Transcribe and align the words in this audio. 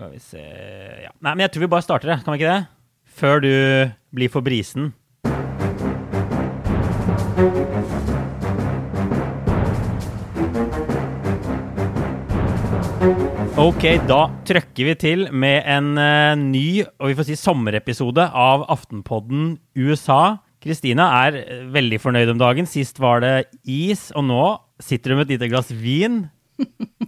Skal 0.00 0.14
vi 0.14 0.20
se 0.24 0.40
ja. 0.40 1.10
Nei, 1.20 1.34
men 1.34 1.42
jeg 1.44 1.50
tror 1.52 1.66
vi 1.66 1.74
bare 1.74 1.84
starter, 1.84 2.08
det. 2.08 2.22
Kan 2.24 2.32
vi 2.32 2.38
ikke 2.40 2.52
det? 2.54 2.62
Før 3.20 3.42
du 3.44 3.50
blir 4.16 4.30
for 4.32 4.40
brisen. 4.40 4.94
Ok, 13.60 13.84
da 14.08 14.22
trøkker 14.48 14.88
vi 14.88 14.96
til 15.04 15.26
med 15.36 15.68
en 15.68 15.92
uh, 16.00 16.32
ny 16.32 16.80
og 16.96 17.10
vi 17.10 17.20
får 17.20 17.28
si 17.28 17.36
sommerepisode 17.36 18.24
av 18.24 18.64
Aftenpodden 18.72 19.58
USA. 19.76 20.40
Kristina 20.64 21.12
er 21.26 21.42
eh, 21.44 21.64
veldig 21.76 22.00
fornøyd 22.00 22.32
om 22.32 22.40
dagen. 22.40 22.64
Sist 22.64 22.96
var 23.04 23.20
det 23.20 23.50
is, 23.68 24.08
og 24.16 24.30
nå 24.32 24.44
sitter 24.80 25.12
hun 25.12 25.20
med 25.20 25.28
et 25.28 25.36
lite 25.36 25.52
glass 25.52 25.68
vin 25.76 26.22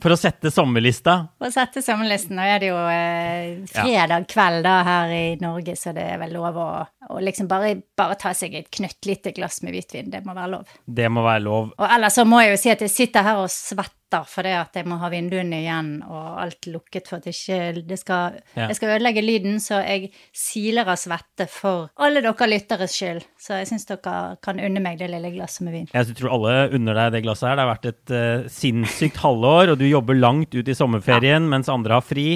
for 0.03 0.14
å 0.14 0.19
sette 0.19 0.50
sommerlista. 0.53 1.16
For 1.39 1.50
å 1.50 1.55
sette 1.55 1.82
sommerlisten. 1.85 2.37
Nå 2.39 2.46
er 2.46 2.62
det 2.62 2.71
jo 2.73 2.80
eh, 2.91 3.62
fredag 3.71 4.27
kveld 4.30 4.64
da 4.67 4.77
her 4.86 5.14
i 5.14 5.25
Norge, 5.43 5.77
så 5.79 5.94
det 5.96 6.07
er 6.14 6.21
vel 6.22 6.35
lov 6.36 6.58
å, 6.58 6.68
å 7.13 7.22
liksom 7.22 7.49
bare, 7.50 7.75
bare, 7.99 8.18
ta 8.21 8.35
seg 8.36 8.57
et 8.58 8.71
knøttlite 8.72 9.35
glass 9.36 9.63
med 9.63 9.77
hvitvin. 9.77 10.11
Det 10.13 10.25
må 10.27 10.36
være 10.36 10.54
lov. 10.57 10.77
Det 10.86 11.08
må 11.13 11.25
være 11.27 11.44
lov. 11.46 11.75
Og 11.79 11.89
ellers 11.89 12.18
så 12.18 12.27
må 12.29 12.43
jeg 12.43 12.54
jo 12.54 12.63
si 12.64 12.75
at 12.75 12.86
jeg 12.86 12.94
sitter 12.94 13.29
her 13.29 13.43
og 13.44 13.50
svetter 13.53 13.99
for 14.29 14.46
det 14.46 14.52
at 14.58 14.76
jeg 14.76 14.86
må 14.89 14.98
ha 15.00 15.08
vinduene 15.12 15.62
igjen 15.62 15.90
og 16.04 16.40
alt 16.43 16.68
lukket 16.71 17.08
for 17.11 17.22
at 17.22 17.29
ikke 17.30 17.82
det 17.89 17.98
skal, 18.00 18.38
ja. 18.57 18.68
jeg 18.68 18.79
skal 18.79 18.94
ødelegge 18.96 19.25
lyden, 19.25 19.58
så 19.62 19.80
jeg 19.82 20.11
siler 20.36 20.88
av 20.88 21.00
svette 21.00 21.46
for 21.50 21.88
alle 22.02 22.22
dere 22.25 22.48
lytteres 22.50 22.94
skyld. 22.96 23.25
Så 23.40 23.58
jeg 23.61 23.71
syns 23.71 23.88
dere 23.88 24.36
kan 24.44 24.61
unne 24.62 24.82
meg 24.85 25.00
det 25.00 25.11
lille 25.12 25.32
glasset 25.35 25.64
med 25.66 25.76
vin. 25.76 25.88
Jeg 25.93 26.16
tror 26.18 26.35
alle 26.36 26.54
unner 26.76 26.98
deg 26.98 27.16
det 27.16 27.25
glasset 27.26 27.48
her. 27.48 27.57
Det 27.58 27.64
har 27.64 27.72
vært 27.72 27.90
et 27.90 28.14
uh, 28.14 28.50
sinnssykt 28.52 29.22
halvår, 29.22 29.72
og 29.72 29.80
du 29.80 29.86
jobber 29.88 30.18
langt 30.18 30.54
ut 30.54 30.68
i 30.68 30.76
sommerferien 30.76 31.40
ja. 31.40 31.52
mens 31.57 31.72
andre 31.72 31.99
har 31.99 32.06
fri. 32.06 32.28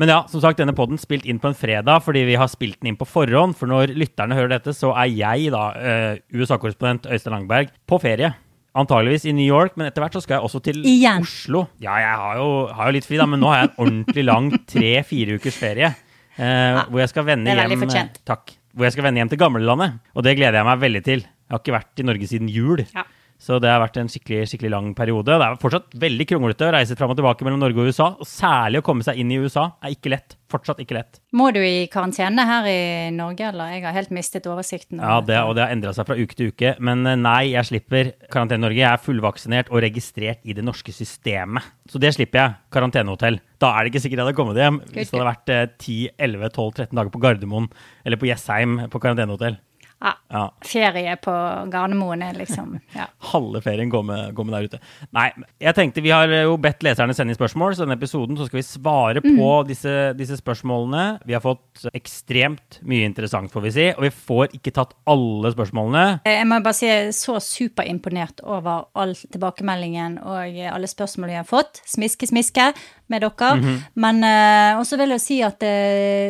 Men 0.00 0.14
ja, 0.14 0.20
som 0.30 0.42
sagt, 0.44 0.60
denne 0.60 0.76
poden 0.76 1.00
spilt 1.00 1.28
inn 1.28 1.40
på 1.42 1.52
en 1.52 1.58
fredag 1.58 2.04
fordi 2.04 2.26
vi 2.28 2.38
har 2.40 2.50
spilt 2.50 2.80
den 2.80 2.92
inn 2.92 3.00
på 3.00 3.08
forhånd. 3.08 3.56
For 3.58 3.70
når 3.70 3.94
lytterne 3.96 4.38
hører 4.38 4.56
dette, 4.56 4.74
så 4.76 4.94
er 4.98 5.10
jeg, 5.12 5.50
da, 5.54 5.64
uh, 5.78 6.12
USA-korrespondent 6.34 7.10
Øystein 7.10 7.36
Langberg, 7.36 7.74
på 7.88 8.00
ferie. 8.02 8.34
Antageligvis 8.78 9.24
i 9.26 9.34
New 9.34 9.46
York, 9.46 9.74
men 9.78 9.88
etter 9.88 10.04
hvert 10.04 10.14
så 10.14 10.22
skal 10.22 10.36
jeg 10.36 10.46
også 10.46 10.60
til 10.62 10.84
Igjen. 10.86 11.24
Oslo. 11.24 11.64
Ja, 11.82 11.96
jeg 11.98 12.14
har 12.22 12.38
jo, 12.38 12.50
har 12.76 12.90
jo, 12.90 12.94
litt 12.94 13.08
fri, 13.08 13.18
da, 13.18 13.26
men 13.26 13.42
nå 13.42 13.50
har 13.50 13.64
jeg 13.64 13.70
en 13.70 13.80
ordentlig 13.82 14.24
lang 14.28 14.50
tre-fire 14.70 15.38
ukers 15.40 15.58
ferie. 15.58 15.90
Eh, 16.36 16.70
ja, 16.76 16.84
hvor 16.86 17.02
jeg 17.02 17.10
skal 17.10 17.26
vende 17.26 17.56
hjem 17.56 18.12
Takk. 18.28 18.54
Hvor 18.70 18.86
jeg 18.86 18.94
skal 18.94 19.08
vende 19.08 19.24
hjem 19.24 19.32
til 19.32 19.40
gamlelandet. 19.42 19.98
Og 20.14 20.22
det 20.26 20.36
gleder 20.38 20.60
jeg 20.60 20.68
meg 20.70 20.84
veldig 20.84 21.02
til. 21.08 21.24
Jeg 21.26 21.56
har 21.56 21.62
ikke 21.64 21.74
vært 21.74 22.02
i 22.02 22.06
Norge 22.06 22.30
siden 22.30 22.52
jul. 22.52 22.84
Ja. 22.94 23.02
Så 23.40 23.56
det 23.56 23.70
har 23.72 23.80
vært 23.80 23.96
en 23.96 24.10
skikkelig, 24.10 24.42
skikkelig 24.50 24.70
lang 24.74 24.88
periode. 24.96 25.32
Det 25.32 25.46
er 25.46 25.56
fortsatt 25.62 25.94
veldig 26.02 26.26
kronglete 26.28 26.66
å 26.68 26.74
reise 26.74 26.96
fram 26.98 27.14
og 27.14 27.16
tilbake 27.16 27.46
mellom 27.46 27.62
Norge 27.62 27.80
og 27.80 27.88
USA. 27.88 28.10
Og 28.20 28.28
særlig 28.28 28.82
å 28.82 28.84
komme 28.84 29.06
seg 29.06 29.16
inn 29.22 29.32
i 29.32 29.38
USA 29.40 29.70
er 29.80 29.94
ikke 29.94 30.12
lett. 30.12 30.36
Fortsatt 30.50 30.82
ikke 30.82 30.98
lett. 30.98 31.20
Må 31.36 31.46
du 31.54 31.60
i 31.62 31.86
karantene 31.88 32.44
her 32.44 32.68
i 32.68 32.82
Norge, 33.16 33.46
eller? 33.48 33.72
Jeg 33.72 33.86
har 33.86 33.96
helt 33.96 34.12
mistet 34.12 34.48
oversikten. 34.50 35.00
Ja, 35.00 35.22
det, 35.24 35.38
og 35.46 35.54
det 35.56 35.64
har 35.64 35.72
endra 35.72 35.94
seg 35.96 36.10
fra 36.10 36.18
uke 36.18 36.36
til 36.36 36.50
uke. 36.52 36.74
Men 36.84 37.06
eh, 37.08 37.16
nei, 37.16 37.54
jeg 37.54 37.70
slipper 37.70 38.12
karantene 38.28 38.60
i 38.60 38.64
Norge. 38.66 38.82
Jeg 38.82 38.90
er 38.90 39.04
fullvaksinert 39.06 39.72
og 39.72 39.80
registrert 39.86 40.44
i 40.44 40.58
det 40.58 40.66
norske 40.66 40.92
systemet. 40.92 41.72
Så 41.88 42.02
det 42.02 42.12
slipper 42.18 42.42
jeg. 42.42 42.58
Karantenehotell. 42.76 43.40
Da 43.62 43.72
er 43.72 43.86
det 43.86 43.94
ikke 43.94 44.04
sikkert 44.04 44.20
jeg 44.20 44.28
hadde 44.28 44.36
kommet 44.36 44.60
hjem 44.60 44.82
hvis 44.92 45.10
det 45.10 45.16
hadde 45.16 45.32
vært 45.32 45.80
10-11-12-13 45.80 46.84
eh, 46.84 46.94
dager 47.00 47.14
på 47.16 47.24
Gardermoen 47.24 47.72
eller 48.04 48.20
på 48.20 48.28
Jessheim 48.28 48.82
på 48.92 49.00
karantenehotell. 49.00 49.56
Ja. 50.00 50.12
ja. 50.32 50.42
Ferie 50.64 51.16
på 51.20 51.32
Gardermoen 51.72 52.22
er 52.24 52.38
liksom 52.38 52.78
ja. 52.98 53.06
Halve 53.32 53.60
ferien 53.64 53.90
går 53.92 54.04
med, 54.06 54.34
går 54.34 54.46
med, 54.48 54.54
der 54.56 54.68
ute. 54.70 54.80
Nei, 55.16 55.26
jeg 55.60 55.76
tenkte 55.76 56.04
vi 56.04 56.12
har 56.14 56.30
jo 56.32 56.56
bedt 56.60 56.84
leserne 56.86 57.14
sende 57.16 57.36
spørsmål, 57.36 57.76
så 57.76 57.84
denne 57.84 57.98
episoden 58.00 58.38
så 58.38 58.48
skal 58.48 58.60
vi 58.60 58.66
svare 58.66 59.24
mm. 59.24 59.34
på 59.36 59.50
disse, 59.68 59.96
disse, 60.18 60.38
spørsmålene. 60.40 61.04
Vi 61.28 61.36
har 61.36 61.44
fått 61.44 61.84
ekstremt 61.92 62.80
mye 62.88 63.08
interessant, 63.08 63.52
får 63.52 63.66
vi 63.66 63.74
si, 63.76 63.88
og 63.92 64.06
vi 64.06 64.12
får 64.14 64.56
ikke 64.56 64.74
tatt 64.80 64.96
alle 65.10 65.52
spørsmålene. 65.52 66.06
Jeg 66.28 66.48
må 66.48 66.62
bare 66.64 66.78
si 66.78 66.88
jeg 66.88 67.10
er 67.10 67.16
så 67.16 67.36
superimponert 67.44 68.40
over 68.46 68.88
all 68.98 69.12
tilbakemeldingen 69.20 70.20
og 70.24 70.62
alle 70.70 70.90
spørsmålene 70.90 71.34
vi 71.34 71.42
har 71.42 71.48
fått. 71.48 71.82
Smiske, 71.88 72.30
smiske 72.30 72.70
med 73.10 73.22
dere. 73.22 73.54
Mm 73.56 73.64
-hmm. 73.64 73.78
Men 73.94 74.24
uh, 74.24 74.80
også 74.80 74.96
vil 74.96 75.10
jeg 75.10 75.20
si 75.20 75.40
at 75.42 75.62
uh, 75.62 75.68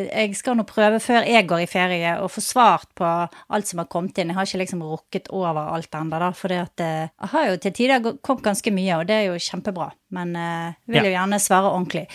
jeg 0.08 0.36
skal 0.36 0.56
nå 0.56 0.62
prøve 0.62 1.00
før 1.00 1.26
jeg 1.26 1.48
går 1.48 1.60
i 1.60 1.66
ferie 1.66 2.16
å 2.20 2.28
få 2.28 2.40
svart 2.40 2.88
på 2.94 3.04
alt 3.48 3.66
som 3.66 3.78
har 3.78 3.86
kommet 3.86 4.18
inn. 4.18 4.28
Jeg 4.28 4.34
har 4.34 4.46
ikke 4.46 4.58
liksom 4.58 4.82
rukket 4.82 5.28
over 5.30 5.74
alt 5.74 5.94
ennå, 5.94 6.18
da. 6.18 6.30
For 6.32 6.48
det 6.48 6.80
uh, 6.80 7.08
jeg 7.20 7.28
har 7.32 7.50
jo 7.50 7.56
til 7.56 7.72
tider 7.72 8.16
kommet 8.22 8.44
ganske 8.44 8.70
mye, 8.70 8.96
og 8.96 9.06
det 9.06 9.14
er 9.14 9.26
jo 9.28 9.38
kjempebra. 9.38 9.90
Men 10.10 10.34
jeg 10.34 10.74
vil 10.86 11.04
jo 11.04 11.10
gjerne 11.10 11.38
svare 11.38 11.70
ordentlig. 11.70 12.06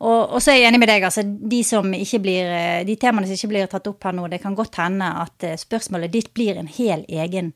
Og, 0.00 0.32
og, 0.32 0.42
så 0.42 0.50
er 0.50 0.56
jeg 0.56 0.68
enig 0.68 0.78
med 0.80 0.88
deg, 0.88 1.04
altså. 1.04 1.22
De, 1.24 1.64
som 1.64 1.94
ikke 1.94 2.18
blir, 2.18 2.84
de 2.84 2.96
temaene 2.96 3.26
som 3.26 3.34
ikke 3.34 3.48
blir 3.48 3.66
tatt 3.66 3.86
opp 3.86 4.04
her 4.04 4.12
nå, 4.12 4.28
det 4.28 4.42
kan 4.42 4.54
godt 4.54 4.76
hende 4.76 5.04
at 5.04 5.60
spørsmålet 5.60 6.12
ditt 6.12 6.34
blir 6.34 6.58
en 6.58 6.68
hel 6.68 7.04
egen 7.08 7.52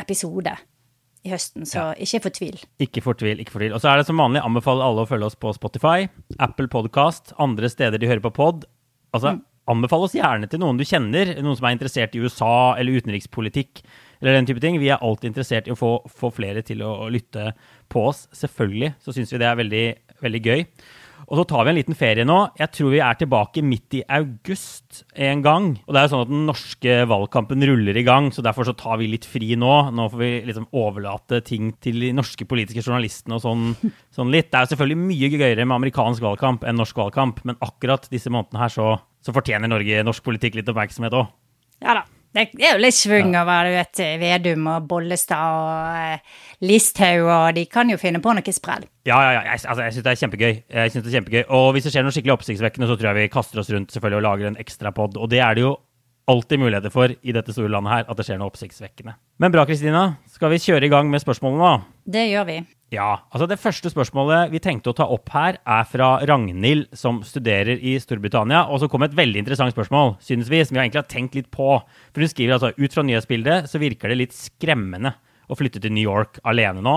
episode 0.00 0.56
i 1.26 1.32
høsten, 1.34 1.66
så 1.68 1.90
ja. 1.90 1.94
ikke 2.00 2.22
fortvil. 2.28 2.58
Ikke 2.80 3.02
fortvil, 3.04 3.40
ikke 3.42 3.52
fortvil. 3.52 3.74
Og 3.76 3.82
så 3.82 3.90
er 3.90 4.00
det 4.00 4.08
som 4.08 4.20
vanlig, 4.20 4.42
anbefaler 4.44 4.86
alle 4.86 5.04
å 5.04 5.08
følge 5.08 5.28
oss 5.28 5.38
på 5.40 5.52
Spotify, 5.56 6.08
Apple 6.40 6.70
Podcast, 6.72 7.34
andre 7.42 7.68
steder 7.72 8.00
de 8.00 8.08
hører 8.08 8.24
på 8.24 8.32
pod. 8.38 8.64
Altså, 9.12 9.34
mm. 9.36 9.42
anbefal 9.74 10.06
oss 10.06 10.16
gjerne 10.16 10.48
til 10.50 10.62
noen 10.62 10.80
du 10.80 10.86
kjenner, 10.88 11.34
noen 11.42 11.58
som 11.58 11.68
er 11.68 11.76
interessert 11.76 12.16
i 12.16 12.22
USA 12.24 12.54
eller 12.80 13.02
utenrikspolitikk 13.02 13.82
eller 14.20 14.36
den 14.36 14.48
type 14.48 14.62
ting. 14.64 14.78
Vi 14.80 14.88
er 14.92 15.04
alltid 15.04 15.32
interessert 15.32 15.68
i 15.68 15.74
å 15.74 15.78
få, 15.78 15.92
få 16.08 16.32
flere 16.36 16.64
til 16.66 16.84
å, 16.84 16.94
å, 17.04 17.10
lytte 17.12 17.52
på 17.92 18.06
oss. 18.10 18.26
Selvfølgelig 18.36 18.94
så 19.04 19.16
syns 19.16 19.32
vi 19.32 19.40
det 19.40 19.48
er 19.48 19.60
veldig, 19.60 19.84
veldig 20.24 20.42
gøy. 20.44 20.64
Og 21.28 21.38
så 21.38 21.44
tar 21.50 21.66
vi 21.66 21.72
en 21.72 21.78
liten 21.78 21.96
ferie 21.98 22.24
nå. 22.26 22.38
Jeg 22.58 22.72
tror 22.76 22.92
vi 22.94 23.02
er 23.04 23.18
tilbake 23.18 23.62
midt 23.66 23.98
i 23.98 24.02
august 24.16 25.02
en 25.14 25.42
gang. 25.44 25.68
Og 25.86 25.94
det 25.94 26.00
er 26.00 26.06
jo 26.06 26.12
sånn 26.14 26.24
at 26.24 26.32
den 26.32 26.46
norske 26.48 26.96
valgkampen 27.10 27.66
ruller 27.70 28.00
i 28.00 28.04
gang, 28.06 28.30
så 28.34 28.44
derfor 28.44 28.68
så 28.68 28.76
tar 28.78 29.00
vi 29.02 29.10
litt 29.12 29.28
fri 29.28 29.52
nå. 29.60 29.74
Nå 29.94 30.08
får 30.12 30.22
vi 30.22 30.30
liksom 30.48 30.68
overlate 30.76 31.42
ting 31.46 31.72
til 31.82 32.00
de 32.06 32.12
norske 32.16 32.46
politiske 32.50 32.84
journalistene 32.84 33.38
og 33.38 33.44
sånn, 33.44 33.66
sånn 34.16 34.32
litt. 34.34 34.50
Det 34.50 34.60
er 34.60 34.68
jo 34.68 34.72
selvfølgelig 34.74 35.02
mye 35.04 35.32
gøyere 35.34 35.66
med 35.66 35.78
amerikansk 35.80 36.24
valgkamp 36.24 36.66
enn 36.66 36.80
norsk 36.80 37.02
valgkamp, 37.02 37.44
men 37.48 37.60
akkurat 37.64 38.08
disse 38.12 38.32
månedene 38.32 38.64
her 38.64 38.74
så, 38.74 38.94
så 39.24 39.36
fortjener 39.36 39.70
Norge 39.70 40.06
norsk 40.06 40.26
politikk 40.26 40.58
litt 40.58 40.72
oppmerksomhet 40.72 41.18
òg. 41.20 41.30
Ja 41.80 42.00
da. 42.00 42.08
Det 42.30 42.44
er 42.62 42.76
jo 42.76 42.82
litt 42.84 42.94
svung 42.94 43.32
over 43.34 43.66
du 43.66 43.74
vet, 43.74 44.00
Vedum 44.20 44.68
og 44.70 44.86
Bollestad 44.90 45.56
og 45.56 45.98
eh, 45.98 46.40
Listhaug, 46.62 47.26
og 47.26 47.56
de 47.56 47.64
kan 47.66 47.90
jo 47.90 47.98
finne 47.98 48.20
på 48.22 48.34
noe 48.36 48.54
sprell. 48.54 48.86
Ja, 49.08 49.18
ja, 49.18 49.30
ja. 49.34 49.42
Jeg, 49.48 49.64
altså, 49.64 49.82
jeg 49.82 49.96
syns 49.96 50.06
det 50.06 50.12
er 50.12 50.20
kjempegøy. 50.22 50.52
Jeg 50.76 50.94
synes 50.94 51.04
det 51.04 51.10
er 51.10 51.18
kjempegøy. 51.18 51.42
Og 51.58 51.70
hvis 51.74 51.88
det 51.88 51.94
skjer 51.94 52.06
noe 52.06 52.14
skikkelig 52.14 52.36
oppsiktsvekkende, 52.36 52.90
så 52.90 52.98
tror 53.00 53.10
jeg 53.10 53.18
vi 53.18 53.32
kaster 53.34 53.62
oss 53.62 53.72
rundt 53.74 53.94
selvfølgelig 53.94 54.20
og 54.20 54.26
lager 54.28 54.50
en 54.52 54.60
ekstra 54.62 54.94
pod. 54.94 55.18
Og 55.18 55.30
det 55.32 55.42
er 55.42 55.58
det 55.58 55.64
jo 55.66 55.74
alltid 56.30 56.62
muligheter 56.62 56.92
for 56.94 57.10
i 57.10 57.34
dette 57.34 57.54
store 57.56 57.72
landet 57.72 57.96
her, 57.96 58.04
at 58.06 58.18
det 58.18 58.28
skjer 58.28 58.38
noe 58.38 58.52
oppsiktsvekkende. 58.52 59.16
Men 59.42 59.54
bra, 59.54 59.66
Kristina. 59.66 60.04
Skal 60.30 60.54
vi 60.54 60.62
kjøre 60.62 60.86
i 60.86 60.92
gang 60.92 61.10
med 61.10 61.24
spørsmålene, 61.24 61.66
da? 61.66 62.04
Det 62.18 62.28
gjør 62.30 62.46
vi. 62.46 62.60
Ja, 62.90 63.22
altså 63.30 63.46
Det 63.46 63.60
første 63.62 63.90
spørsmålet 63.92 64.50
vi 64.50 64.58
tenkte 64.62 64.90
å 64.90 64.96
ta 64.98 65.06
opp 65.06 65.30
her, 65.30 65.60
er 65.62 65.86
fra 65.86 66.08
Ragnhild, 66.26 66.88
som 66.98 67.20
studerer 67.22 67.78
i 67.78 67.94
Storbritannia. 68.02 68.64
Og 68.66 68.82
så 68.82 68.88
kom 68.90 69.06
et 69.06 69.14
veldig 69.14 69.44
interessant 69.44 69.74
spørsmål, 69.74 70.16
synes 70.18 70.50
vi, 70.50 70.58
som 70.66 70.74
vi 70.74 70.82
egentlig 70.82 71.04
har 71.04 71.10
tenkt 71.10 71.38
litt 71.38 71.50
på. 71.54 71.76
For 72.10 72.24
Hun 72.24 72.32
skriver 72.32 72.56
altså 72.56 72.72
ut 72.74 72.96
fra 72.96 73.04
nyhetsbildet 73.06 73.70
så 73.70 73.78
virker 73.78 74.10
det 74.10 74.18
litt 74.18 74.34
skremmende 74.34 75.14
å 75.50 75.58
flytte 75.58 75.82
til 75.82 75.94
New 75.94 76.02
York 76.02 76.42
alene 76.42 76.82
nå. 76.82 76.96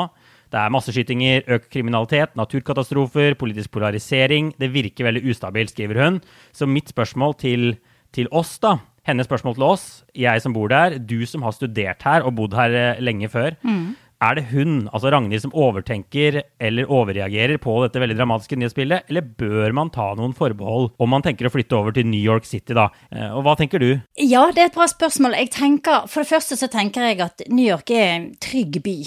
Det 0.53 0.61
er 0.61 0.73
masseskytinger, 0.73 1.45
økt 1.55 1.69
kriminalitet, 1.73 2.33
naturkatastrofer, 2.37 3.33
politisk 3.37 3.71
polarisering. 3.73 4.51
Det 4.61 4.69
virker 4.73 5.07
veldig 5.09 5.23
ustabilt, 5.29 5.73
skriver 5.73 6.01
hun. 6.01 6.19
Så 6.53 6.69
mitt 6.69 6.89
spørsmål 6.93 7.37
til, 7.41 7.71
til 8.13 8.29
oss, 8.29 8.59
da, 8.61 8.75
hennes 9.09 9.25
spørsmål 9.27 9.57
til 9.57 9.65
oss, 9.65 9.87
jeg 10.13 10.43
som 10.43 10.53
bor 10.55 10.69
der, 10.69 10.99
du 11.01 11.25
som 11.29 11.41
har 11.45 11.55
studert 11.57 12.05
her 12.05 12.25
og 12.25 12.35
bodd 12.37 12.53
her 12.57 12.77
eh, 12.77 13.01
lenge 13.01 13.29
før. 13.33 13.57
Mm. 13.65 13.95
Er 14.23 14.37
det 14.37 14.45
hun, 14.53 14.87
altså 14.93 15.11
Ragnhild, 15.11 15.43
som 15.43 15.55
overtenker 15.57 16.39
eller 16.63 16.91
overreagerer 16.91 17.59
på 17.61 17.75
dette 17.83 17.99
veldig 17.99 18.17
dramatiske 18.19 18.59
nyhetsbildet, 18.59 19.09
eller 19.11 19.25
bør 19.39 19.75
man 19.75 19.91
ta 19.93 20.13
noen 20.19 20.35
forbehold 20.37 20.93
om 21.01 21.11
man 21.11 21.25
tenker 21.25 21.49
å 21.49 21.53
flytte 21.53 21.75
over 21.79 21.95
til 21.95 22.07
New 22.07 22.21
York 22.21 22.47
City, 22.47 22.75
da? 22.77 22.87
Eh, 23.11 23.29
og 23.33 23.43
hva 23.43 23.57
tenker 23.59 23.83
du? 23.83 23.91
Ja, 24.21 24.45
det 24.53 24.63
er 24.63 24.71
et 24.71 24.77
bra 24.77 24.87
spørsmål. 24.87 25.35
Jeg 25.41 25.51
tenker, 25.57 26.07
For 26.07 26.23
det 26.23 26.31
første 26.31 26.57
så 26.59 26.71
tenker 26.71 27.09
jeg 27.09 27.21
at 27.25 27.45
New 27.49 27.65
York 27.65 27.91
er 27.91 28.15
en 28.15 28.31
trygg 28.41 28.79
by. 28.85 28.97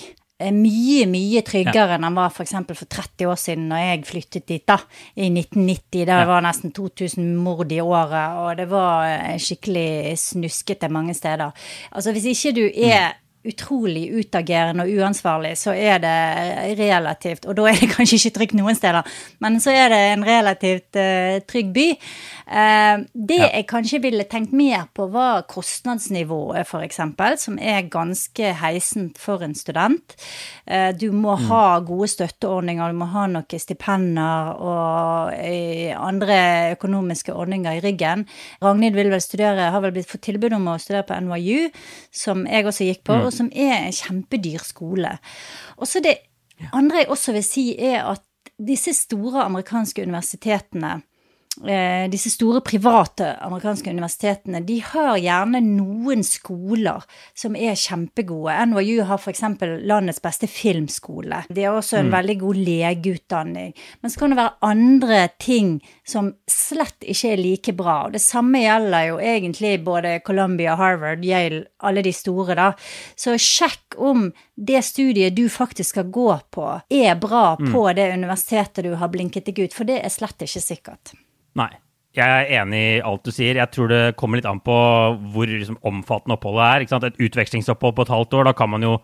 Mye, 0.52 1.06
mye 1.08 1.40
tryggere 1.40 1.94
ja. 1.94 1.96
enn 1.96 2.04
den 2.04 2.16
var 2.18 2.28
f.eks. 2.28 2.52
For, 2.68 2.76
for 2.76 2.92
30 2.92 3.30
år 3.32 3.38
siden, 3.40 3.68
når 3.70 3.80
jeg 3.80 4.06
flyttet 4.10 4.48
dit 4.50 4.64
da, 4.68 4.76
i 5.16 5.30
1990. 5.30 6.02
Det 6.02 6.12
ja. 6.12 6.26
var 6.28 6.44
nesten 6.44 6.74
2000 6.76 7.30
mord 7.40 7.72
i 7.72 7.80
året, 7.80 8.42
og 8.42 8.50
det 8.58 8.66
var 8.68 9.38
skikkelig 9.40 10.12
snuskete 10.20 10.92
mange 10.92 11.16
steder. 11.16 11.56
Altså, 11.88 12.12
hvis 12.12 12.28
ikke 12.34 12.52
du 12.58 12.66
er 12.68 13.16
utrolig 13.46 14.04
utagerende 14.16 14.84
og 14.86 14.92
uansvarlig, 15.00 15.54
så 15.58 15.74
er 15.74 16.00
det 16.02 16.78
relativt 16.78 17.46
Og 17.46 17.56
da 17.58 17.68
er 17.70 17.80
det 17.80 17.90
kanskje 17.96 18.18
ikke 18.20 18.34
trygt 18.38 18.56
noen 18.58 18.78
steder, 18.78 19.06
men 19.44 19.60
så 19.62 19.74
er 19.74 19.92
det 19.92 20.00
en 20.12 20.24
relativt 20.26 20.98
uh, 20.98 21.38
trygg 21.48 21.72
by. 21.74 21.86
Uh, 22.46 23.04
det 23.14 23.40
ja. 23.40 23.50
jeg 23.50 23.66
kanskje 23.70 24.02
ville 24.04 24.26
tenkt 24.30 24.54
mer 24.56 24.86
på, 24.94 25.08
var 25.12 25.46
kostnadsnivået, 25.50 26.66
f.eks., 26.66 27.00
som 27.42 27.58
er 27.60 27.88
ganske 27.90 28.52
heisent 28.60 29.18
for 29.18 29.42
en 29.44 29.54
student. 29.54 30.16
Uh, 30.66 30.90
du 30.96 31.10
må 31.12 31.36
mm. 31.36 31.46
ha 31.50 31.64
gode 31.86 32.10
støtteordninger, 32.14 32.92
du 32.92 33.00
må 33.00 33.10
ha 33.14 33.26
noen 33.30 33.62
stipender 33.62 34.54
og 34.56 35.32
andre 35.96 36.36
økonomiske 36.74 37.34
ordninger 37.34 37.78
i 37.78 37.82
ryggen. 37.84 38.26
Ragnhild 38.62 38.96
vil 38.98 39.10
vel 39.12 39.22
studere, 39.22 39.70
har 39.72 39.82
vel 39.84 39.94
blitt 39.94 40.10
fått 40.10 40.26
tilbud 40.26 40.54
om 40.56 40.70
å 40.72 40.78
studere 40.82 41.06
på 41.06 41.18
NYU, 41.26 41.70
som 42.14 42.44
jeg 42.48 42.66
også 42.66 42.88
gikk 42.88 43.04
på. 43.06 43.16
Mm 43.16 43.35
som 43.36 43.50
er 43.52 43.86
en 43.86 43.94
kjempedyr 43.94 44.64
skole. 44.64 45.16
Og 45.76 45.88
så 45.90 46.02
det 46.04 46.18
andre 46.72 47.04
jeg 47.04 47.12
også 47.12 47.36
vil 47.36 47.44
si, 47.44 47.66
er 47.76 48.06
at 48.14 48.24
disse 48.56 48.94
store 48.96 49.44
amerikanske 49.44 50.06
universitetene 50.06 51.00
disse 52.12 52.30
store 52.30 52.60
private 52.60 53.30
amerikanske 53.44 53.90
universitetene 53.90 54.60
de 54.66 54.76
har 54.84 55.16
gjerne 55.20 55.60
noen 55.64 56.24
skoler 56.26 57.04
som 57.36 57.56
er 57.56 57.78
kjempegode. 57.78 58.54
NYU 58.70 59.04
har 59.08 59.20
f.eks. 59.20 59.42
landets 59.88 60.22
beste 60.22 60.48
filmskole. 60.50 61.42
De 61.48 61.64
har 61.64 61.78
også 61.78 62.00
en 62.00 62.10
mm. 62.10 62.14
veldig 62.16 62.36
god 62.42 62.60
legeutdanning. 62.68 63.74
Men 64.00 64.12
så 64.12 64.20
kan 64.20 64.34
det 64.34 64.40
være 64.40 64.68
andre 64.68 65.20
ting 65.42 65.72
som 66.06 66.32
slett 66.50 67.06
ikke 67.06 67.32
er 67.32 67.42
like 67.42 67.76
bra. 67.76 67.96
Og 68.06 68.16
det 68.16 68.22
samme 68.24 68.62
gjelder 68.62 69.10
jo 69.10 69.20
egentlig 69.20 69.76
både 69.86 70.18
Columbia, 70.26 70.76
Harvard, 70.78 71.24
Yale, 71.24 71.64
alle 71.82 72.04
de 72.04 72.12
store, 72.14 72.56
da. 72.58 72.70
Så 73.16 73.36
sjekk 73.40 73.96
om 73.96 74.30
det 74.56 74.82
studiet 74.84 75.36
du 75.36 75.46
faktisk 75.52 75.96
skal 75.96 76.10
gå 76.12 76.30
på, 76.50 76.68
er 76.88 77.20
bra 77.20 77.56
mm. 77.60 77.72
på 77.72 77.86
det 77.96 78.10
universitetet 78.14 78.84
du 78.86 78.96
har 79.00 79.12
blinket 79.12 79.48
deg 79.48 79.66
ut, 79.66 79.76
for 79.76 79.88
det 79.88 80.00
er 80.02 80.12
slett 80.12 80.46
ikke 80.46 80.64
sikkert. 80.64 81.16
Nei. 81.56 81.72
Jeg 82.16 82.32
er 82.32 82.62
enig 82.62 82.80
i 82.80 83.00
alt 83.04 83.26
du 83.26 83.32
sier. 83.34 83.58
Jeg 83.60 83.72
tror 83.74 83.90
det 83.92 84.16
kommer 84.16 84.40
litt 84.40 84.48
an 84.48 84.62
på 84.64 84.76
hvor 85.34 85.50
liksom, 85.50 85.76
omfattende 85.84 86.38
oppholdet 86.38 86.88
er. 86.88 87.08
Et 87.10 87.20
utvekslingsopphold 87.26 87.96
på 87.96 88.06
et 88.06 88.12
halvt 88.14 88.38
år, 88.38 88.48
da 88.48 88.54
kan 88.56 88.72
man 88.72 88.86
jo 88.86 88.94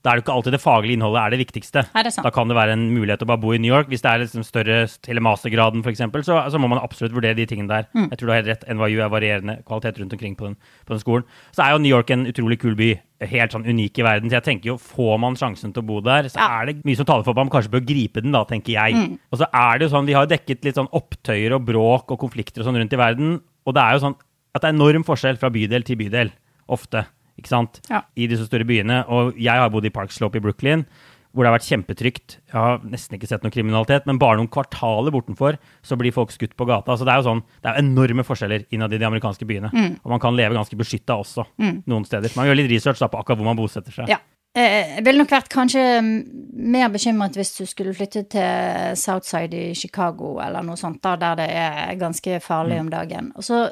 da 0.00 0.10
er 0.10 0.16
det 0.16 0.22
ikke 0.24 0.32
alltid 0.32 0.54
det 0.56 0.62
faglige 0.62 0.96
innholdet 0.96 1.20
er 1.20 1.32
det 1.34 1.38
viktigste. 1.42 1.82
Er 1.92 2.06
det 2.06 2.14
da 2.24 2.30
kan 2.32 2.48
det 2.48 2.56
være 2.56 2.72
en 2.72 2.86
mulighet 2.94 3.20
å 3.20 3.28
bare 3.28 3.40
bo 3.42 3.52
i 3.52 3.58
New 3.60 3.68
York. 3.68 3.90
Hvis 3.92 4.00
det 4.00 4.08
er 4.08 4.22
liksom 4.22 4.44
større 4.46 4.78
til 5.04 5.20
mastergraden, 5.20 5.82
f.eks., 5.84 6.00
så, 6.24 6.38
så 6.48 6.60
må 6.62 6.70
man 6.72 6.80
absolutt 6.80 7.12
vurdere 7.12 7.36
de 7.36 7.44
tingene 7.50 7.68
der. 7.68 7.88
Mm. 7.92 8.06
Jeg 8.08 8.20
tror 8.20 8.30
du 8.30 8.32
har 8.32 8.40
helt 8.40 8.50
rett. 8.54 8.64
NYU 8.70 9.02
er 9.04 9.12
varierende 9.12 9.58
kvalitet 9.68 10.00
rundt 10.00 10.16
omkring 10.16 10.38
på 10.38 10.48
den, 10.48 10.56
på 10.88 10.96
den, 10.96 11.02
skolen. 11.04 11.28
Så 11.52 11.66
er 11.66 11.74
jo 11.74 11.82
New 11.84 11.92
York 11.92 12.14
en 12.16 12.24
utrolig 12.30 12.60
kul 12.62 12.78
by. 12.80 12.94
Helt 13.28 13.52
sånn 13.52 13.68
unik 13.68 14.00
i 14.00 14.06
verden. 14.06 14.32
Så 14.32 14.38
jeg 14.38 14.46
tenker 14.48 14.72
jo, 14.72 14.78
får 14.80 15.20
man 15.20 15.36
sjansen 15.36 15.76
til 15.76 15.84
å 15.84 15.88
bo 15.92 16.00
der, 16.04 16.32
så 16.32 16.40
ja. 16.40 16.48
er 16.62 16.70
det 16.70 16.78
mye 16.88 16.96
som 16.96 17.10
taler 17.12 17.26
for 17.26 17.36
at 17.36 17.42
man 17.42 17.52
kanskje 17.52 17.74
bør 17.76 17.84
gripe 17.92 18.24
den, 18.24 18.32
da, 18.32 18.46
tenker 18.48 18.78
jeg. 18.78 18.96
Mm. 18.96 19.20
Og 19.28 19.42
så 19.42 19.52
er 19.52 19.76
det 19.76 19.84
jo 19.84 19.92
sånn, 19.98 20.08
vi 20.08 20.16
har 20.16 20.32
dekket 20.32 20.64
litt 20.64 20.80
sånn 20.80 20.88
opptøyer 20.96 21.58
og 21.58 21.68
bråk 21.68 22.16
og 22.16 22.24
konflikter 22.24 22.64
og 22.64 22.70
sånn 22.70 22.80
rundt 22.80 22.96
i 22.96 23.04
verden, 23.04 23.40
og 23.68 23.76
det 23.76 23.84
er 23.84 23.98
jo 23.98 24.04
sånn 24.08 24.16
at 24.56 24.64
det 24.64 24.70
er 24.70 24.78
enorm 24.78 25.04
forskjell 25.04 25.36
fra 25.38 25.52
bydel 25.52 25.84
til 25.84 26.00
bydel. 26.00 26.32
Ofte 26.72 27.04
ikke 27.40 27.52
sant? 27.52 27.80
Ja. 27.90 28.04
i 28.16 28.28
disse 28.30 28.46
store 28.48 28.66
byene. 28.68 29.02
Og 29.08 29.38
jeg 29.40 29.56
har 29.56 29.72
bodd 29.72 29.88
i 29.88 29.94
Park 29.94 30.12
Slope 30.14 30.38
i 30.38 30.44
Brooklyn, 30.44 30.84
hvor 31.30 31.44
det 31.44 31.50
har 31.50 31.56
vært 31.58 31.68
kjempetrygt. 31.68 32.36
Jeg 32.50 32.56
har 32.56 32.80
nesten 32.90 33.16
ikke 33.16 33.28
sett 33.30 33.44
noe 33.46 33.54
kriminalitet, 33.54 34.06
men 34.08 34.18
bare 34.18 34.40
noen 34.40 34.50
kvartaler 34.50 35.14
bortenfor 35.14 35.60
så 35.86 35.98
blir 35.98 36.14
folk 36.14 36.34
skutt 36.34 36.56
på 36.58 36.66
gata. 36.66 36.96
Så 36.98 37.06
det 37.06 37.14
er 37.14 37.22
jo 37.22 37.28
sånn, 37.28 37.44
det 37.62 37.70
er 37.70 37.78
enorme 37.84 38.24
forskjeller 38.26 38.66
innad 38.74 38.96
i 38.96 38.98
de 38.98 39.06
amerikanske 39.06 39.46
byene. 39.46 39.70
Mm. 39.70 39.92
Og 40.02 40.14
man 40.16 40.22
kan 40.22 40.34
leve 40.38 40.58
ganske 40.58 40.78
beskytta 40.78 41.20
også 41.22 41.46
mm. 41.54 41.76
noen 41.90 42.08
steder. 42.08 42.34
Man 42.38 42.50
gjør 42.50 42.58
litt 42.58 42.72
research 42.74 43.02
da 43.02 43.10
på 43.12 43.22
akkurat 43.22 43.38
hvor 43.38 43.50
man 43.52 43.60
bosetter 43.60 43.94
seg. 43.94 44.10
Ja. 44.10 44.18
Eh, 44.58 44.96
jeg 44.96 45.04
ville 45.06 45.22
nok 45.22 45.30
vært 45.30 45.52
kanskje 45.52 45.84
mer 46.02 46.90
bekymret 46.90 47.38
hvis 47.38 47.54
du 47.60 47.62
skulle 47.70 47.94
flytte 47.94 48.24
til 48.34 48.98
Southside 48.98 49.54
i 49.54 49.78
Chicago 49.78 50.40
eller 50.42 50.66
noe 50.66 50.78
sånt, 50.80 50.98
da, 51.04 51.14
der 51.14 51.38
det 51.38 51.46
er 51.54 51.94
ganske 52.00 52.42
farlig 52.42 52.80
mm. 52.80 52.82
om 52.82 52.92
dagen. 52.96 53.32
Og 53.38 53.46
så 53.46 53.68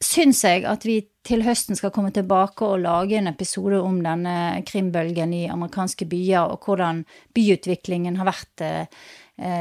syns 0.00 0.44
jeg 0.44 0.64
at 0.68 0.84
vi 0.88 1.00
til 1.26 1.42
høsten 1.44 1.76
skal 1.76 1.92
komme 1.92 2.12
tilbake 2.14 2.64
og 2.64 2.80
lage 2.80 3.18
en 3.18 3.28
episode 3.28 3.80
om 3.84 3.98
denne 4.04 4.62
krimbølgen 4.66 5.34
i 5.36 5.42
amerikanske 5.52 6.08
byer, 6.08 6.54
og 6.54 6.64
hvordan 6.64 7.02
byutviklingen 7.36 8.16
har 8.16 8.30
vært 8.30 8.64
eh, 8.64 8.86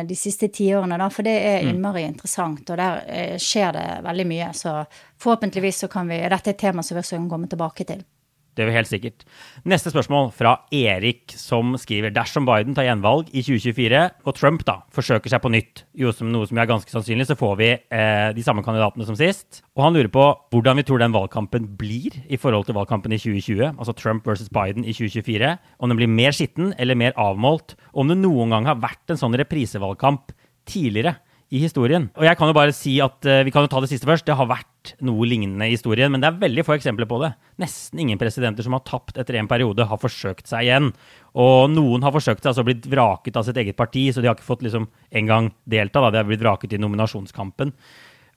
de 0.07 0.15
siste 0.17 0.47
tiårene, 0.55 0.97
da. 0.99 1.09
For 1.11 1.27
det 1.27 1.35
er 1.35 1.65
mm. 1.65 1.73
innmari 1.73 2.05
interessant, 2.07 2.63
og 2.69 2.79
der 2.79 3.03
eh, 3.07 3.35
skjer 3.39 3.75
det 3.75 3.87
veldig 4.07 4.27
mye. 4.31 4.53
Så 4.55 4.77
forhåpentligvis 5.19 5.83
så 5.83 5.91
kan 5.91 6.07
vi 6.11 6.21
Dette 6.23 6.53
er 6.53 6.55
et 6.55 6.63
tema 6.63 6.83
som 6.83 6.95
vi 6.95 7.03
også 7.03 7.19
kan 7.19 7.29
komme 7.35 7.51
tilbake 7.51 7.87
til. 7.91 8.07
Det 8.57 8.65
er 8.65 8.73
helt 8.73 8.89
sikkert. 8.89 9.23
Neste 9.69 9.91
spørsmål 9.93 10.31
fra 10.35 10.55
Erik, 10.75 11.31
som 11.37 11.75
skriver 11.79 12.11
dersom 12.13 12.47
Biden 12.47 12.75
tar 12.75 12.87
gjenvalg 12.87 13.29
i 13.31 13.43
2024, 13.45 14.01
og 14.25 14.35
Trump 14.35 14.65
da 14.67 14.79
forsøker 14.95 15.31
seg 15.31 15.43
på 15.43 15.51
nytt, 15.53 15.83
jo 15.97 16.11
som 16.15 16.31
noe 16.33 16.49
som 16.49 16.59
er 16.59 16.69
ganske 16.69 16.91
sannsynlig, 16.91 17.29
så 17.29 17.37
får 17.39 17.55
vi 17.61 17.69
eh, 17.77 18.31
de 18.35 18.45
samme 18.45 18.65
kandidatene 18.65 19.07
som 19.07 19.17
sist. 19.19 19.61
Og 19.77 19.85
han 19.85 19.95
lurer 19.95 20.11
på 20.11 20.25
hvordan 20.51 20.81
vi 20.81 20.87
tror 20.89 21.03
den 21.03 21.15
valgkampen 21.15 21.69
blir 21.79 22.17
i 22.27 22.41
forhold 22.41 22.67
til 22.67 22.77
valgkampen 22.79 23.15
i 23.15 23.21
2020, 23.21 23.77
altså 23.77 23.95
Trump 23.95 24.27
versus 24.27 24.51
Biden 24.51 24.83
i 24.83 24.97
2024. 24.97 25.55
Om 25.79 25.93
den 25.93 26.01
blir 26.01 26.11
mer 26.11 26.35
skitten 26.35 26.73
eller 26.77 26.99
mer 26.99 27.15
avmålt. 27.21 27.77
Om 27.93 28.11
det 28.11 28.19
noen 28.19 28.55
gang 28.55 28.67
har 28.67 28.81
vært 28.83 29.13
en 29.13 29.21
sånn 29.21 29.37
reprisevalgkamp 29.39 30.33
tidligere 30.69 31.15
i 31.49 31.61
historien. 31.63 32.05
Og 32.13 32.25
jeg 32.27 32.37
kan 32.37 32.49
jo 32.49 32.53
bare 32.53 32.73
si 32.75 32.91
at 33.01 33.25
uh, 33.25 33.41
Vi 33.45 33.51
kan 33.53 33.65
jo 33.65 33.71
ta 33.71 33.79
det 33.81 33.89
siste 33.89 34.05
først. 34.05 34.27
Det 34.27 34.35
har 34.37 34.49
vært 34.49 34.93
noe 35.05 35.25
lignende 35.27 35.65
i 35.65 35.73
historien, 35.73 36.11
men 36.13 36.21
det 36.21 36.29
er 36.29 36.41
veldig 36.43 36.65
få 36.65 36.75
eksempler 36.75 37.09
på 37.09 37.19
det. 37.23 37.31
Nesten 37.61 38.03
ingen 38.03 38.19
presidenter 38.21 38.65
som 38.65 38.75
har 38.77 38.85
tapt 38.87 39.17
etter 39.19 39.39
en 39.39 39.49
periode, 39.49 39.87
har 39.89 40.01
forsøkt 40.01 40.49
seg 40.49 40.67
igjen. 40.67 40.91
Og 41.33 41.71
noen 41.73 42.05
har 42.05 42.13
forsøkt 42.15 42.43
seg, 42.43 42.51
altså 42.53 42.65
blitt 42.67 42.85
vraket 42.89 43.39
av 43.39 43.47
sitt 43.47 43.57
eget 43.61 43.77
parti, 43.79 44.07
så 44.13 44.21
de 44.21 44.29
har 44.29 44.37
ikke 44.37 44.47
fått 44.47 44.63
liksom 44.65 44.87
engang 45.09 45.51
delta. 45.69 46.05
Da. 46.05 46.13
De 46.13 46.21
har 46.21 46.29
blitt 46.29 46.45
vraket 46.45 46.77
i 46.77 46.81
nominasjonskampen. 46.81 47.73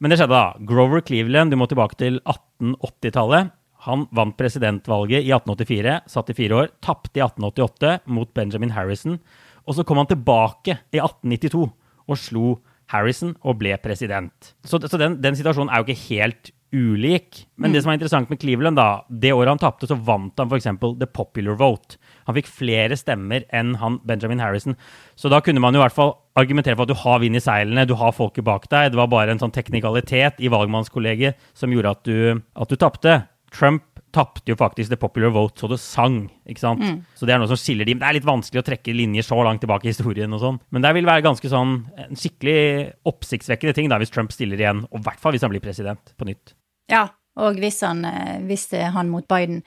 Men 0.03 0.11
det 0.11 0.19
skjedde, 0.19 0.35
da. 0.35 0.67
Grover 0.67 1.05
Cleveland, 1.05 1.53
du 1.53 1.61
må 1.61 1.69
tilbake 1.71 2.01
til 2.01 2.19
1880-tallet. 2.25 3.53
Han 3.87 4.09
vant 4.15 4.35
presidentvalget 4.39 5.27
i 5.27 5.31
1884, 5.35 6.01
satt 6.11 6.33
i 6.33 6.37
fire 6.39 6.59
år. 6.59 6.75
Tapte 6.83 7.19
i 7.19 7.25
1888 7.25 7.95
mot 8.15 8.31
Benjamin 8.35 8.75
Harrison. 8.75 9.21
Og 9.67 9.77
så 9.77 9.85
kom 9.87 10.01
han 10.01 10.11
tilbake 10.11 10.81
i 10.95 11.01
1892 11.03 11.67
og 12.11 12.19
slo 12.19 12.47
Harrison 12.93 13.37
og 13.43 13.61
ble 13.63 13.77
president. 13.83 14.53
Så, 14.65 14.81
så 14.85 15.01
den, 15.01 15.21
den, 15.25 15.39
situasjonen 15.39 15.73
er 15.73 15.81
jo 15.81 15.89
ikke 15.89 16.05
helt 16.11 16.53
ulik. 16.73 17.43
Men 17.61 17.71
mm. 17.71 17.75
det 17.75 17.83
som 17.83 17.93
er 17.93 17.99
interessant 17.99 18.31
med 18.33 18.41
Cleveland, 18.41 18.79
da, 18.81 19.05
det 19.09 19.35
året 19.37 19.53
han 19.53 19.61
tapte, 19.61 19.89
så 19.89 19.97
vant 19.97 20.41
han 20.41 20.49
f.eks. 20.49 20.71
the 21.01 21.09
popular 21.09 21.59
vote. 21.61 21.99
Han 22.29 22.37
fikk 22.39 22.49
flere 22.49 22.97
stemmer 22.97 23.45
enn 23.53 23.75
han 23.81 23.99
Benjamin 24.09 24.41
Harrison. 24.41 24.79
Så 25.19 25.31
da 25.33 25.43
kunne 25.45 25.61
man 25.63 25.77
jo 25.77 25.83
i 25.83 25.85
hvert 25.85 25.97
fall 25.97 26.15
argumentere 26.39 26.79
for 26.79 26.87
at 26.87 26.93
du 26.95 27.03
har 27.03 27.21
vind 27.21 27.37
i 27.37 27.45
seilene, 27.45 27.85
du 27.89 27.97
har 28.01 28.17
folket 28.17 28.47
bak 28.49 28.69
deg. 28.73 28.93
Det 28.93 29.01
var 29.01 29.13
bare 29.13 29.35
en 29.35 29.43
sånn 29.43 29.55
teknikalitet 29.55 30.41
i 30.41 30.53
valgmannskollegiet 30.53 31.53
som 31.59 31.75
gjorde 31.75 31.97
at 31.97 32.05
du, 32.09 32.43
at 32.57 32.73
du 32.73 32.81
tapte. 32.81 33.19
Trump 33.53 33.85
tapte 34.13 34.53
jo 34.53 34.57
faktisk 34.61 34.93
the 34.93 34.99
popular 35.01 35.33
vote 35.35 35.61
så 35.61 35.71
det 35.71 35.79
sang. 35.83 36.27
ikke 36.49 36.63
sant? 36.63 36.83
Mm. 36.85 36.99
Så 37.17 37.29
det 37.29 37.35
er 37.35 37.41
noe 37.41 37.51
som 37.51 37.61
skiller 37.61 37.89
de. 37.89 37.97
Det 37.99 38.09
er 38.09 38.19
litt 38.19 38.29
vanskelig 38.29 38.63
å 38.63 38.67
trekke 38.67 38.95
linjer 38.97 39.27
så 39.27 39.39
langt 39.45 39.63
tilbake 39.65 39.89
i 39.89 39.93
historien. 39.95 40.33
og 40.33 40.43
sånn. 40.43 40.61
Men 40.71 40.85
det 40.85 40.93
vil 40.99 41.09
være 41.09 41.25
ganske 41.25 41.53
sånn 41.53 41.79
en 42.05 42.19
skikkelig 42.19 42.93
oppsiktsvekkende 43.09 43.75
ting 43.79 43.91
da, 43.93 43.99
hvis 44.03 44.13
Trump 44.15 44.35
stiller 44.35 44.61
igjen. 44.61 44.85
Og 44.91 45.01
i 45.01 45.07
hvert 45.09 45.23
fall 45.23 45.37
hvis 45.37 45.47
han 45.47 45.55
blir 45.55 45.65
president 45.65 46.15
på 46.19 46.29
nytt. 46.29 46.55
Ja, 46.93 47.07
og 47.41 47.61
hvis, 47.63 47.81
han, 47.87 48.05
eh, 48.05 48.39
hvis 48.45 48.69
det 48.73 48.85
er 48.87 48.95
han 48.97 49.11
mot 49.13 49.27
Biden. 49.29 49.63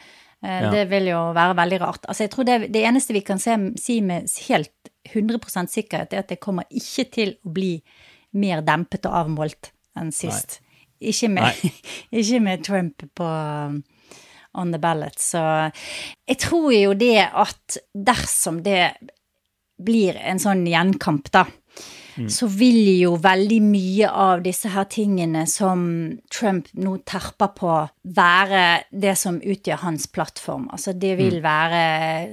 Eh. 0.45 0.67
Det 0.71 0.85
vil 0.91 1.09
jo 1.09 1.21
være 1.35 1.57
veldig 1.57 1.79
rart. 1.81 2.05
Altså, 2.05 2.25
jeg 2.25 2.33
tror 2.35 2.47
det, 2.47 2.59
det 2.73 2.83
eneste 2.85 3.15
vi 3.15 3.23
kan 3.25 3.41
se, 3.41 3.57
si 3.81 4.01
med 4.05 4.29
helt 4.49 4.91
100% 5.09 5.71
sikkerhet, 5.73 6.13
er 6.13 6.25
at 6.25 6.29
det 6.29 6.41
kommer 6.43 6.69
ikke 6.69 7.07
til 7.13 7.35
å 7.45 7.53
bli 7.55 7.73
mer 8.35 8.61
dempet 8.65 9.07
og 9.09 9.17
avmålt 9.23 9.71
enn 9.97 10.11
sist. 10.13 10.59
Ikke 10.99 11.29
med, 11.31 11.65
ikke 12.19 12.41
med, 12.43 12.63
Trump 12.65 13.05
på 13.17 13.29
on 14.55 14.71
the 14.73 14.79
ballot. 14.81 15.19
Så 15.19 15.41
jeg 16.25 16.39
tror 16.41 16.71
jo 16.73 16.95
det 16.97 17.27
at 17.27 17.77
dersom 17.93 18.63
det 18.65 18.95
blir 19.81 20.17
en 20.17 20.39
sånn 20.39 20.63
gjenkamp, 20.69 21.27
da, 21.35 21.45
mm. 22.17 22.29
så 22.29 22.47
vil 22.51 22.89
jo 22.99 23.15
veldig 23.21 23.59
mye 23.65 24.09
av 24.09 24.43
disse 24.45 24.71
her 24.73 24.87
tingene 24.91 25.45
som 25.49 25.85
Trump 26.33 26.69
nå 26.77 26.97
terper 27.07 27.51
på, 27.57 27.73
være 28.15 28.63
det 28.91 29.15
som 29.19 29.39
utgjør 29.41 29.83
hans 29.83 30.07
plattform. 30.13 30.69
Altså 30.73 30.95
det 30.97 31.15
vil 31.19 31.39
mm. 31.39 31.43
være 31.45 31.83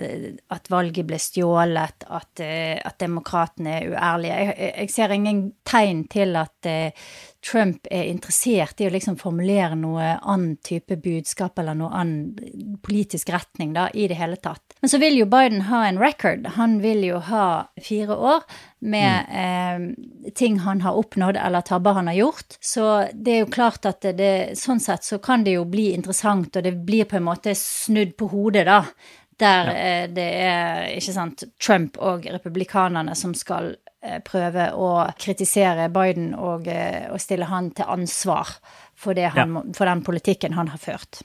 eh, 0.07 0.31
at 0.55 0.71
valget 0.73 1.09
ble 1.09 1.21
stjålet, 1.23 2.09
at, 2.09 2.45
eh, 2.45 2.79
at 2.79 3.01
demokratene 3.03 3.77
er 3.79 3.93
uærlige. 3.93 4.41
Jeg, 4.47 4.73
jeg, 4.73 4.95
ser 4.95 5.17
ingen 5.17 5.45
tegn 5.69 6.07
til 6.13 6.39
at 6.41 6.71
eh, 6.71 7.07
Trump 7.43 7.89
er 7.91 8.07
interessert 8.07 8.79
i 8.81 8.87
å 8.87 8.93
liksom 8.95 9.17
formulere 9.19 9.75
noe 9.75 10.13
annen 10.21 10.61
type 10.63 10.95
budskap 11.03 11.59
eller 11.59 11.75
noe 11.75 11.91
annen 11.91 12.77
politisk 12.85 13.33
retning 13.35 13.73
da, 13.75 13.89
i 13.91 14.07
det 14.11 14.19
hele 14.21 14.39
tatt. 14.39 14.63
Men 14.83 14.93
så 14.93 15.01
vil 15.03 15.19
jo 15.19 15.27
Biden 15.31 15.67
ha 15.67 15.83
en 15.89 15.99
record. 15.99 16.47
Han 16.59 16.79
vil 16.85 17.03
jo 17.09 17.19
ha 17.27 17.47
fire 17.83 18.15
år 18.15 18.47
med 18.83 19.27
mm. 19.29 19.89
eh, 20.27 20.31
ting 20.35 20.59
han 20.59 20.81
har 20.81 20.99
oppnådd 20.99 21.37
eller 21.37 21.61
tabber 21.61 21.93
han 21.93 22.11
har 22.11 22.15
gjort. 22.15 22.57
Så 22.61 22.87
det 23.15 23.35
er 23.35 23.43
jo 23.45 23.51
klart 23.55 23.87
at 23.87 24.03
det, 24.03 24.13
det, 24.19 24.35
sånn 24.59 24.83
sett 24.83 25.07
så 25.07 25.21
kan 25.23 25.45
det 25.47 25.57
jo 25.57 25.65
bli 25.71 25.93
interessant, 25.95 26.57
og 26.57 26.67
det 26.67 26.75
blir 26.87 27.07
på 27.11 27.21
en 27.21 27.29
måte 27.31 27.55
snudd 27.59 28.17
på 28.19 28.31
hodet, 28.35 28.67
da 28.67 28.85
Der 29.43 29.71
ja. 29.73 30.07
det 30.07 30.29
er 30.45 30.91
ikke 30.93 31.15
sant, 31.15 31.45
Trump 31.59 31.97
og 31.99 32.27
republikanerne 32.31 33.15
som 33.19 33.35
skal 33.35 33.73
prøve 34.27 34.69
å 34.75 35.07
kritisere 35.19 35.89
Biden 35.95 36.33
og, 36.35 36.67
og 36.67 37.21
stille 37.23 37.47
han 37.47 37.71
til 37.71 37.87
ansvar 37.87 38.51
for, 38.99 39.15
han, 39.15 39.55
ja. 39.55 39.63
for 39.75 39.87
den 39.87 40.03
politikken 40.03 40.59
han 40.59 40.71
har 40.75 40.83
ført. 40.83 41.23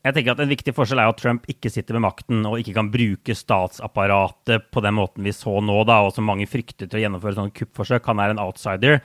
Jeg 0.00 0.16
tenker 0.16 0.32
at 0.32 0.40
En 0.40 0.52
viktig 0.52 0.72
forskjell 0.76 1.02
er 1.02 1.10
at 1.12 1.18
Trump 1.20 1.48
ikke 1.50 1.72
sitter 1.72 1.98
med 1.98 2.06
makten 2.08 2.46
og 2.48 2.60
ikke 2.60 2.76
kan 2.78 2.88
bruke 2.92 3.36
statsapparatet 3.36 4.70
på 4.72 4.84
den 4.84 4.96
måten 4.96 5.26
vi 5.26 5.34
så 5.36 5.58
nå, 5.60 5.82
da, 5.88 6.00
og 6.06 6.14
som 6.16 6.24
mange 6.28 6.48
frykter 6.48 6.88
til 6.88 7.00
å 7.00 7.04
gjennomføre 7.04 7.36
sånne 7.36 7.56
kuppforsøk. 7.56 8.08
Han 8.08 8.22
er 8.24 8.32
en 8.32 8.40
outsider. 8.40 9.02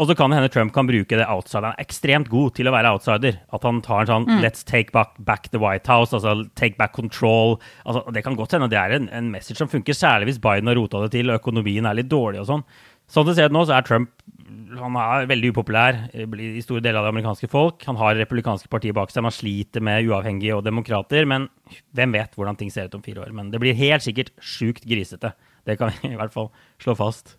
Og 0.00 0.06
så 0.08 0.14
kan 0.16 0.32
det 0.32 0.38
hende 0.38 0.48
Trump 0.48 0.72
kan 0.72 0.88
bruke 0.88 1.18
det 1.18 1.26
outsider. 1.28 1.66
Han 1.66 1.74
er 1.74 1.84
ekstremt 1.84 2.30
god 2.32 2.54
til 2.56 2.70
å 2.70 2.72
være 2.72 2.92
outsider. 2.94 3.40
At 3.52 3.66
han 3.68 3.82
tar 3.84 4.06
en 4.06 4.08
sånn 4.08 4.28
mm. 4.30 4.38
'let's 4.40 4.62
take 4.64 4.94
back, 4.96 5.18
back, 5.18 5.50
the 5.52 5.60
White 5.60 5.90
House', 5.90 6.14
altså 6.16 6.46
'take 6.56 6.78
back 6.78 6.94
control'. 6.96 7.58
Altså, 7.84 8.06
det 8.14 8.22
kan 8.24 8.38
godt 8.38 8.54
hende 8.56 8.70
det 8.70 8.78
er 8.80 8.96
en, 8.96 9.10
en 9.12 9.28
message 9.34 9.58
som 9.58 9.68
funker, 9.68 9.92
særlig 9.92 10.30
hvis 10.30 10.40
Biden 10.40 10.70
har 10.70 10.78
rota 10.78 11.02
det 11.04 11.12
til 11.12 11.28
og 11.28 11.42
økonomien 11.42 11.84
er 11.84 11.98
litt 12.00 12.08
dårlig 12.08 12.40
og 12.40 12.48
sånn. 12.48 12.64
Sånn 13.10 13.26
det 13.26 13.36
ser 13.36 13.50
ut 13.50 13.56
nå, 13.56 13.64
så 13.66 13.76
er 13.76 13.86
Trump 13.86 14.12
han 14.78 14.96
er 14.98 15.26
veldig 15.30 15.50
upopulær 15.52 15.98
i 16.14 16.62
store 16.62 16.82
deler 16.82 17.00
av 17.00 17.06
det 17.06 17.12
amerikanske 17.14 17.48
folk. 17.50 17.82
Han 17.88 17.98
har 17.98 18.16
republikanske 18.18 18.70
partier 18.70 18.94
bak 18.96 19.12
seg. 19.12 19.24
Man 19.26 19.34
sliter 19.34 19.82
med 19.84 20.06
uavhengige 20.08 20.56
og 20.56 20.64
demokrater. 20.66 21.26
Men 21.28 21.48
hvem 21.96 22.14
vet 22.14 22.34
hvordan 22.38 22.58
ting 22.58 22.70
ser 22.72 22.88
ut 22.88 22.96
om 22.98 23.04
fire 23.04 23.24
år. 23.24 23.34
Men 23.36 23.50
det 23.52 23.60
blir 23.62 23.78
helt 23.78 24.06
sikkert 24.06 24.32
sjukt 24.38 24.86
grisete. 24.88 25.32
Det 25.66 25.78
kan 25.80 25.92
vi 25.96 26.12
i 26.14 26.18
hvert 26.18 26.34
fall 26.34 26.50
slå 26.82 26.96
fast. 26.98 27.36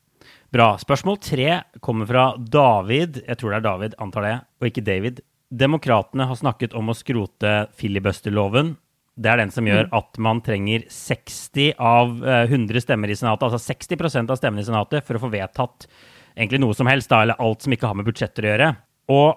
Bra. 0.54 0.74
Spørsmål 0.82 1.20
tre 1.24 1.62
kommer 1.84 2.10
fra 2.10 2.26
David. 2.38 3.24
Jeg 3.26 3.40
tror 3.40 3.54
det 3.54 3.62
er 3.62 3.68
David, 3.70 4.00
antar 4.04 4.28
det, 4.28 4.38
og 4.60 4.68
ikke 4.68 4.86
David. 4.86 5.22
Demokratene 5.52 6.28
har 6.30 6.40
snakket 6.40 6.76
om 6.78 6.92
å 6.92 6.96
skrote 6.96 7.56
filibusterloven. 7.80 8.76
Det 9.16 9.28
er 9.28 9.42
den 9.42 9.52
som 9.52 9.68
gjør 9.68 9.90
mm. 9.90 9.94
at 9.98 10.20
man 10.24 10.40
trenger 10.46 10.86
60 10.88 11.74
av 11.76 12.14
100 12.24 12.78
eh, 12.78 12.84
stemmer 12.84 13.12
i 13.12 13.18
Senatet, 13.20 13.50
altså 13.50 13.74
60% 13.74 14.32
av 14.32 14.40
stemmene 14.40 14.64
i 14.64 14.68
Senatet, 14.68 15.06
for 15.08 15.18
å 15.18 15.24
få 15.26 15.32
vedtatt 15.34 15.88
egentlig 16.32 16.62
noe 16.64 16.76
som 16.78 16.88
helst, 16.88 17.12
da, 17.12 17.26
eller 17.26 17.42
alt 17.44 17.66
som 17.66 17.76
ikke 17.76 17.90
har 17.90 17.98
med 18.00 18.08
budsjetter 18.08 18.48
å 18.48 18.54
gjøre. 18.54 18.70
Og 19.12 19.30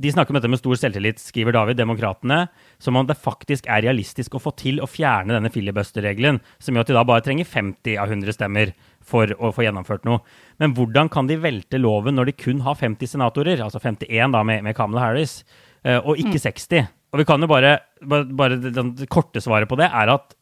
de 0.00 0.12
snakker 0.14 0.32
om 0.32 0.38
dette 0.38 0.48
med 0.48 0.60
stor 0.60 0.78
selvtillit, 0.78 1.18
skriver 1.20 1.52
David, 1.52 1.76
Demokratene, 1.80 2.44
som 2.80 2.96
om 2.96 3.06
det 3.06 3.18
faktisk 3.18 3.66
er 3.68 3.82
realistisk 3.84 4.36
å 4.38 4.42
få 4.42 4.52
til 4.58 4.78
å 4.80 4.88
fjerne 4.88 5.34
denne 5.34 5.50
filibuster-regelen, 5.52 6.38
som 6.62 6.76
gjør 6.76 6.86
at 6.86 6.92
de 6.92 6.96
da 6.96 7.02
bare 7.10 7.24
trenger 7.26 7.48
50 7.48 7.98
av 8.00 8.14
100 8.14 8.36
stemmer 8.38 8.72
for 9.04 9.34
å 9.36 9.50
få 9.52 9.66
gjennomført 9.66 10.06
noe. 10.08 10.22
Men 10.62 10.76
hvordan 10.78 11.10
kan 11.12 11.28
de 11.28 11.40
velte 11.42 11.80
loven 11.82 12.16
når 12.16 12.30
de 12.30 12.36
kun 12.38 12.62
har 12.64 12.78
50 12.78 13.16
senatorer, 13.16 13.60
altså 13.64 13.82
51 13.82 14.36
da 14.36 14.44
med, 14.46 14.62
med 14.64 14.78
Kamala 14.78 15.08
Harris, 15.08 15.40
eh, 15.82 15.98
og 15.98 16.22
ikke 16.22 16.38
60? 16.38 16.86
Og 17.10 17.22
vi 17.22 17.26
kan 17.26 17.42
jo 17.42 17.48
bare, 17.50 17.78
bare, 18.06 18.26
bare 18.26 18.58
Det 18.60 19.08
korte 19.10 19.42
svaret 19.42 19.70
på 19.70 19.78
det 19.80 19.90
er 19.90 20.12
at 20.12 20.36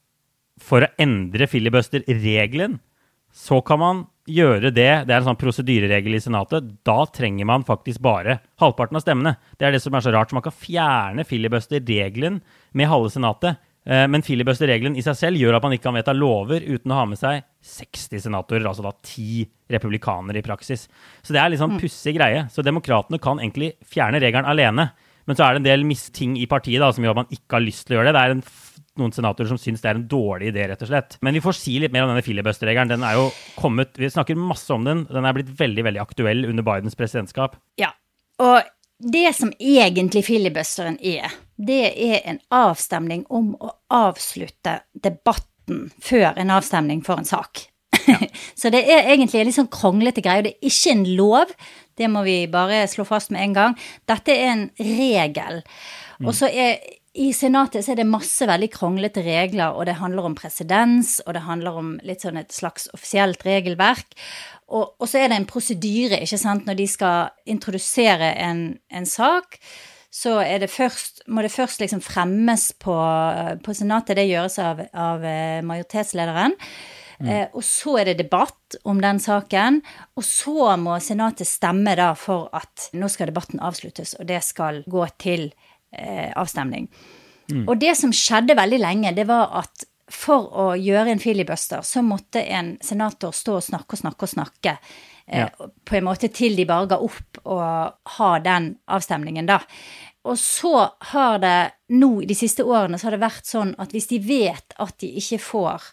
for 0.59 0.83
å 0.83 0.93
endre 0.99 1.47
filibuster-regelen, 1.47 2.81
så 3.31 3.61
kan 3.63 3.79
man 3.79 4.01
gjøre 4.29 4.73
det, 4.75 4.89
det 5.07 5.13
er 5.13 5.21
en 5.21 5.29
sånn 5.29 5.39
prosedyreregel 5.39 6.17
i 6.17 6.21
Senatet, 6.23 6.67
da 6.87 6.99
trenger 7.15 7.47
man 7.49 7.65
faktisk 7.67 8.03
bare 8.05 8.41
halvparten 8.61 8.99
av 8.99 9.05
stemmene. 9.05 9.37
Det 9.57 9.69
er 9.69 9.77
det 9.77 9.83
som 9.85 9.95
er 9.95 10.05
så 10.05 10.13
rart. 10.15 10.33
Så 10.33 10.39
man 10.39 10.45
kan 10.45 10.57
fjerne 10.57 11.25
filibuster-regelen 11.29 12.41
med 12.77 12.91
halve 12.91 13.13
Senatet. 13.15 13.63
Eh, 13.89 14.05
men 14.11 14.25
filibuster-regelen 14.25 14.99
i 14.99 15.05
seg 15.05 15.17
selv 15.17 15.41
gjør 15.41 15.57
at 15.57 15.65
man 15.65 15.77
ikke 15.77 15.87
kan 15.89 15.97
vedta 15.97 16.17
lover 16.17 16.65
uten 16.67 16.93
å 16.93 16.99
ha 16.99 17.07
med 17.09 17.21
seg 17.21 17.45
60 17.65 18.27
senatorer, 18.27 18.67
altså 18.69 18.85
da 18.85 18.93
10 18.93 19.47
republikanere 19.73 20.43
i 20.43 20.45
praksis. 20.45 20.89
Så 21.23 21.33
det 21.33 21.41
er 21.41 21.53
litt 21.53 21.63
sånn 21.63 21.77
mm. 21.79 21.83
pussig 21.83 22.17
greie. 22.19 22.47
Så 22.53 22.65
demokratene 22.67 23.21
kan 23.23 23.41
egentlig 23.41 23.77
fjerne 23.89 24.21
regelen 24.21 24.49
alene. 24.49 24.91
Men 25.29 25.37
så 25.37 25.45
er 25.45 25.55
det 25.55 25.61
en 25.61 25.69
del 25.69 25.85
ting 26.17 26.39
i 26.41 26.49
partiet 26.49 26.81
da, 26.81 26.89
som 26.95 27.05
gjør 27.05 27.15
at 27.15 27.23
man 27.23 27.37
ikke 27.37 27.59
har 27.59 27.65
lyst 27.65 27.87
til 27.87 27.97
å 27.97 28.01
gjøre 28.01 28.11
det. 28.11 28.17
Det 28.17 28.25
er 28.25 28.37
en 28.39 28.45
noen 28.99 29.15
senatorer 29.15 29.51
som 29.51 29.61
syns 29.61 29.83
det 29.83 29.91
er 29.91 29.99
en 29.99 30.09
dårlig 30.11 30.51
idé, 30.53 30.67
rett 30.71 30.83
og 30.85 30.91
slett. 30.91 31.19
Men 31.25 31.37
vi 31.37 31.43
får 31.45 31.57
si 31.59 31.77
litt 31.83 31.95
mer 31.95 32.05
om 32.05 32.13
denne 32.13 32.25
filibuster-regelen. 32.27 32.91
Den 32.91 33.07
er 33.07 33.19
jo 33.19 33.29
kommet 33.59 33.99
Vi 33.99 34.11
snakker 34.11 34.39
masse 34.39 34.73
om 34.75 34.87
den. 34.87 35.05
Den 35.11 35.29
er 35.29 35.37
blitt 35.37 35.53
veldig, 35.61 35.85
veldig 35.87 36.03
aktuell 36.03 36.45
under 36.49 36.67
Bidens 36.67 36.99
presidentskap. 36.99 37.57
Ja. 37.81 37.93
Og 38.43 38.67
det 38.99 39.31
som 39.39 39.53
egentlig 39.63 40.25
filibusteren 40.27 40.99
er, 41.07 41.31
det 41.57 41.83
er 41.95 42.23
en 42.27 42.41
avstemning 42.55 43.25
om 43.31 43.53
å 43.63 43.73
avslutte 43.95 44.81
debatten 44.95 45.89
før 46.03 46.33
en 46.39 46.55
avstemning 46.55 47.05
for 47.07 47.21
en 47.21 47.29
sak. 47.29 47.69
Ja. 48.09 48.19
Så 48.61 48.71
det 48.73 48.81
er 48.89 49.11
egentlig 49.13 49.43
en 49.43 49.51
litt 49.51 49.59
sånn 49.59 49.71
kronglete 49.73 50.23
greie. 50.25 50.41
og 50.41 50.49
Det 50.49 50.57
er 50.57 50.71
ikke 50.71 50.95
en 50.97 51.05
lov, 51.19 51.53
det 51.99 52.09
må 52.11 52.23
vi 52.27 52.41
bare 52.51 52.85
slå 52.91 53.07
fast 53.09 53.33
med 53.35 53.45
en 53.45 53.57
gang. 53.57 53.77
Dette 54.09 54.35
er 54.35 54.53
en 54.53 54.69
regel. 54.79 55.63
Og 56.25 56.33
så 56.35 56.51
er 56.51 56.79
i 57.19 57.33
Senatet 57.35 57.83
så 57.83 57.93
er 57.93 58.03
det 58.03 58.07
masse 58.07 58.47
veldig 58.47 58.69
kronglete 58.71 59.25
regler, 59.27 59.75
og 59.75 59.89
det 59.89 59.97
handler 59.99 60.29
om 60.29 60.37
presedens, 60.39 61.19
og 61.27 61.35
det 61.35 61.47
handler 61.49 61.79
om 61.81 61.91
litt 62.07 62.23
sånn 62.23 62.39
et 62.39 62.55
slags 62.55 62.87
offisielt 62.95 63.43
regelverk. 63.47 64.15
Og, 64.69 64.93
og 65.01 65.09
så 65.09 65.23
er 65.23 65.33
det 65.33 65.39
en 65.41 65.49
prosedyre, 65.49 66.21
ikke 66.23 66.39
sant, 66.39 66.69
når 66.69 66.79
de 66.79 66.87
skal 66.91 67.33
introdusere 67.49 68.35
en, 68.45 68.63
en 68.93 69.09
sak. 69.09 69.59
Så 70.15 70.37
det 70.61 70.71
først, 70.73 71.25
må 71.29 71.43
det 71.45 71.53
først 71.53 71.83
liksom 71.83 72.05
fremmes 72.05 72.71
på, 72.81 72.95
på 73.65 73.75
Senatet. 73.77 74.17
Det 74.19 74.29
gjøres 74.29 74.59
av, 74.63 74.85
av 74.93 75.25
eh, 75.27 75.59
majoritetslederen. 75.67 76.55
Mm. 77.19 77.29
Eh, 77.29 77.47
og 77.53 77.65
så 77.67 77.97
er 77.99 78.11
det 78.11 78.21
debatt 78.23 78.79
om 78.89 79.01
den 79.03 79.21
saken. 79.23 79.81
Og 80.19 80.27
så 80.27 80.75
må 80.81 80.99
Senatet 81.03 81.51
stemme 81.51 81.97
da 81.99 82.13
for 82.19 82.49
at 82.57 82.91
nå 82.99 83.11
skal 83.13 83.33
debatten 83.33 83.63
avsluttes, 83.65 84.15
og 84.19 84.29
det 84.31 84.41
skal 84.47 84.83
gå 84.87 85.05
til 85.19 85.49
eh, 85.93 86.31
avstemning. 86.37 86.89
Mm. 87.49 87.65
Og 87.67 87.79
det 87.81 87.95
som 87.99 88.13
skjedde 88.15 88.59
veldig 88.59 88.81
lenge, 88.83 89.15
det 89.17 89.27
var 89.29 89.55
at 89.63 89.87
for 90.09 90.49
å 90.57 90.67
gjøre 90.79 91.13
en 91.13 91.21
filibuster, 91.21 91.83
så 91.85 92.01
måtte 92.05 92.41
en 92.41 92.77
senator 92.85 93.35
stå 93.37 93.59
og 93.59 93.65
snakke 93.67 93.97
og 93.97 94.03
snakke 94.03 94.25
og 94.25 94.33
snakke. 94.33 94.77
Eh, 95.27 95.45
ja. 95.45 95.71
På 95.85 95.99
en 95.99 96.07
måte 96.09 96.31
til 96.33 96.57
de 96.57 96.65
bare 96.69 96.89
ga 96.95 97.01
opp 97.05 97.43
og 97.45 98.15
ha 98.19 98.31
den 98.45 98.73
avstemningen, 98.89 99.49
da. 99.49 99.61
Og 100.29 100.37
så 100.41 100.73
har 101.13 101.39
det 101.41 101.59
nå 101.95 102.11
de 102.29 102.37
siste 102.37 102.65
årene 102.67 102.99
så 102.99 103.09
har 103.09 103.17
det 103.17 103.23
vært 103.23 103.49
sånn 103.49 103.71
at 103.81 103.95
hvis 103.95 104.11
de 104.11 104.19
vet 104.21 104.75
at 104.77 104.97
de 105.01 105.13
ikke 105.21 105.39
får 105.41 105.87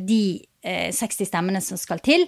de 0.00 0.22
eh, 0.62 0.88
60 0.94 1.28
stemmene 1.28 1.60
som 1.64 1.80
skal 1.80 2.02
til, 2.04 2.26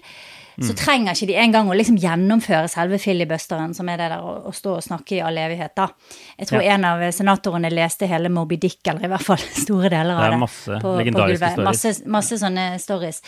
Mm. 0.52 0.66
Så 0.68 0.74
trenger 0.76 1.16
ikke 1.16 1.30
de 1.30 1.36
engang 1.40 1.70
å 1.70 1.76
liksom 1.76 1.96
gjennomføre 2.00 2.68
selve 2.68 2.98
filibusteren, 3.00 3.72
som 3.76 3.88
er 3.88 4.00
det 4.00 4.10
der 4.12 4.20
å, 4.24 4.34
å, 4.50 4.52
stå 4.52 4.76
og 4.76 4.84
snakke 4.84 5.16
i 5.16 5.22
all 5.24 5.38
evighet, 5.40 5.72
da. 5.78 5.88
Jeg 6.36 6.50
tror 6.50 6.64
ja. 6.64 6.74
en 6.74 6.84
av 6.90 7.04
senatorene 7.16 7.70
leste 7.72 8.08
hele 8.10 8.28
Moby 8.32 8.58
Dick, 8.60 8.82
eller 8.84 9.08
i 9.08 9.12
hvert 9.14 9.24
fall 9.24 9.40
store 9.64 9.88
deler 9.92 10.12
av 10.12 10.26
det. 10.26 10.28
Det 10.28 10.36
er 10.36 10.44
masse 10.44 10.80
på, 10.84 10.94
legendariske 11.00 11.40
på 11.40 11.52
stories. 11.56 11.70
Masse, 11.70 12.12
masse 12.18 12.40
sånne 12.42 12.66
stories. 12.82 13.22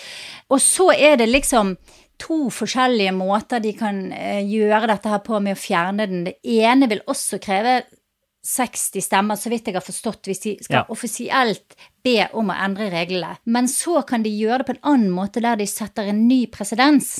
Og 0.52 0.60
så 0.60 0.90
er 0.92 1.16
det 1.22 1.30
liksom 1.30 1.74
to 2.20 2.38
forskjellige 2.54 3.14
måter 3.16 3.62
de 3.64 3.72
kan 3.74 4.04
eh, 4.14 4.44
gjøre 4.44 4.92
dette 4.92 5.10
her 5.10 5.24
på 5.24 5.40
med 5.42 5.56
å 5.56 5.62
fjerne 5.64 6.08
den. 6.10 6.26
Det 6.28 6.36
ene 6.60 6.90
vil 6.92 7.00
også 7.10 7.40
kreve 7.42 7.80
60 8.44 9.04
stemmer, 9.04 9.38
så 9.40 9.50
vidt 9.52 9.68
jeg 9.70 9.78
har 9.78 9.84
forstått, 9.84 10.28
hvis 10.28 10.42
de 10.42 10.54
skal 10.60 10.82
ja. 10.82 10.88
offisielt 10.92 11.76
be 12.04 12.26
om 12.36 12.50
å 12.52 12.56
endre 12.66 12.90
reglene. 12.92 13.38
Men 13.44 13.70
så 13.72 14.02
kan 14.06 14.24
de 14.24 14.32
gjøre 14.32 14.62
det 14.62 14.68
på 14.68 14.74
en 14.76 14.90
annen 14.92 15.14
måte, 15.14 15.42
der 15.44 15.56
de 15.60 15.68
setter 15.68 16.10
en 16.10 16.26
ny 16.28 16.44
presedens. 16.52 17.16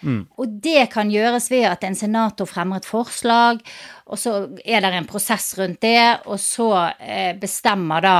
Mm. 0.00 0.20
Og 0.38 0.52
det 0.62 0.86
kan 0.92 1.10
gjøres 1.10 1.48
ved 1.50 1.66
at 1.72 1.82
en 1.86 1.98
senator 1.98 2.46
fremmer 2.46 2.78
et 2.78 2.86
forslag, 2.86 3.64
og 4.06 4.20
så 4.22 4.36
er 4.62 4.84
det 4.84 4.92
en 4.94 5.10
prosess 5.10 5.50
rundt 5.58 5.82
det, 5.82 6.28
og 6.30 6.38
så 6.38 6.70
eh, 6.94 7.34
bestemmer 7.38 8.04
da 8.04 8.16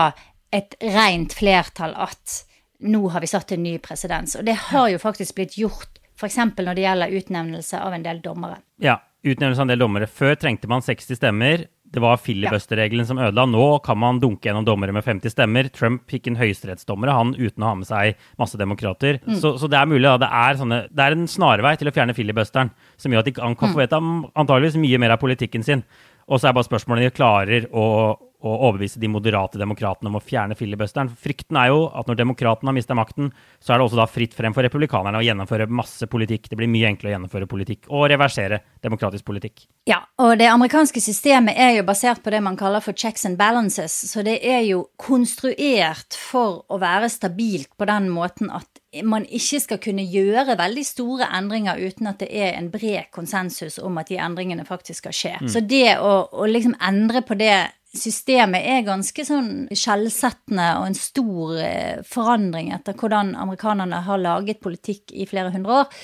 et 0.50 0.74
rent 0.82 1.36
flertall 1.38 1.94
at 1.94 2.42
nå 2.88 3.08
har 3.12 3.22
vi 3.22 3.30
satt 3.30 3.52
en 3.54 3.62
ny 3.62 3.76
presedens. 3.82 4.36
Og 4.38 4.46
det 4.46 4.56
har 4.70 4.88
jo 4.90 5.00
faktisk 5.02 5.38
blitt 5.38 5.58
gjort 5.58 5.98
f.eks. 6.18 6.38
når 6.58 6.74
det 6.74 6.82
gjelder 6.82 7.14
utnevnelse 7.20 7.78
av 7.78 7.94
en 7.94 8.04
del 8.06 8.22
dommere. 8.22 8.58
Ja, 8.82 8.98
utnevnelse 9.22 9.62
av 9.62 9.68
en 9.68 9.74
del 9.74 9.82
dommere. 9.82 10.10
Før 10.10 10.34
trengte 10.38 10.70
man 10.70 10.82
60 10.82 11.20
stemmer 11.20 11.66
det 11.94 12.02
var 12.04 12.20
filibuster-regelen 12.20 13.06
som 13.08 13.18
ødela. 13.18 13.46
Nå 13.48 13.66
kan 13.84 13.98
man 14.00 14.20
dunke 14.20 14.48
gjennom 14.48 14.66
dommere 14.66 14.92
med 14.92 15.04
50 15.06 15.32
stemmer. 15.32 15.70
Trump 15.72 16.04
fikk 16.10 16.28
en 16.28 16.36
høyesterettsdommere, 16.40 17.14
han 17.16 17.32
uten 17.38 17.64
å 17.64 17.70
ha 17.70 17.78
med 17.80 17.88
seg 17.88 18.18
masse 18.40 18.60
demokrater. 18.60 19.20
Mm. 19.24 19.38
Så, 19.40 19.54
så, 19.60 19.70
det 19.70 19.80
er 19.80 19.88
mulig. 19.88 20.04
Da. 20.04 20.18
Det 20.26 20.30
er, 20.42 20.60
sånne, 20.60 20.80
det 20.92 21.04
er 21.06 21.16
en 21.16 21.28
snarvei 21.30 21.74
til 21.80 21.90
å 21.90 21.94
fjerne 21.96 22.16
filibusteren, 22.16 22.72
som 23.00 23.14
gjør 23.14 23.24
at 23.24 23.30
de 23.30 23.36
kan 23.38 23.56
få 23.56 23.72
mm. 23.72 23.80
vite 23.80 24.02
antageligvis 24.02 24.80
mye 24.82 25.00
mer 25.00 25.16
av 25.16 25.22
politikken 25.22 25.64
sin. 25.64 25.84
Og 26.28 26.40
så 26.40 26.50
er 26.50 26.58
bare 26.58 26.68
spørsmålet 26.68 27.06
om 27.06 27.08
de 27.08 27.16
klarer 27.16 27.68
å 27.72 27.86
å 28.38 28.52
overbevise 28.68 29.00
de 29.02 29.08
moderate 29.10 29.58
demokratene 29.58 30.12
om 30.12 30.18
å 30.18 30.22
fjerne 30.22 30.54
filibusteren. 30.58 31.10
Frykten 31.10 31.58
er 31.58 31.72
jo 31.72 31.80
at 31.90 32.06
når 32.06 32.20
demokratene 32.20 32.70
har 32.70 32.76
mista 32.76 32.94
makten, 32.94 33.32
så 33.58 33.74
er 33.74 33.80
det 33.80 33.88
også 33.88 33.98
da 33.98 34.06
fritt 34.10 34.36
frem 34.38 34.54
for 34.54 34.62
republikanerne 34.62 35.18
å 35.18 35.24
gjennomføre 35.26 35.66
masse 35.66 36.06
politikk. 36.10 36.46
Det 36.50 36.58
blir 36.58 36.70
mye 36.70 36.86
enklere 36.92 37.10
å 37.10 37.16
gjennomføre 37.16 37.48
politikk 37.50 37.88
og 37.90 38.06
reversere 38.12 38.60
demokratisk 38.84 39.26
politikk. 39.26 39.66
Ja, 39.90 40.04
og 40.22 40.36
det 40.38 40.46
amerikanske 40.52 41.02
systemet 41.02 41.58
er 41.58 41.74
jo 41.80 41.86
basert 41.88 42.22
på 42.22 42.30
det 42.30 42.42
man 42.44 42.58
kaller 42.58 42.84
for 42.84 42.94
checks 42.94 43.26
and 43.26 43.40
balances. 43.40 43.96
Så 44.06 44.22
det 44.26 44.38
er 44.46 44.62
jo 44.68 44.84
konstruert 45.00 46.14
for 46.14 46.62
å 46.70 46.78
være 46.78 47.10
stabilt 47.10 47.74
på 47.74 47.88
den 47.90 48.06
måten 48.14 48.52
at 48.54 48.70
man 49.04 49.26
ikke 49.26 49.58
skal 49.60 49.80
kunne 49.82 50.06
gjøre 50.08 50.56
veldig 50.56 50.84
store 50.86 51.26
endringer 51.36 51.80
uten 51.82 52.08
at 52.08 52.22
det 52.22 52.30
er 52.32 52.54
en 52.56 52.70
bred 52.72 53.10
konsensus 53.12 53.76
om 53.82 53.98
at 54.00 54.08
de 54.08 54.16
endringene 54.22 54.64
faktisk 54.64 55.02
skal 55.02 55.16
skje. 55.16 55.34
Så 55.50 55.60
det 55.60 55.98
å, 56.00 56.22
å 56.32 56.46
liksom 56.48 56.78
endre 56.80 57.20
på 57.26 57.36
det 57.36 57.66
systemet 57.98 58.64
er 58.70 58.86
ganske 58.86 59.24
sånn 59.26 59.50
skjellsettende 59.74 60.68
og 60.78 60.86
en 60.88 60.96
stor 60.98 61.58
eh, 61.62 62.00
forandring 62.06 62.70
etter 62.76 62.96
hvordan 62.98 63.34
amerikanerne 63.38 64.02
har 64.06 64.22
laget 64.22 64.62
politikk 64.64 65.12
i 65.12 65.26
flere 65.28 65.52
hundre 65.54 65.82
år. 65.82 65.98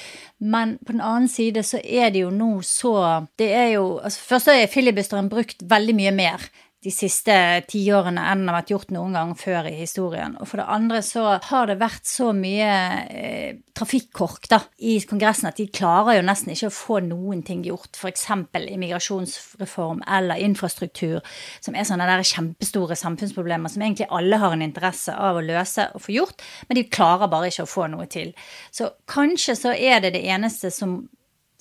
Men 0.44 0.76
på 0.84 0.92
den 0.92 1.04
annen 1.04 1.30
side 1.30 1.62
så 1.64 1.80
er 1.80 2.12
det 2.12 2.24
jo 2.24 2.32
nå 2.34 2.58
så 2.66 2.94
Det 3.38 3.46
er 3.54 3.68
jo 3.76 3.84
altså 4.02 4.20
Først 4.34 4.50
så 4.50 4.56
er 4.58 4.68
filibusteren 4.68 5.30
brukt 5.32 5.62
veldig 5.70 5.94
mye 5.96 6.12
mer 6.12 6.44
de 6.84 6.92
siste 6.92 7.34
tiårene 7.70 8.20
enn 8.28 8.42
det 8.44 8.50
har 8.50 8.58
vært 8.58 8.72
gjort 8.74 8.90
noen 8.92 9.14
gang 9.16 9.30
før 9.38 9.68
i 9.70 9.76
historien. 9.78 10.34
Og 10.36 10.48
for 10.50 10.60
det 10.60 10.66
andre 10.74 11.00
så 11.04 11.22
har 11.46 11.70
det 11.70 11.78
vært 11.80 12.04
så 12.08 12.28
mye 12.36 12.72
eh, 13.08 13.56
trafikkork 13.76 14.48
da, 14.52 14.60
i 14.84 14.98
Kongressen 15.08 15.48
at 15.48 15.60
de 15.60 15.66
klarer 15.72 16.18
jo 16.18 16.26
nesten 16.26 16.52
ikke 16.52 16.68
å 16.68 16.76
få 16.76 17.00
noen 17.06 17.40
ting 17.46 17.62
gjort. 17.64 17.96
F.eks. 17.96 18.26
immigrasjonsreform 18.60 20.04
eller 20.18 20.42
infrastruktur, 20.44 21.24
som 21.64 21.74
er 21.76 21.88
sånne 21.88 22.08
der 22.10 22.26
kjempestore 22.28 22.98
samfunnsproblemer 23.00 23.72
som 23.72 23.86
egentlig 23.86 24.10
alle 24.12 24.40
har 24.42 24.52
en 24.52 24.66
interesse 24.68 25.16
av 25.16 25.40
å 25.40 25.44
løse 25.44 25.88
og 25.96 26.04
få 26.04 26.16
gjort, 26.18 26.44
men 26.68 26.80
de 26.80 26.88
klarer 26.92 27.32
bare 27.32 27.48
ikke 27.48 27.64
å 27.64 27.74
få 27.74 27.88
noe 27.92 28.08
til. 28.12 28.34
Så 28.74 28.92
kanskje 29.10 29.56
så 29.56 29.72
er 29.72 30.04
det 30.04 30.16
det 30.18 30.26
eneste 30.28 30.72
som 30.74 31.04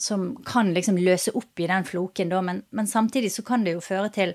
som 0.03 0.33
kan 0.43 0.73
liksom 0.73 0.97
løse 0.99 1.31
opp 1.37 1.59
i 1.61 1.67
den 1.69 1.85
floken, 1.87 2.31
da, 2.33 2.41
men, 2.43 2.63
men 2.75 2.89
samtidig 2.89 3.29
så 3.31 3.43
kan 3.45 3.63
det 3.63 3.77
jo 3.77 3.83
føre 3.85 4.09
til 4.11 4.33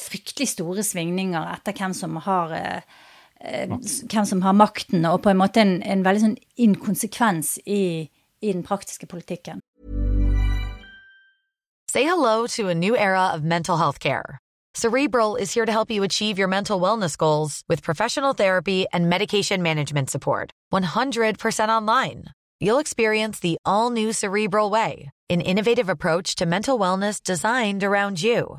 fryktelig 0.00 0.48
store 0.48 0.82
svingninger 0.82 1.52
etter 1.54 1.76
hvem 1.76 1.94
som 1.94 2.16
har 2.24 2.54
eh, 2.54 2.80
hvem 3.44 4.24
som 4.24 4.42
har 4.42 4.52
makten, 4.52 5.04
og 5.04 5.22
på 5.22 5.30
en 5.30 5.40
måte 5.40 5.60
en, 5.60 5.82
en 5.82 6.04
veldig 6.04 6.22
sånn 6.22 6.36
inkonsekvens 6.56 7.58
i, 7.66 8.08
i 8.40 8.52
den 8.52 8.64
praktiske 8.64 9.06
politikken. 9.10 9.60
Say 11.90 12.02
hello 12.02 12.46
to 12.48 12.68
a 12.68 12.74
new 12.74 12.96
era 12.96 13.30
of 13.34 13.44
mental 13.44 13.76
health 13.76 14.00
care. 14.00 14.38
Cerebral 14.74 15.36
is 15.36 15.54
here 15.54 15.64
to 15.64 15.70
help 15.70 15.90
you 15.90 16.02
achieve 16.02 16.36
your 16.36 16.48
mental 16.48 16.80
wellness 16.80 17.16
goals 17.16 17.62
with 17.68 17.84
professional 17.84 18.32
therapy 18.32 18.86
and 18.92 19.08
medication 19.08 19.62
management 19.62 20.10
support. 20.10 20.50
100% 20.72 21.68
online. 21.68 22.24
You'll 22.58 22.80
experience 22.80 23.38
the 23.38 23.56
all 23.64 23.90
new 23.90 24.12
Cerebral 24.12 24.70
Way, 24.70 25.10
an 25.30 25.40
innovative 25.40 25.88
approach 25.88 26.34
to 26.36 26.46
mental 26.46 26.76
wellness 26.76 27.22
designed 27.22 27.84
around 27.84 28.20
you. 28.20 28.58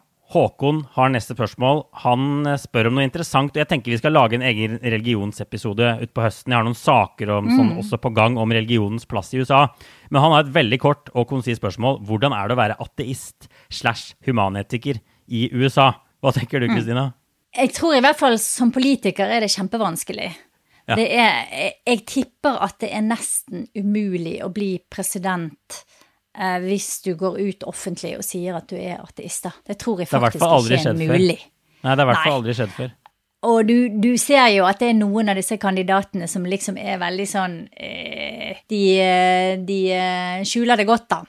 Håkon 0.31 0.85
har 0.95 1.09
neste 1.11 1.35
spørsmål. 1.35 1.81
Han 2.05 2.47
eh, 2.47 2.59
spør 2.59 2.87
om 2.87 2.95
noe 2.97 3.05
interessant. 3.07 3.51
og 3.51 3.59
Jeg 3.59 3.67
tenker 3.67 3.91
vi 3.91 3.99
skal 3.99 4.15
lage 4.15 4.37
en 4.37 4.45
egen 4.47 4.77
religionsepisode 4.79 5.89
utpå 6.05 6.23
høsten. 6.23 6.53
Jeg 6.53 6.61
har 6.61 6.67
noen 6.67 6.77
saker 6.77 7.33
om, 7.35 7.49
sånn, 7.51 7.73
også 7.81 7.99
på 7.99 8.13
gang 8.15 8.37
om 8.39 8.53
religionens 8.55 9.07
plass 9.09 9.33
i 9.35 9.41
USA. 9.41 9.65
Men 10.09 10.23
han 10.23 10.35
har 10.35 10.45
et 10.45 10.53
veldig 10.55 10.79
kort 10.83 11.11
og 11.11 11.27
konsist 11.31 11.59
spørsmål. 11.59 11.99
Hvordan 12.07 12.35
er 12.37 12.47
det 12.47 12.55
å 12.55 12.61
være 12.61 12.79
ateist 12.85 13.49
slash 13.67 14.15
humanetiker 14.27 15.01
i 15.27 15.49
USA? 15.51 15.91
Hva 16.23 16.31
tenker 16.35 16.63
du, 16.63 16.69
Kristina? 16.71 17.09
Jeg 17.57 17.73
tror 17.75 17.97
i 17.97 18.03
hvert 18.05 18.19
fall 18.19 18.37
som 18.39 18.71
politiker 18.71 19.27
er 19.27 19.43
det 19.43 19.51
kjempevanskelig. 19.51 20.29
Ja. 20.87 20.95
Det 20.95 21.07
er, 21.11 21.41
jeg, 21.51 21.73
jeg 21.87 22.05
tipper 22.07 22.55
at 22.63 22.79
det 22.83 22.93
er 22.95 23.03
nesten 23.05 23.67
umulig 23.75 24.39
å 24.43 24.49
bli 24.53 24.77
president 24.91 25.83
eh, 26.37 26.57
hvis 26.63 27.01
du 27.05 27.13
går 27.19 27.39
ut 27.39 27.63
offentlig 27.69 28.15
og 28.17 28.23
sier 28.25 28.55
at 28.57 28.67
du 28.71 28.75
er 28.77 28.99
ateist. 29.03 29.43
da. 29.43 29.51
Det 29.67 29.77
tror 29.79 29.99
jeg 29.99 30.07
faktisk 30.11 30.41
ikke 30.41 30.89
er 30.89 30.93
mulig. 30.99 31.37
Nei, 31.81 31.95
det 31.95 32.03
har 32.03 32.05
i 32.05 32.11
hvert 32.13 32.23
fall 32.27 32.39
aldri 32.41 32.53
skjedd 32.57 32.75
før. 32.77 32.91
Og 33.49 33.65
du, 33.65 33.89
du 33.97 34.11
ser 34.21 34.51
jo 34.53 34.67
at 34.69 34.77
det 34.83 34.91
er 34.91 34.97
noen 34.99 35.31
av 35.33 35.35
disse 35.39 35.55
kandidatene 35.57 36.27
som 36.29 36.43
liksom 36.45 36.75
er 36.77 36.99
veldig 37.01 37.25
sånn 37.25 37.55
eh, 37.73 38.59
De, 38.69 38.81
eh, 39.01 39.55
de 39.65 39.77
eh, 39.97 40.43
skjuler 40.45 40.77
det 40.77 40.85
godt, 40.85 41.07
da, 41.09 41.23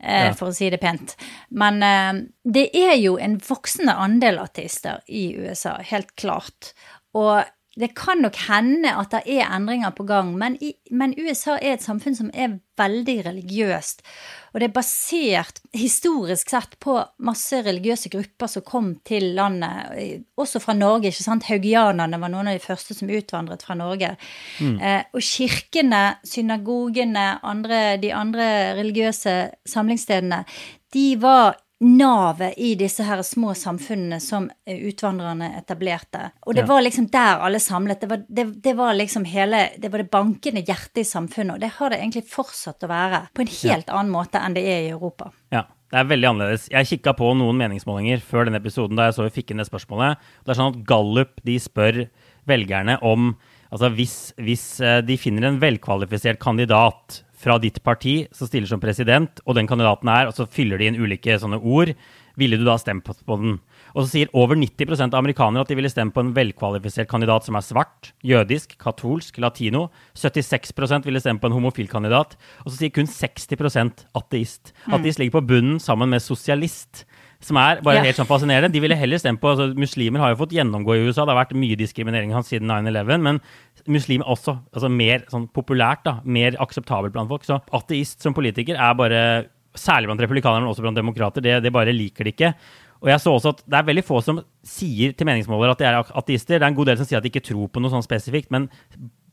eh, 0.00 0.30
Ja. 0.30 0.32
for 0.38 0.48
å 0.48 0.54
si 0.56 0.70
det 0.72 0.80
pent. 0.80 1.12
Men 1.52 1.82
eh, 1.84 2.22
det 2.48 2.70
er 2.72 2.94
jo 3.02 3.18
en 3.20 3.36
voksende 3.44 3.92
andel 3.92 4.38
ateister 4.40 5.02
i 5.08 5.34
USA, 5.36 5.76
helt 5.84 6.14
klart. 6.16 6.72
Og 7.12 7.44
det 7.78 7.92
kan 7.94 8.18
nok 8.18 8.34
hende 8.48 8.90
at 8.98 9.12
det 9.14 9.20
er 9.30 9.46
endringer 9.54 9.92
på 9.94 10.02
gang, 10.08 10.32
men, 10.38 10.56
i, 10.58 10.72
men 10.90 11.14
USA 11.14 11.54
er 11.54 11.76
et 11.76 11.84
samfunn 11.84 12.16
som 12.18 12.30
er 12.34 12.56
veldig 12.80 13.14
religiøst. 13.28 14.02
Og 14.50 14.58
det 14.58 14.66
er 14.66 14.74
basert 14.74 15.60
historisk 15.76 16.50
sett 16.50 16.74
på 16.82 16.96
masse 17.22 17.60
religiøse 17.62 18.10
grupper 18.10 18.50
som 18.50 18.66
kom 18.66 18.90
til 19.06 19.28
landet, 19.38 20.26
også 20.34 20.58
fra 20.64 20.74
Norge. 20.74 21.12
ikke 21.12 21.22
sant? 21.22 21.46
Haugianerne 21.46 22.18
var 22.18 22.32
noen 22.32 22.50
av 22.50 22.58
de 22.58 22.64
første 22.64 22.96
som 22.98 23.12
utvandret 23.12 23.62
fra 23.62 23.78
Norge. 23.78 24.16
Eh, 24.58 25.06
og 25.14 25.22
kirkene, 25.22 26.04
synagogene, 26.26 27.26
andre, 27.46 28.00
de 28.02 28.10
andre 28.16 28.50
religiøse 28.80 29.36
samlingsstedene, 29.70 30.42
de 30.90 31.08
var 31.22 31.54
navet 31.80 32.58
i 32.60 32.74
disse 32.76 33.04
her 33.08 33.22
små 33.24 33.54
samfunnene 33.56 34.18
som 34.20 34.50
utvandrerne 34.68 35.48
etablerte. 35.58 36.30
Og 36.46 36.54
det 36.54 36.64
Ja. 36.64 36.66
var 36.66 36.82
liksom 36.82 37.06
der 37.10 37.40
alle 37.40 37.58
samlet. 37.60 38.00
Det 38.00 38.08
var, 38.08 38.24
det, 38.28 38.62
det 38.62 38.76
var 38.76 38.94
liksom 38.94 39.24
hele 39.24 39.70
Det 39.80 39.90
var 39.90 39.98
det 40.02 40.10
bankende 40.10 40.62
hjertet 40.62 40.98
i 40.98 41.04
samfunnet, 41.04 41.54
og 41.54 41.60
det 41.60 41.70
har 41.78 41.90
det 41.90 41.98
egentlig 42.00 42.26
fortsatt 42.28 42.84
å 42.84 42.88
være. 42.88 43.28
På 43.34 43.40
en 43.40 43.46
helt 43.46 43.88
annen 43.88 44.12
måte 44.12 44.38
enn 44.44 44.54
det 44.54 44.64
er 44.64 44.82
i 44.88 44.90
Europa. 44.90 45.30
Ja, 45.50 45.64
det 45.90 45.98
er 45.98 46.04
veldig 46.04 46.28
annerledes. 46.28 46.68
Jeg 46.70 46.86
kikka 46.86 47.14
på 47.16 47.32
noen 47.36 47.56
meningsmålinger 47.56 48.20
før 48.20 48.44
denne 48.44 48.60
episoden 48.60 48.96
da 48.96 49.08
jeg 49.08 49.14
så 49.14 49.24
vi 49.28 49.40
fikk 49.40 49.50
inn 49.50 49.58
det 49.64 49.70
spørsmålet. 49.70 50.18
Det 50.44 50.52
er 50.52 50.60
sånn 50.60 50.74
at 50.74 50.84
Gallup 50.84 51.40
de 51.44 51.56
spør 51.58 52.08
velgerne 52.46 52.98
om 53.02 53.36
Altså 53.70 53.86
hvis, 53.94 54.32
hvis 54.34 54.80
eh, 54.82 54.96
de 55.00 55.14
finner 55.16 55.44
en 55.46 55.60
velkvalifisert 55.60 56.40
kandidat 56.42 57.20
fra 57.40 57.56
ditt 57.62 57.80
parti 57.86 58.24
som 58.36 58.48
stiller 58.50 58.68
som 58.68 58.82
president, 58.82 59.40
og 59.46 59.56
den 59.56 59.68
kandidaten 59.70 60.10
er, 60.12 60.28
og 60.28 60.36
så 60.36 60.48
fyller 60.50 60.80
de 60.80 60.90
inn 60.90 61.00
ulike 61.00 61.38
sånne 61.40 61.60
ord, 61.60 61.94
ville 62.40 62.56
du 62.56 62.64
da 62.64 62.76
stemt 62.80 63.04
på, 63.04 63.14
den? 63.36 63.58
Og 63.92 64.04
så 64.04 64.08
sier 64.12 64.30
over 64.36 64.58
90 64.58 65.02
av 65.08 65.18
amerikanere 65.18 65.64
at 65.64 65.72
de 65.72 65.76
ville 65.78 65.90
stemt 65.92 66.14
på 66.14 66.22
en 66.24 66.32
velkvalifisert 66.36 67.10
kandidat 67.10 67.46
som 67.46 67.58
er 67.58 67.66
svart, 67.66 68.12
jødisk, 68.24 68.76
katolsk, 68.80 69.40
latino. 69.42 69.88
76% 70.16 71.08
ville 71.08 71.20
stemt 71.22 71.42
på 71.42 71.50
en 71.50 71.56
homofil 71.58 71.90
kandidat. 71.90 72.36
Og 72.64 72.70
så 72.70 72.78
sier 72.78 72.94
kun 72.94 73.10
60% 73.10 74.06
ateist. 74.16 74.72
Ateist 74.88 75.20
ligger 75.20 75.40
på 75.40 75.46
bunnen 75.52 75.80
sammen 75.82 76.12
med 76.14 76.24
sosialist. 76.24 77.04
Som 77.40 77.56
er 77.56 77.80
bare 77.80 77.96
Ja. 77.96 78.02
helt 78.04 78.16
sånn 78.16 78.28
fascinerende. 78.28 78.70
De 78.72 78.80
ville 78.80 78.94
heller 78.94 79.16
stemt 79.16 79.40
på 79.40 79.48
altså, 79.56 79.74
Muslimer 79.74 80.20
har 80.20 80.34
jo 80.34 80.44
fått 80.44 80.52
gjennomgå 80.52 80.92
i 80.94 81.06
USA. 81.08 81.24
Det 81.24 81.34
har 81.34 81.44
vært 81.46 81.56
mye 81.56 81.76
diskriminering 81.76 82.32
hans 82.32 82.48
siden 82.50 82.68
9-11. 82.68 83.20
Men 83.20 83.40
muslimer 83.88 84.26
også. 84.28 84.58
altså 84.74 84.90
Mer 84.90 85.20
sånn 85.30 85.48
populært, 85.48 86.04
da. 86.04 86.20
Mer 86.24 86.52
akseptabelt 86.60 87.12
blant 87.12 87.28
folk. 87.30 87.42
Så 87.44 87.60
ateist 87.72 88.20
som 88.20 88.34
politiker 88.34 88.76
er 88.76 88.94
bare 88.94 89.46
Særlig 89.72 90.06
blant 90.08 90.18
republikanere, 90.20 90.62
men 90.64 90.74
også 90.74 90.82
blant 90.82 90.96
demokrater. 90.96 91.40
Det, 91.40 91.62
det 91.62 91.72
bare 91.72 91.92
liker 91.94 92.24
de 92.24 92.32
ikke. 92.32 92.54
Og 93.02 93.08
jeg 93.08 93.20
så 93.20 93.30
også 93.38 93.50
at 93.50 93.62
Det 93.70 93.78
er 93.78 93.86
veldig 93.86 94.04
få 94.04 94.20
som 94.20 94.40
sier 94.66 95.12
til 95.14 95.24
meningsmålere 95.24 95.70
at 95.70 95.78
de 95.78 95.84
er 95.84 96.02
ateister. 96.12 96.58
Det 96.58 96.62
er 96.62 96.72
en 96.72 96.74
god 96.74 96.86
del 96.86 96.96
som 96.96 97.06
sier 97.06 97.18
at 97.18 97.22
de 97.22 97.30
ikke 97.30 97.44
tror 97.54 97.68
på 97.68 97.80
noe 97.80 97.88
sånn 97.88 98.02
spesifikt. 98.02 98.50
Men 98.50 98.68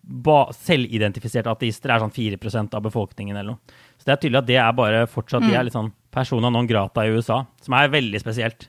selvidentifiserte 0.08 1.50
ateister 1.52 1.92
er 1.92 2.00
sånn 2.04 2.14
4% 2.14 2.76
av 2.78 2.84
befolkningen 2.86 3.36
eller 3.36 3.56
noe. 3.56 3.78
Så 3.98 4.06
det 4.06 4.14
er 4.14 4.22
tydelig 4.22 4.38
at 4.44 4.48
det 4.50 4.60
er 4.62 4.78
bare 4.78 5.08
fortsatt 5.10 5.42
de 5.44 5.56
er 5.58 5.66
litt 5.68 5.74
sånn 5.76 5.92
persona 6.18 6.50
non 6.54 6.68
grata 6.70 7.06
i 7.06 7.14
USA, 7.14 7.44
som 7.64 7.78
er 7.78 7.94
veldig 7.94 8.22
spesielt. 8.24 8.68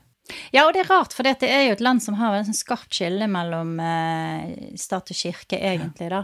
Ja, 0.53 0.67
og 0.67 0.75
det 0.75 0.83
er 0.83 0.91
rart, 0.91 1.13
for 1.17 1.25
det 1.25 1.41
er 1.49 1.63
jo 1.67 1.73
et 1.73 1.81
land 1.81 2.03
som 2.05 2.13
har 2.19 2.35
et 2.37 2.45
sånn 2.45 2.57
skarpt 2.57 2.93
skille 2.93 3.25
mellom 3.31 3.71
eh, 3.81 4.75
stat 4.77 5.09
og 5.09 5.17
kirke, 5.17 5.57
egentlig, 5.57 6.11
da. 6.13 6.23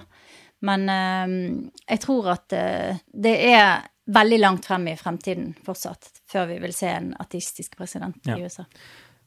Men 0.65 0.85
eh, 0.93 1.33
jeg 1.89 2.03
tror 2.05 2.29
at 2.35 2.53
eh, 2.53 3.01
det 3.13 3.33
er 3.49 3.87
veldig 4.05 4.37
langt 4.43 4.67
frem 4.69 4.85
i 4.91 4.93
fremtiden 4.99 5.55
fortsatt, 5.65 6.11
før 6.29 6.45
vi 6.53 6.59
vil 6.61 6.75
se 6.77 6.91
en 6.93 7.09
ateistisk 7.21 7.73
president 7.79 8.21
Ja. 8.29 8.37
i 8.37 8.45
USA. 8.45 8.67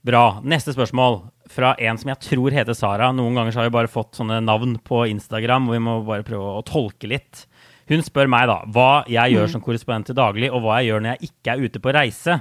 Bra. 0.07 0.39
Neste 0.47 0.71
spørsmål 0.77 1.25
fra 1.51 1.73
en 1.83 1.99
som 1.99 2.13
jeg 2.13 2.23
tror 2.23 2.55
heter 2.55 2.77
Sara. 2.79 3.11
Noen 3.13 3.35
ganger 3.35 3.57
har 3.59 3.67
vi 3.67 3.75
bare 3.75 3.91
fått 3.91 4.15
sånne 4.21 4.39
navn 4.47 4.77
på 4.87 5.03
Instagram, 5.11 5.67
og 5.67 5.75
vi 5.75 5.81
må 5.83 5.97
bare 6.07 6.23
prøve 6.23 6.53
å 6.55 6.63
tolke 6.63 7.11
litt. 7.11 7.48
Hun 7.89 8.03
spør 8.05 8.29
meg 8.29 8.47
da 8.51 8.61
hva 8.75 9.05
jeg 9.09 9.33
gjør 9.35 9.49
som 9.55 9.61
korrespondent 9.65 10.07
til 10.11 10.15
daglig, 10.19 10.51
og 10.53 10.63
hva 10.63 10.79
jeg 10.83 10.91
gjør 10.93 11.01
når 11.05 11.15
jeg 11.17 11.31
ikke 11.31 11.53
er 11.55 11.65
ute 11.65 11.81
på 11.81 11.93
reise. 11.97 12.41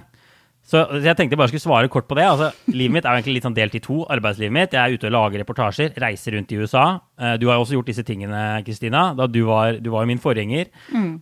Så 0.68 0.82
jeg 1.00 1.16
tenkte 1.16 1.32
jeg 1.32 1.40
bare 1.40 1.48
skulle 1.48 1.64
svare 1.64 1.88
kort 1.88 2.10
på 2.10 2.16
det. 2.20 2.26
Altså, 2.28 2.50
livet 2.76 2.92
mitt 2.98 3.06
er 3.08 3.14
jo 3.16 3.20
egentlig 3.22 3.36
litt 3.38 3.46
sånn 3.48 3.56
delt 3.56 3.76
i 3.76 3.80
to. 3.80 4.02
Arbeidslivet 4.12 4.52
mitt. 4.52 4.74
Jeg 4.76 4.84
er 4.84 4.98
ute 4.98 5.08
og 5.08 5.14
lager 5.16 5.40
reportasjer, 5.40 5.94
reiser 6.04 6.36
rundt 6.36 6.52
i 6.52 6.58
USA. 6.60 7.00
Eh, 7.18 7.38
Du 7.40 7.48
har 7.48 7.56
jo 7.56 7.62
også 7.64 7.78
gjort 7.78 7.88
disse 7.88 8.04
tingene, 8.04 8.42
Kristina, 8.68 9.14
da 9.16 9.28
du 9.32 9.46
var, 9.48 9.78
du 9.80 9.90
var 9.94 10.04
jo 10.04 10.08
min 10.12 10.20
forgjenger. 10.20 10.68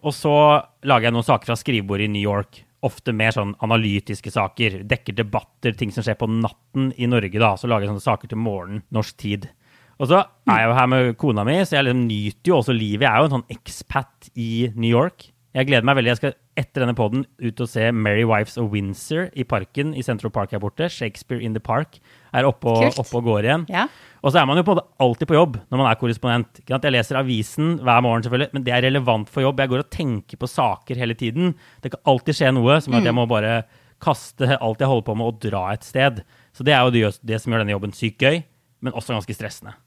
Og 0.02 0.12
så 0.18 0.34
lager 0.84 1.12
jeg 1.12 1.14
noen 1.14 1.28
saker 1.30 1.46
fra 1.46 1.56
skrivebordet 1.62 2.08
i 2.10 2.14
New 2.16 2.26
York. 2.26 2.64
Ofte 2.82 3.14
mer 3.14 3.32
sånn 3.38 3.54
analytiske 3.62 4.34
saker. 4.34 4.80
Dekker 4.90 5.14
debatter, 5.14 5.74
ting 5.78 5.92
som 5.94 6.02
skjer 6.02 6.18
på 6.18 6.26
natten 6.28 6.90
i 6.98 7.06
Norge, 7.06 7.38
da. 7.38 7.54
Så 7.56 7.70
lager 7.70 7.86
jeg 7.86 7.94
sånne 7.94 8.02
saker 8.10 8.28
til 8.34 8.42
morgenen, 8.42 8.82
norsk 8.92 9.16
tid. 9.22 9.46
Og 9.96 10.10
så 10.12 10.24
er 10.50 10.60
jeg 10.60 10.70
jo 10.70 10.76
her 10.76 10.90
med 10.92 11.14
kona 11.20 11.46
mi, 11.48 11.56
så 11.64 11.78
jeg 11.78 11.88
liksom 11.88 12.04
nyter 12.10 12.52
jo 12.52 12.58
også 12.60 12.76
livet. 12.76 13.06
Jeg 13.06 13.12
er 13.12 13.22
jo 13.22 13.30
en 13.30 13.36
sånn 13.38 13.56
expat 13.56 14.30
i 14.36 14.50
New 14.76 14.92
York. 14.92 15.30
Jeg 15.56 15.70
gleder 15.70 15.88
meg 15.88 15.96
veldig. 15.96 16.12
Jeg 16.12 16.20
skal 16.20 16.34
etter 16.60 16.84
denne 16.84 16.96
poden 16.96 17.22
ut 17.40 17.62
og 17.64 17.70
se 17.72 17.88
Merry 17.96 18.26
Wives 18.28 18.58
of 18.60 18.74
Windsor 18.74 19.30
i 19.40 19.46
parken 19.48 19.94
i 19.96 20.04
Central 20.04 20.34
Park 20.36 20.52
her 20.52 20.60
borte. 20.60 20.90
Shakespeare 20.92 21.40
in 21.40 21.56
the 21.56 21.62
Park 21.64 22.02
er 22.36 22.48
oppe 22.48 22.74
og, 22.74 23.00
oppe 23.00 23.20
og 23.22 23.30
går 23.30 23.48
igjen. 23.48 23.64
Ja. 23.72 23.86
Og 24.20 24.34
så 24.34 24.42
er 24.42 24.50
man 24.50 24.60
jo 24.60 24.66
på 24.68 24.74
en 24.74 24.82
måte 24.82 25.06
alltid 25.06 25.30
på 25.32 25.38
jobb 25.38 25.56
når 25.62 25.80
man 25.80 25.88
er 25.88 26.00
korrespondent. 26.02 26.60
Jeg 26.68 26.92
leser 26.92 27.22
avisen 27.22 27.78
hver 27.80 28.04
morgen, 28.04 28.26
selvfølgelig, 28.26 28.52
men 28.58 28.68
det 28.68 28.76
er 28.76 28.84
relevant 28.90 29.32
for 29.32 29.46
jobb. 29.48 29.64
Jeg 29.64 29.72
går 29.72 29.86
og 29.86 29.92
tenker 29.96 30.42
på 30.42 30.52
saker 30.52 31.00
hele 31.00 31.16
tiden. 31.16 31.56
Det 31.84 31.94
kan 31.96 32.04
alltid 32.12 32.40
skje 32.42 32.52
noe 32.58 32.82
som 32.84 33.00
at 33.00 33.08
jeg 33.08 33.16
må 33.16 33.28
bare 33.32 33.62
kaste 34.04 34.58
alt 34.60 34.84
jeg 34.84 34.92
holder 34.92 35.08
på 35.08 35.16
med, 35.16 35.32
og 35.32 35.40
dra 35.46 35.70
et 35.72 35.88
sted. 35.88 36.20
Så 36.52 36.68
det 36.68 36.76
er 36.76 36.84
jo 36.84 36.92
det, 36.92 37.16
det 37.24 37.40
som 37.40 37.54
gjør 37.54 37.64
denne 37.64 37.78
jobben 37.78 37.96
sykt 37.96 38.20
gøy, 38.20 38.42
men 38.84 38.96
også 38.96 39.16
ganske 39.16 39.38
stressende. 39.38 39.78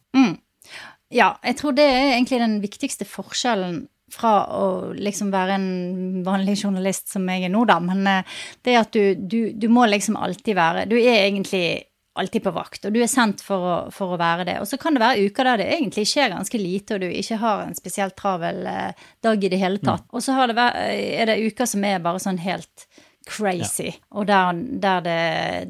Ja, 1.08 1.32
jeg 1.44 1.56
tror 1.56 1.76
det 1.76 1.86
er 1.88 2.14
egentlig 2.14 2.40
den 2.42 2.58
viktigste 2.60 3.06
forskjellen 3.08 3.86
fra 4.12 4.32
å 4.56 4.64
liksom 4.96 5.30
være 5.32 5.56
en 5.58 6.22
vanlig 6.24 6.58
journalist 6.62 7.10
som 7.12 7.26
jeg 7.28 7.48
er 7.48 7.52
nå, 7.52 7.64
da. 7.68 7.78
Men 7.84 8.06
eh, 8.08 8.38
det 8.64 8.74
er 8.74 8.82
at 8.82 8.96
du, 8.96 9.14
du, 9.16 9.40
du 9.52 9.68
må 9.72 9.84
liksom 9.88 10.16
alltid 10.16 10.56
være 10.56 10.86
Du 10.88 10.96
er 10.96 11.26
egentlig 11.26 11.88
alltid 12.18 12.42
på 12.42 12.50
vakt, 12.50 12.86
og 12.88 12.94
du 12.94 12.98
er 12.98 13.10
sendt 13.10 13.44
for 13.46 13.62
å, 13.62 13.74
for 13.94 14.16
å 14.16 14.18
være 14.18 14.48
det. 14.48 14.56
Og 14.58 14.66
så 14.66 14.78
kan 14.80 14.96
det 14.96 15.04
være 15.04 15.28
uker 15.28 15.46
der 15.46 15.60
det 15.62 15.68
egentlig 15.76 16.08
skjer 16.10 16.32
ganske 16.32 16.58
lite, 16.60 16.96
og 16.96 17.04
du 17.04 17.12
ikke 17.12 17.38
har 17.38 17.62
en 17.62 17.78
spesielt 17.78 18.16
travel 18.18 18.64
eh, 18.66 19.04
dag 19.24 19.44
i 19.44 19.50
det 19.52 19.60
hele 19.60 19.78
tatt. 19.84 20.08
Og 20.10 20.24
så 20.24 20.34
har 20.34 20.50
det 20.50 20.58
er 20.58 21.30
det 21.30 21.38
uker 21.46 21.68
som 21.70 21.84
er 21.86 22.02
bare 22.02 22.22
sånn 22.22 22.40
helt 22.42 22.87
crazy, 23.28 23.92
og 24.10 24.26
der, 24.30 24.58
der, 24.82 25.04
det, 25.04 25.18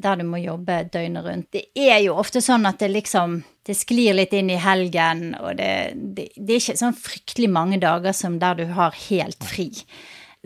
der 0.03 0.21
du 0.21 0.27
må 0.29 0.41
jobbe 0.41 0.85
døgnet 0.93 1.27
rundt. 1.27 1.49
Det 1.53 1.67
er 1.75 1.99
jo 2.07 2.17
ofte 2.21 2.43
sånn 2.45 2.69
at 2.71 2.81
det 2.83 2.93
liksom 2.95 3.41
det 3.69 3.77
sklir 3.77 4.15
litt 4.17 4.33
inn 4.33 4.49
i 4.49 4.61
helgen, 4.63 5.35
og 5.43 5.59
det, 5.59 5.73
det, 6.17 6.31
det 6.39 6.55
er 6.55 6.63
ikke 6.63 6.81
sånn 6.81 6.97
fryktelig 6.97 7.51
mange 7.53 7.81
dager 7.83 8.17
som 8.17 8.39
der 8.41 8.63
du 8.63 8.71
har 8.79 8.97
helt 9.11 9.45
fri. 9.45 9.69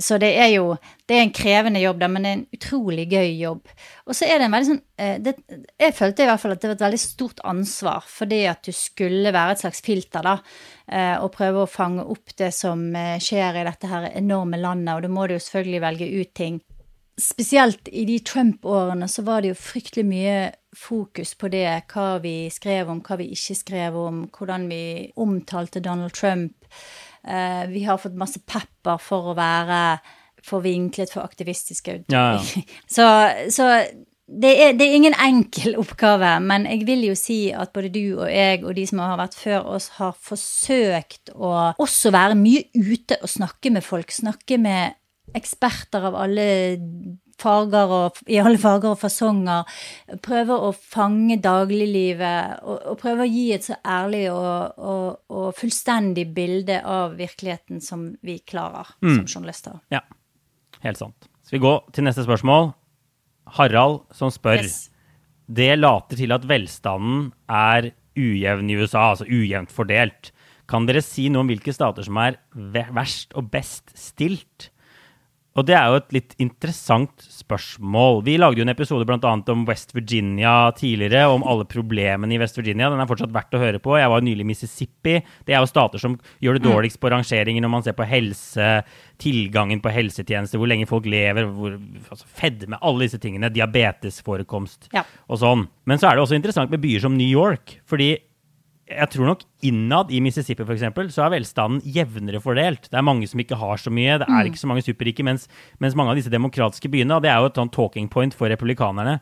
Så 0.01 0.17
det 0.19 0.31
er 0.41 0.49
jo 0.55 0.73
det 1.07 1.19
er 1.19 1.27
en 1.27 1.35
krevende 1.37 1.81
jobb, 1.83 1.99
da, 2.01 2.09
men 2.09 2.25
det 2.25 2.31
er 2.31 2.37
en 2.39 2.57
utrolig 2.57 3.05
gøy 3.11 3.35
jobb. 3.43 3.73
Og 4.09 4.17
så 4.17 4.25
er 4.25 4.41
det 4.41 4.47
en 4.47 4.55
veldig 4.55 4.69
sånn 4.71 4.81
eh, 4.97 5.19
det, 5.21 5.35
Jeg 5.77 5.97
følte 5.99 6.25
i 6.25 6.29
hvert 6.31 6.41
fall 6.41 6.55
at 6.55 6.63
det 6.63 6.71
var 6.71 6.79
et 6.79 6.85
veldig 6.87 7.01
stort 7.03 7.43
ansvar, 7.53 8.07
fordi 8.09 8.41
at 8.49 8.65
du 8.65 8.73
skulle 8.75 9.35
være 9.35 9.55
et 9.55 9.63
slags 9.63 9.85
filter, 9.85 10.25
da, 10.25 10.35
eh, 10.89 11.15
og 11.21 11.35
prøve 11.37 11.63
å 11.63 11.71
fange 11.71 12.07
opp 12.15 12.33
det 12.41 12.51
som 12.57 12.87
eh, 12.97 13.19
skjer 13.23 13.61
i 13.61 13.67
dette 13.69 13.91
her 13.93 14.09
enorme 14.15 14.61
landet, 14.63 14.95
og 14.97 15.05
da 15.05 15.13
må 15.13 15.29
du 15.29 15.37
jo 15.37 15.45
selvfølgelig 15.45 15.85
velge 15.85 16.11
ut 16.17 16.35
ting 16.41 16.61
spesielt 17.21 17.89
i 17.93 18.05
de 18.09 18.19
Trump-årene 18.25 19.09
så 19.09 19.25
var 19.27 19.43
det 19.43 19.53
jo 19.53 19.61
fryktelig 19.61 20.05
mye 20.09 20.37
fokus 20.77 21.35
på 21.37 21.51
det, 21.53 21.67
hva 21.93 22.17
vi 22.23 22.49
skrev 22.53 22.91
om, 22.93 23.03
hva 23.05 23.19
vi 23.21 23.29
ikke 23.35 23.57
skrev 23.59 23.99
om, 24.01 24.25
hvordan 24.33 24.69
vi 24.71 24.85
omtalte 25.21 25.83
Donald 25.85 26.15
Trump. 26.17 26.55
Eh, 27.29 27.67
vi 27.71 27.85
har 27.85 28.01
fått 28.01 28.19
masse 28.19 28.41
pepper 28.49 29.01
for 29.03 29.33
å 29.33 29.37
være 29.39 29.83
for 30.43 30.65
vinklet, 30.65 31.13
for 31.13 31.23
aktivistiske. 31.23 32.03
Ja, 32.11 32.33
ja. 32.35 32.63
Så, 32.97 33.05
så 33.53 33.69
det, 34.27 34.51
er, 34.51 34.73
det 34.79 34.87
er 34.87 34.97
ingen 34.97 35.15
enkel 35.21 35.77
oppgave, 35.79 36.33
men 36.41 36.65
jeg 36.67 36.87
vil 36.89 37.05
jo 37.11 37.15
si 37.19 37.53
at 37.53 37.73
både 37.75 37.93
du 37.93 38.03
og 38.23 38.31
jeg 38.31 38.63
og 38.65 38.75
de 38.79 38.87
som 38.89 39.03
har 39.03 39.21
vært 39.21 39.37
før 39.39 39.69
oss, 39.77 39.91
har 39.99 40.17
forsøkt 40.17 41.35
å 41.35 41.53
også 41.83 42.13
være 42.15 42.39
mye 42.41 42.65
ute 42.75 43.21
og 43.21 43.31
snakke 43.31 43.75
med 43.75 43.85
folk. 43.85 44.11
Snakke 44.15 44.59
med 44.63 44.97
eksperter 45.37 46.09
av 46.09 46.17
alle 46.19 46.47
farger 47.43 47.93
og 47.95 48.21
i 48.31 48.39
alle 48.43 48.59
farger 48.61 48.93
og 48.93 49.01
fasonger. 49.01 49.69
Prøver 50.25 50.67
å 50.69 50.71
fange 50.77 51.39
dagliglivet 51.43 52.63
og, 52.63 52.77
og 52.93 53.01
prøver 53.01 53.25
å 53.25 53.31
gi 53.31 53.47
et 53.57 53.67
så 53.67 53.79
ærlig 53.81 54.27
og, 54.33 54.79
og, 54.79 55.07
og 55.33 55.49
fullstendig 55.59 56.29
bilde 56.37 56.81
av 56.85 57.17
virkeligheten 57.19 57.83
som 57.85 58.11
vi 58.23 58.39
klarer 58.47 58.95
som 59.01 59.25
journalister. 59.27 59.81
Ja, 59.95 60.05
helt 60.85 61.01
sant. 61.01 61.31
Skal 61.43 61.59
vi 61.59 61.67
gå 61.67 61.75
til 61.95 62.07
neste 62.07 62.27
spørsmål? 62.27 62.73
Harald 63.59 64.03
som 64.15 64.31
spør. 64.33 64.63
Yes. 64.63 64.87
Det 65.53 65.75
later 65.77 66.17
til 66.17 66.33
at 66.33 66.47
velstanden 66.49 67.33
er 67.51 67.91
ujevn 68.17 68.71
i 68.71 68.77
USA, 68.79 69.11
altså 69.13 69.27
ujevnt 69.27 69.73
fordelt. 69.73 70.31
Kan 70.71 70.87
dere 70.89 71.03
si 71.05 71.27
noe 71.29 71.43
om 71.45 71.51
hvilke 71.51 71.75
stater 71.75 72.07
som 72.07 72.17
er 72.23 72.39
verst 72.95 73.35
og 73.37 73.51
best 73.53 73.93
stilt? 73.99 74.71
Og 75.53 75.67
det 75.69 75.75
er 75.77 75.91
jo 75.93 75.99
et 76.01 76.15
litt 76.17 76.31
interessant 76.41 77.25
spørsmål. 77.29 78.23
Vi 78.25 78.39
lagde 78.41 78.57
jo 78.57 78.65
en 78.65 78.73
episode 78.73 79.05
annet 79.05 79.51
om 79.53 79.67
West 79.69 79.91
Virginia 79.93 80.71
tidligere, 80.73 81.27
om 81.29 81.45
alle 81.45 81.67
problemene 81.69 82.33
i 82.33 82.39
West 82.41 82.57
Virginia. 82.57 82.89
Den 82.89 83.03
er 83.05 83.11
fortsatt 83.11 83.35
verdt 83.35 83.53
å 83.53 83.61
høre 83.61 83.83
på. 83.85 83.99
Jeg 84.01 84.09
var 84.09 84.25
nylig 84.25 84.47
i 84.47 84.49
Mississippi. 84.49 85.19
Det 85.45 85.53
er 85.53 85.61
jo 85.61 85.69
stater 85.69 86.01
som 86.01 86.17
gjør 86.41 86.57
det 86.57 86.65
dårligst 86.65 87.01
på 87.03 87.13
rangeringer 87.13 87.61
når 87.67 87.75
man 87.75 87.85
ser 87.85 87.97
på 87.99 88.09
helse, 88.09 88.71
tilgangen 89.21 89.83
på 89.85 89.93
helsetjenester, 89.93 90.57
hvor 90.59 90.73
lenge 90.73 90.89
folk 90.89 91.05
lever, 91.05 91.45
hvor, 91.53 91.77
altså 92.09 92.33
fedme, 92.41 92.81
alle 92.81 93.05
disse 93.05 93.21
tingene, 93.23 93.53
diabetesforekomst 93.53 94.89
Ja. 94.97 95.05
og 95.29 95.39
sånn. 95.45 95.69
Men 95.85 95.99
så 96.01 96.09
er 96.09 96.17
det 96.17 96.25
også 96.25 96.39
interessant 96.41 96.71
med 96.73 96.81
byer 96.81 97.05
som 97.05 97.17
New 97.17 97.29
York, 97.29 97.77
fordi 97.85 98.17
jeg 98.89 99.09
tror 99.13 99.29
nok 99.31 99.45
innad 99.65 100.11
i 100.13 100.21
Mississippi 100.25 100.65
for 100.65 100.75
eksempel, 100.75 101.11
så 101.13 101.25
er 101.25 101.37
velstanden 101.37 101.83
jevnere 101.95 102.43
fordelt. 102.43 102.89
Det 102.91 102.99
er 102.99 103.07
mange 103.07 103.29
som 103.31 103.41
ikke 103.41 103.59
har 103.61 103.81
så 103.81 103.93
mye, 103.95 104.19
det 104.21 104.29
er 104.29 104.49
ikke 104.49 104.61
så 104.61 104.71
mange 104.71 104.85
superrike, 104.85 105.25
mens, 105.27 105.47
mens 105.83 105.97
mange 105.99 106.13
av 106.13 106.19
disse 106.19 106.33
demokratiske 106.33 106.91
byene, 106.93 107.17
og 107.17 107.25
det 107.25 107.31
er 107.33 107.41
jo 107.41 107.53
et 107.53 107.61
sånn 107.63 107.73
talking 107.73 108.11
point 108.13 108.35
for 108.37 108.53
republikanerne, 108.53 109.21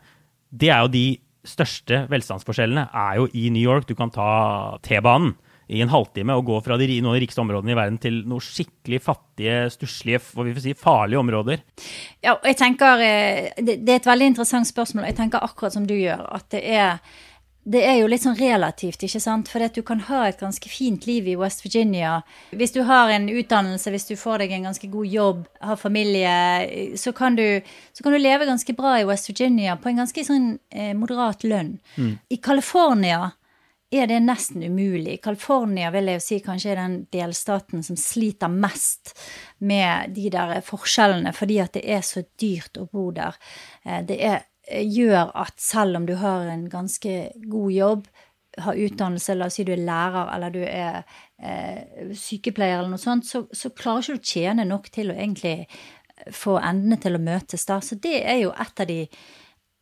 det 0.51 0.73
er 0.73 0.83
jo 0.83 0.91
de 0.91 1.05
største 1.47 2.03
velstandsforskjellene 2.11 2.89
er 2.93 3.21
jo 3.21 3.29
i 3.37 3.47
New 3.53 3.63
York. 3.63 3.87
Du 3.89 3.95
kan 3.97 4.11
ta 4.13 4.77
T-banen 4.85 5.33
i 5.71 5.79
en 5.81 5.91
halvtime 5.91 6.35
og 6.35 6.49
gå 6.49 6.57
fra 6.65 6.75
de, 6.77 6.87
noen 6.99 7.13
av 7.13 7.17
de 7.17 7.23
rikeste 7.23 7.41
områdene 7.41 7.71
i 7.73 7.77
verden 7.79 7.97
til 8.03 8.19
noen 8.27 8.43
skikkelig 8.43 8.99
fattige, 9.05 9.57
stusslige, 9.71 10.19
hva 10.33 10.45
vi 10.45 10.55
får 10.57 10.65
si, 10.65 10.75
farlige 10.77 11.21
områder. 11.21 11.63
Ja, 12.19 12.35
og 12.35 12.47
jeg 12.49 12.59
tenker 12.59 13.03
eh, 13.05 13.51
det, 13.57 13.79
det 13.85 13.95
er 13.95 14.01
et 14.01 14.09
veldig 14.11 14.31
interessant 14.33 14.67
spørsmål. 14.69 15.07
Jeg 15.07 15.19
tenker 15.21 15.43
akkurat 15.47 15.77
som 15.77 15.87
du 15.87 15.95
gjør, 15.95 16.25
at 16.35 16.49
det 16.51 16.65
er 16.67 16.99
det 17.63 17.83
er 17.85 17.99
jo 17.99 18.07
litt 18.09 18.23
sånn 18.23 18.37
relativt, 18.39 19.03
ikke 19.05 19.19
sant? 19.21 19.49
For 19.51 19.61
du 19.69 19.83
kan 19.85 19.99
ha 20.07 20.23
et 20.27 20.39
ganske 20.41 20.69
fint 20.69 21.05
liv 21.05 21.27
i 21.29 21.35
West 21.37 21.61
Virginia. 21.65 22.23
Hvis 22.57 22.73
du 22.73 22.81
har 22.87 23.11
en 23.13 23.27
utdannelse, 23.29 23.91
hvis 23.93 24.07
du 24.09 24.15
får 24.17 24.41
deg 24.41 24.55
en 24.55 24.65
ganske 24.71 24.87
god 24.89 25.05
jobb, 25.07 25.43
har 25.61 25.77
familie, 25.77 26.95
så 26.97 27.13
kan 27.13 27.35
du, 27.37 27.61
så 27.93 28.03
kan 28.03 28.13
du 28.13 28.17
leve 28.17 28.49
ganske 28.49 28.73
bra 28.73 28.95
i 28.99 29.05
West 29.05 29.29
Virginia 29.29 29.75
på 29.77 29.91
en 29.91 30.01
ganske 30.01 30.25
sånn 30.25 30.55
eh, 30.73 30.95
moderat 30.97 31.43
lønn. 31.45 31.77
I 32.33 32.37
California 32.41 33.29
er 33.91 34.07
det 34.07 34.21
nesten 34.23 34.63
umulig. 34.63 35.19
California 35.21 35.89
vil 35.91 36.07
jeg 36.07 36.17
jo 36.17 36.23
si 36.23 36.39
kanskje 36.39 36.69
er 36.71 36.79
den 36.79 36.93
delstaten 37.11 37.83
som 37.83 37.97
sliter 37.99 38.47
mest 38.49 39.11
med 39.59 40.15
de 40.15 40.29
der 40.31 40.61
forskjellene, 40.63 41.33
fordi 41.35 41.59
at 41.59 41.73
det 41.75 41.83
er 41.91 42.01
så 42.01 42.23
dyrt 42.39 42.79
å 42.79 42.87
bo 42.89 43.11
der. 43.11 43.35
Eh, 43.85 44.01
Det 44.07 44.17
er, 44.17 44.47
gjør 44.69 45.31
at 45.41 45.55
selv 45.59 45.97
om 45.99 46.05
du 46.05 46.15
har 46.19 46.49
en 46.51 46.67
ganske 46.69 47.15
god 47.49 47.71
jobb, 47.71 48.05
har 48.59 48.75
utdannelse, 48.75 49.35
la 49.39 49.47
oss 49.47 49.55
si 49.59 49.63
du 49.63 49.71
er 49.71 49.83
lærer 49.87 50.27
eller 50.35 50.51
du 50.51 50.59
er 50.65 51.01
eh, 51.39 52.11
sykepleier 52.17 52.81
eller 52.81 52.91
noe 52.91 53.01
sånt, 53.01 53.25
så, 53.27 53.45
så 53.47 53.71
klarer 53.71 54.03
ikke 54.03 54.17
du 54.17 54.19
å 54.19 54.31
tjene 54.33 54.65
nok 54.67 54.89
til 54.91 55.11
å 55.11 55.15
egentlig 55.15 55.55
få 56.35 56.57
endene 56.59 56.99
til 57.01 57.15
å 57.17 57.23
møtes 57.23 57.63
da. 57.69 57.79
Så 57.81 57.97
det 58.03 58.19
er 58.19 58.41
jo 58.43 58.51
et 58.51 58.83
av 58.83 58.89
de 58.89 59.05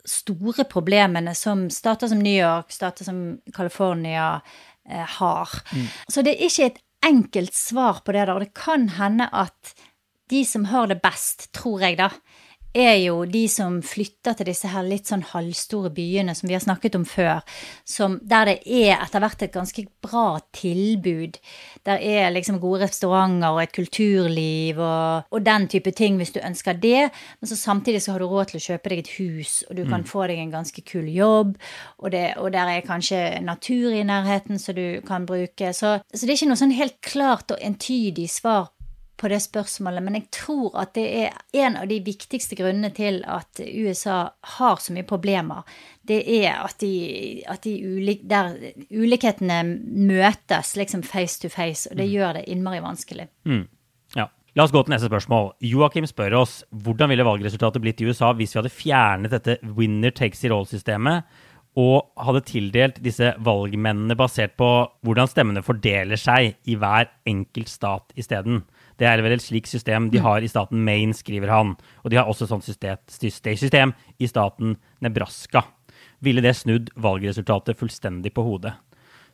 store 0.09 0.65
problemene 0.69 1.33
som 1.35 1.67
stater 1.73 2.11
som 2.11 2.21
New 2.21 2.37
York, 2.37 2.71
stater 2.71 3.07
som 3.07 3.39
California 3.55 4.35
eh, 4.87 5.17
har. 5.17 5.57
Så 6.07 6.23
det 6.25 6.37
er 6.37 6.47
ikke 6.47 6.69
et 6.69 6.81
enkelt 7.09 7.55
svar 7.55 8.03
på 8.03 8.13
det 8.13 8.25
der, 8.25 8.35
og 8.35 8.43
det 8.45 8.53
kan 8.57 8.89
hende 8.99 9.29
at 9.33 9.73
de 10.29 10.43
som 10.45 10.67
har 10.69 10.89
det 10.89 11.01
best, 11.01 11.49
tror 11.55 11.81
jeg 11.81 11.97
da, 11.99 12.11
er 12.73 12.95
jo 13.01 13.23
de 13.25 13.43
som 13.49 13.79
flytter 13.85 14.35
til 14.37 14.49
disse 14.49 14.69
her 14.69 14.85
litt 14.85 15.09
sånn 15.09 15.23
halvstore 15.31 15.89
byene 15.93 16.35
som 16.37 16.49
vi 16.49 16.55
har 16.55 16.63
snakket 16.63 16.97
om 16.99 17.05
før, 17.07 17.41
som, 17.87 18.19
der 18.21 18.51
det 18.51 18.57
er 18.65 18.99
etter 18.99 19.23
hvert 19.23 19.43
et 19.45 19.53
ganske 19.55 19.85
bra 20.03 20.39
tilbud. 20.55 21.39
Der 21.87 22.03
er 22.03 22.29
liksom 22.33 22.59
gode 22.61 22.83
restauranter 22.85 23.55
og 23.55 23.63
et 23.63 23.73
kulturliv 23.75 24.79
og, 24.79 25.29
og 25.33 25.45
den 25.45 25.67
type 25.71 25.93
ting, 25.97 26.19
hvis 26.21 26.33
du 26.35 26.41
ønsker 26.43 26.77
det. 26.77 27.09
Men 27.39 27.51
så 27.51 27.57
samtidig 27.59 28.03
så 28.05 28.13
har 28.13 28.23
du 28.23 28.29
råd 28.29 28.51
til 28.51 28.61
å 28.61 28.65
kjøpe 28.67 28.93
deg 28.93 29.03
et 29.03 29.13
hus, 29.17 29.59
og 29.69 29.79
du 29.79 29.85
kan 29.89 30.05
få 30.07 30.27
deg 30.29 30.41
en 30.41 30.53
ganske 30.53 30.85
kul 30.85 31.09
jobb, 31.09 31.55
og, 31.97 32.11
det, 32.13 32.25
og 32.37 32.51
der 32.53 32.75
er 32.75 32.85
kanskje 32.85 33.39
natur 33.43 33.93
i 33.95 34.05
nærheten 34.05 34.61
som 34.61 34.77
du 34.77 35.01
kan 35.07 35.25
bruke. 35.29 35.73
Så, 35.73 35.99
så 36.13 36.21
det 36.25 36.33
er 36.33 36.37
ikke 36.37 36.51
noe 36.53 36.61
sånn 36.61 36.77
helt 36.77 36.99
klart 37.05 37.55
og 37.55 37.63
entydig 37.65 38.29
svar 38.31 38.69
på 39.19 39.29
det 39.31 39.41
spørsmålet, 39.43 40.03
men 40.05 40.15
jeg 40.15 40.27
tror 40.33 40.77
at 40.79 40.93
det 40.95 41.05
er 41.25 41.63
en 41.65 41.75
av 41.81 41.89
de 41.89 41.99
viktigste 42.05 42.55
grunnene 42.59 42.91
til 42.95 43.19
at 43.27 43.59
USA 43.59 44.19
har 44.55 44.79
så 44.79 44.95
mye 44.95 45.07
problemer. 45.07 45.67
Det 46.07 46.21
er 46.39 46.61
at, 46.63 46.79
de, 46.79 47.43
at 47.49 47.65
de 47.67 47.75
ulik, 47.83 48.23
der 48.29 48.55
ulikhetene 48.89 49.59
møtes 50.09 50.75
liksom 50.79 51.03
face 51.03 51.41
to 51.43 51.51
face, 51.51 51.89
og 51.91 51.99
det 51.99 52.07
gjør 52.09 52.39
det 52.39 52.47
innmari 52.47 52.79
vanskelig. 52.85 53.27
Mm. 53.49 53.67
Ja. 54.15 54.29
La 54.57 54.65
oss 54.65 54.73
gå 54.73 54.81
til 54.83 54.95
neste 54.95 55.11
spørsmål. 55.11 55.51
Joakim 55.67 56.07
spør 56.09 56.39
oss 56.41 56.63
hvordan 56.71 57.11
ville 57.11 57.27
valgresultatet 57.27 57.83
blitt 57.83 58.01
i 58.01 58.09
USA 58.09 58.31
hvis 58.33 58.55
vi 58.55 58.61
hadde 58.63 58.73
fjernet 58.73 59.35
dette 59.35 59.59
winner 59.77 60.15
takes 60.15 60.41
it 60.43 60.55
all-systemet 60.55 61.27
og 61.79 62.09
hadde 62.25 62.41
tildelt 62.47 62.97
disse 63.03 63.29
valgmennene 63.45 64.17
basert 64.17 64.55
på 64.59 64.69
hvordan 65.05 65.29
stemmene 65.29 65.63
fordeler 65.63 66.19
seg 66.19 66.57
i 66.67 66.75
hver 66.79 67.11
enkelt 67.29 67.69
stat 67.71 68.15
isteden. 68.19 68.63
Det 68.99 69.07
er 69.07 69.23
vel 69.23 69.37
et 69.37 69.43
slikt 69.43 69.71
system 69.71 70.09
de 70.11 70.21
har 70.23 70.43
i 70.43 70.51
staten 70.51 70.83
Maine, 70.83 71.15
skriver 71.15 71.51
han. 71.53 71.75
Og 72.03 72.11
de 72.11 72.19
har 72.19 72.27
også 72.27 72.45
et 72.45 72.53
sånt 72.53 72.67
system, 72.67 72.99
system 73.07 73.95
i 74.19 74.27
staten 74.27 74.75
Nebraska. 75.03 75.63
Ville 76.23 76.43
det 76.43 76.57
snudd 76.59 76.91
valgresultatet 76.99 77.79
fullstendig 77.79 78.33
på 78.35 78.43
hodet? 78.43 78.75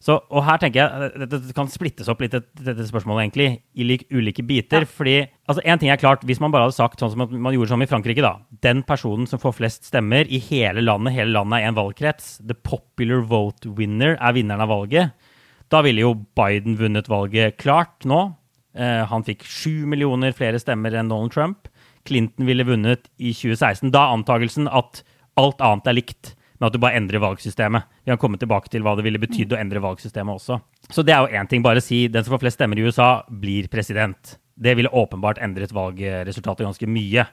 Så, 0.06 0.18
og 0.30 0.44
her 0.46 0.60
tenker 0.62 0.84
jeg 0.84 1.28
Dette 1.32 1.54
kan 1.56 1.70
splittes 1.72 2.10
opp 2.12 2.20
litt, 2.22 2.36
dette 2.36 2.86
spørsmålet, 2.86 3.24
egentlig, 3.26 3.48
i 3.74 3.88
like, 3.88 4.06
ulike 4.14 4.44
biter. 4.46 4.84
Ja. 4.84 4.90
fordi 4.98 5.16
altså, 5.48 5.64
en 5.64 5.82
ting 5.82 5.90
er 5.90 6.02
klart, 6.02 6.26
Hvis 6.28 6.42
man 6.44 6.54
bare 6.54 6.68
hadde 6.68 6.78
sagt 6.78 7.02
sånn 7.02 7.14
som 7.14 7.24
man 7.26 7.56
gjorde 7.56 7.72
som 7.72 7.82
i 7.82 7.90
Frankrike 7.90 8.22
da, 8.26 8.36
Den 8.50 8.84
personen 8.86 9.26
som 9.30 9.42
får 9.42 9.58
flest 9.58 9.90
stemmer 9.90 10.28
i 10.28 10.42
hele 10.52 10.84
landet, 10.84 11.16
hele 11.16 11.34
landet 11.34 11.62
er 11.62 11.72
en 11.72 11.80
valgkrets, 11.80 12.36
the 12.46 12.54
popular 12.54 13.24
vote 13.26 13.72
winner 13.78 14.20
er 14.20 14.36
vinneren 14.36 14.66
av 14.68 14.74
valget, 14.74 15.32
da 15.74 15.82
ville 15.82 16.04
jo 16.04 16.14
Biden 16.38 16.78
vunnet 16.78 17.10
valget 17.10 17.58
klart 17.58 18.06
nå. 18.06 18.36
Eh, 18.76 19.04
han 19.08 19.24
fikk 19.24 19.46
sju 19.48 19.86
millioner 19.88 20.36
flere 20.36 20.60
stemmer 20.60 20.96
enn 20.96 21.12
Donald 21.12 21.34
Trump. 21.34 21.70
Clinton 22.06 22.46
ville 22.46 22.66
vunnet 22.68 23.08
i 23.18 23.32
2016. 23.34 23.92
Da 23.96 24.10
antagelsen 24.14 24.68
at 24.68 25.02
alt 25.40 25.64
annet 25.64 25.88
er 25.90 25.98
likt, 25.98 26.34
men 26.60 26.68
at 26.68 26.76
du 26.76 26.80
bare 26.84 27.00
endrer 27.00 27.24
valgsystemet. 27.24 27.88
Vi 28.04 28.14
kan 28.14 28.22
komme 28.22 28.40
tilbake 28.40 28.72
til 28.72 28.86
hva 28.86 28.96
det 28.98 29.06
ville 29.08 29.22
betydd 29.22 29.56
å 29.56 29.60
endre 29.60 29.82
valgsystemet 29.84 30.38
også. 30.38 30.60
Så 30.92 31.04
det 31.06 31.16
er 31.16 31.24
jo 31.24 31.40
én 31.40 31.50
ting. 31.50 31.64
Bare 31.66 31.84
si 31.84 32.06
den 32.12 32.24
som 32.24 32.36
får 32.36 32.44
flest 32.46 32.60
stemmer 32.60 32.80
i 32.80 32.86
USA, 32.86 33.10
blir 33.28 33.72
president. 33.72 34.38
Det 34.56 34.76
ville 34.78 34.92
åpenbart 34.92 35.42
endret 35.44 35.74
valgresultatet 35.76 36.68
ganske 36.68 36.88
mye. 36.88 37.26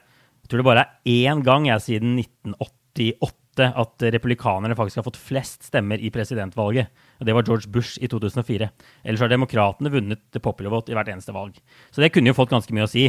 Jeg 0.43 0.51
tror 0.51 0.59
det 0.59 0.67
bare 0.67 0.83
er 0.83 1.29
én 1.31 1.43
gang 1.45 1.69
jeg 1.69 1.85
siden 1.85 2.17
1988 2.19 3.69
at 3.69 4.03
republikanerne 4.15 4.75
faktisk 4.75 4.99
har 4.99 5.05
fått 5.05 5.21
flest 5.21 5.69
stemmer 5.69 6.01
i 6.01 6.09
presidentvalget. 6.11 6.89
Og 7.23 7.29
det 7.29 7.35
var 7.37 7.47
George 7.47 7.71
Bush 7.71 7.95
i 8.03 8.09
2004. 8.11 8.67
Ellers 9.07 9.23
har 9.23 9.31
demokratene 9.31 9.91
vunnet 9.93 10.19
the 10.35 10.41
popular 10.43 10.73
vote 10.75 10.91
i 10.91 10.97
hvert 10.97 11.09
eneste 11.13 11.35
valg. 11.35 11.55
Så 11.95 12.03
det 12.03 12.11
kunne 12.11 12.33
jo 12.33 12.35
fått 12.35 12.51
ganske 12.51 12.75
mye 12.75 12.83
å 12.83 12.91
si. 12.91 13.07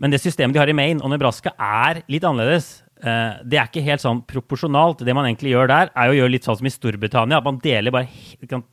Men 0.00 0.12
det 0.12 0.22
systemet 0.24 0.56
de 0.56 0.60
har 0.62 0.72
i 0.72 0.76
Maine 0.76 1.04
og 1.04 1.12
Nebraska, 1.12 1.52
er 1.60 2.00
litt 2.12 2.24
annerledes. 2.24 2.78
Eh, 2.96 3.42
det 3.44 3.60
er 3.60 3.68
ikke 3.68 3.84
helt 3.84 4.00
sånn 4.00 4.22
proporsjonalt. 4.28 5.04
Det 5.04 5.14
man 5.16 5.28
egentlig 5.28 5.52
gjør 5.52 5.68
der, 5.68 5.92
er 5.92 6.12
å 6.12 6.16
gjøre 6.16 6.32
litt 6.32 6.48
sånn 6.48 6.56
som 6.60 6.68
i 6.68 6.72
Storbritannia. 6.72 7.38
at 7.38 7.44
man 7.44 7.60
deler 7.60 7.92
bare, 7.92 8.08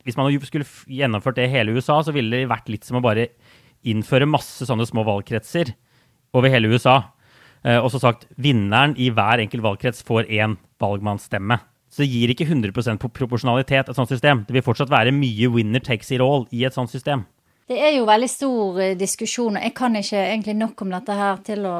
Hvis 0.04 0.16
man 0.16 0.32
skulle 0.40 0.64
gjennomført 0.88 1.36
det 1.36 1.44
i 1.44 1.52
hele 1.52 1.76
USA, 1.76 2.00
så 2.02 2.12
ville 2.12 2.30
det 2.30 2.48
vært 2.48 2.68
litt 2.68 2.84
som 2.84 2.96
å 2.96 3.04
bare 3.04 3.28
innføre 3.84 4.28
masse 4.28 4.64
sånne 4.64 4.86
små 4.88 5.04
valgkretser 5.04 5.74
over 6.32 6.48
hele 6.48 6.68
USA. 6.72 7.12
Eh, 7.64 7.78
og 7.78 7.90
så 7.92 8.00
sagt 8.00 8.26
vinneren 8.36 8.96
i 8.96 9.10
hver 9.10 9.40
enkelt 9.40 9.62
valgkrets 9.62 10.02
får 10.02 10.28
én 10.28 10.56
valgmannsstemme. 10.80 11.60
Så 11.94 12.02
det 12.02 12.10
gir 12.10 12.32
ikke 12.32 12.48
100% 12.48 12.98
proporsjonalitet, 13.14 13.86
et 13.86 13.94
sånt 13.94 14.10
system. 14.10 14.42
Det 14.48 14.56
vil 14.56 14.64
fortsatt 14.66 14.90
være 14.90 15.14
mye 15.14 15.46
winner 15.54 15.82
takes 15.84 16.10
it 16.10 16.22
all 16.24 16.48
i 16.50 16.64
et 16.66 16.74
sånt 16.74 16.90
system. 16.90 17.22
Det 17.70 17.78
er 17.78 17.94
jo 17.94 18.08
veldig 18.08 18.28
stor 18.28 18.80
eh, 18.82 18.96
diskusjon, 18.98 19.54
og 19.56 19.62
jeg 19.62 19.74
kan 19.78 19.94
ikke 19.96 20.18
egentlig 20.24 20.56
nok 20.58 20.82
om 20.82 20.90
dette 20.90 21.14
her 21.16 21.38
til 21.46 21.62
å 21.70 21.76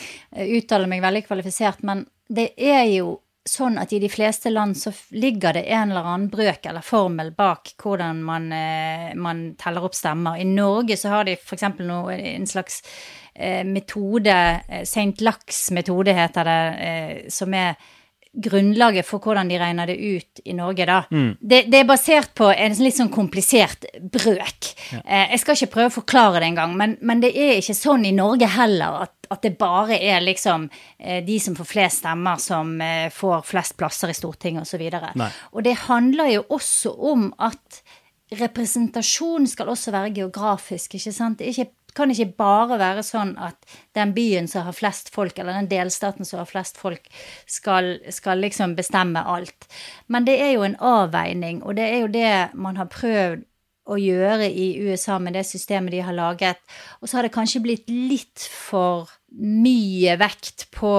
uttale 0.58 0.90
meg 0.90 1.00
veldig 1.02 1.24
kvalifisert, 1.24 1.80
men 1.88 2.04
det 2.28 2.50
er 2.60 2.84
jo 2.92 3.16
sånn 3.48 3.80
at 3.80 3.90
i 3.92 4.02
de 4.04 4.08
fleste 4.08 4.52
land 4.52 4.76
så 4.78 4.92
ligger 5.16 5.56
det 5.56 5.64
en 5.72 5.90
eller 5.90 6.06
annen 6.12 6.30
brøk 6.32 6.68
eller 6.68 6.84
formel 6.84 7.32
bak 7.36 7.74
hvordan 7.80 8.20
man, 8.24 8.52
eh, 8.52 9.10
man 9.16 9.42
teller 9.60 9.88
opp 9.88 9.96
stemmer. 9.96 10.36
I 10.36 10.46
Norge 10.48 11.00
så 11.00 11.16
har 11.16 11.24
de 11.24 11.38
f.eks. 11.40 11.64
en 11.72 12.48
slags 12.52 12.82
eh, 13.32 13.64
metode, 13.64 14.38
St. 14.84 15.24
Lax-metode 15.24 16.20
heter 16.20 16.52
det, 16.52 16.62
som 17.32 17.56
er 17.56 17.80
grunnlaget 18.34 19.06
for 19.06 19.22
hvordan 19.22 19.48
de 19.48 19.58
regner 19.60 19.86
det 19.86 19.96
ut 19.96 20.40
i 20.44 20.54
Norge, 20.56 20.86
da. 20.88 21.00
Mm. 21.10 21.36
Det, 21.40 21.60
det, 21.70 21.80
er 21.80 21.88
basert 21.88 22.34
på 22.36 22.50
en 22.50 22.76
litt 22.82 22.96
sånn 22.98 23.12
komplisert 23.14 23.86
brøk. 24.00 24.70
Ja. 24.92 25.00
Eh, 25.04 25.34
jeg 25.34 25.42
skal 25.42 25.58
ikke 25.58 25.72
prøve 25.76 25.92
å 25.92 25.96
forklare 26.00 26.42
det 26.42 26.50
engang, 26.50 26.76
men, 26.78 26.96
men 27.00 27.22
det 27.22 27.34
er 27.34 27.58
ikke 27.60 27.76
sånn 27.78 28.06
i 28.08 28.14
Norge 28.16 28.48
heller 28.56 29.04
at, 29.06 29.14
at 29.30 29.44
det 29.46 29.54
bare 29.60 29.98
er 29.98 30.24
liksom 30.24 30.66
eh, 30.98 31.20
de 31.26 31.38
som 31.42 31.56
får 31.58 31.70
flest 31.70 32.02
stemmer, 32.02 32.40
som 32.42 32.74
eh, 32.82 33.06
får 33.14 33.44
flest 33.48 33.78
plasser 33.80 34.10
i 34.10 34.16
Stortinget 34.18 34.66
osv. 34.66 34.86
Og, 34.88 35.12
så 35.14 35.30
og 35.54 35.68
det 35.68 35.76
handler 35.86 36.34
jo 36.34 36.46
også 36.58 36.94
om 37.14 37.28
at 37.38 37.84
representasjon 38.34 39.46
skal 39.46 39.70
også 39.70 39.92
være 39.94 40.14
geografisk, 40.18 40.96
ikke 40.96 41.12
sant. 41.14 41.38
Det 41.38 41.46
er 41.46 41.54
ikke 41.54 41.83
kan 41.94 42.10
ikke 42.10 42.34
bare 42.38 42.78
være 42.80 43.04
sånn 43.06 43.34
at 43.42 43.56
den 43.96 44.14
byen 44.16 44.48
som 44.50 44.66
har 44.66 44.76
flest 44.76 45.12
folk, 45.14 45.38
eller 45.38 45.56
den 45.60 45.70
delstaten 45.70 46.26
som 46.26 46.42
har 46.42 46.50
flest 46.50 46.78
folk, 46.80 47.08
skal, 47.46 47.96
skal, 48.10 48.42
liksom 48.44 48.76
bestemme 48.78 49.22
alt. 49.22 49.68
Men 50.06 50.26
det 50.28 50.36
er 50.42 50.54
jo 50.56 50.66
en 50.66 50.78
avveining, 50.82 51.62
og 51.62 51.78
det 51.78 51.88
er 51.90 51.98
jo 52.02 52.12
det 52.14 52.36
man 52.54 52.80
har 52.80 52.90
prøvd 52.92 53.44
å 53.84 53.98
gjøre 54.00 54.48
i 54.48 54.68
USA 54.80 55.18
med 55.20 55.36
det 55.36 55.44
systemet 55.44 55.92
de 55.92 56.00
har 56.06 56.16
laget. 56.16 56.60
Og 57.02 57.08
så 57.08 57.18
har 57.18 57.26
det 57.26 57.34
kanskje 57.34 57.62
blitt 57.64 57.90
litt 57.92 58.46
for 58.48 59.10
mye 59.34 60.14
vekt 60.20 60.68
på 60.74 60.92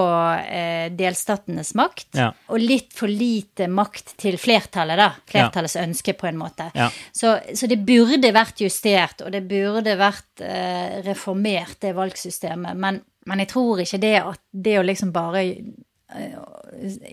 eh, 0.50 0.91
delstatenes 0.91 1.71
makt, 1.78 2.10
ja. 2.19 2.28
og 2.52 2.60
litt 2.60 2.91
for 2.95 3.12
lite 3.12 3.69
makt 3.71 4.15
til 4.19 4.38
flertallet, 4.41 5.00
da. 5.00 5.08
Flertallets 5.30 5.78
ja. 5.78 5.86
ønske, 5.88 6.15
på 6.19 6.28
en 6.28 6.39
måte. 6.39 6.67
Ja. 6.76 6.89
Så, 7.15 7.38
så, 7.56 7.69
det 7.71 7.80
burde 7.88 8.34
vært 8.36 8.60
justert, 8.65 9.24
og 9.24 9.32
det 9.36 9.45
burde 9.48 9.95
vært 10.00 10.43
eh, 10.43 11.00
reformert, 11.06 11.80
det 11.86 11.95
valgsystemet. 11.95 12.76
Men, 12.76 13.00
men, 13.26 13.43
jeg 13.45 13.54
tror 13.54 13.84
ikke 13.86 14.02
det 14.04 14.15
at 14.19 14.43
det 14.52 14.78
å 14.82 14.86
liksom 14.86 15.15
bare 15.15 15.45
eh, 15.45 16.36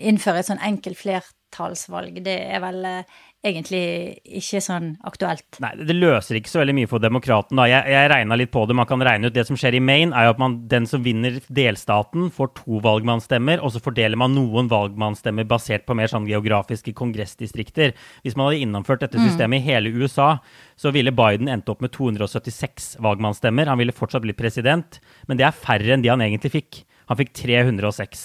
innføre 0.03 0.43
et 0.43 0.51
sånn 0.51 0.63
enkelt 0.63 0.99
flertallsvalg, 0.99 2.19
det 2.25 2.39
er 2.51 2.63
vel 2.65 2.83
eh, 2.89 3.21
egentlig 3.43 3.83
ikke 4.39 4.61
sånn 4.63 4.93
aktuelt. 5.03 5.57
Nei, 5.63 5.73
det 5.83 5.95
løser 5.97 6.37
ikke 6.39 6.51
så 6.51 6.61
veldig 6.61 6.75
mye 6.77 6.89
for 6.89 7.03
demokraten. 7.03 7.59
da. 7.59 7.65
Jeg, 7.67 7.91
jeg 7.91 8.09
regna 8.13 8.37
litt 8.39 8.53
på 8.53 8.63
det. 8.69 8.77
Man 8.79 8.87
kan 8.87 9.03
regne 9.03 9.27
ut 9.27 9.35
det 9.35 9.43
som 9.49 9.57
skjer 9.59 9.77
i 9.77 9.81
Maine, 9.83 10.15
er 10.15 10.29
jo 10.29 10.33
at 10.35 10.41
man, 10.41 10.55
den 10.71 10.87
som 10.89 11.03
vinner 11.03 11.41
delstaten, 11.47 12.29
får 12.33 12.53
to 12.61 12.79
valgmannsstemmer, 12.85 13.59
og 13.59 13.75
så 13.75 13.83
fordeler 13.83 14.19
man 14.19 14.35
noen 14.37 14.71
valgmannsstemmer 14.71 15.47
basert 15.49 15.83
på 15.87 15.97
mer 15.99 16.11
sånn 16.11 16.29
geografiske 16.29 16.95
kongressdistrikter. 16.97 17.91
Hvis 18.23 18.39
man 18.39 18.49
hadde 18.49 18.63
innomført 18.63 19.03
dette 19.03 19.19
mm. 19.19 19.27
systemet 19.27 19.59
mm. 19.59 19.59
i 19.59 19.67
hele 19.67 19.93
USA, 19.99 20.29
så 20.79 20.93
ville 20.95 21.15
Biden 21.15 21.51
endt 21.51 21.69
opp 21.71 21.83
med 21.83 21.91
276 21.95 22.93
valgmannsstemmer. 23.03 23.67
Han 23.71 23.81
ville 23.81 23.95
fortsatt 23.95 24.23
blitt 24.23 24.39
president, 24.39 25.01
men 25.27 25.39
det 25.39 25.49
er 25.49 25.57
færre 25.57 25.97
enn 25.97 26.05
de 26.05 26.13
han 26.13 26.23
egentlig 26.23 26.55
fikk. 26.55 26.83
Han 27.11 27.19
fikk 27.19 27.35
306 27.43 28.23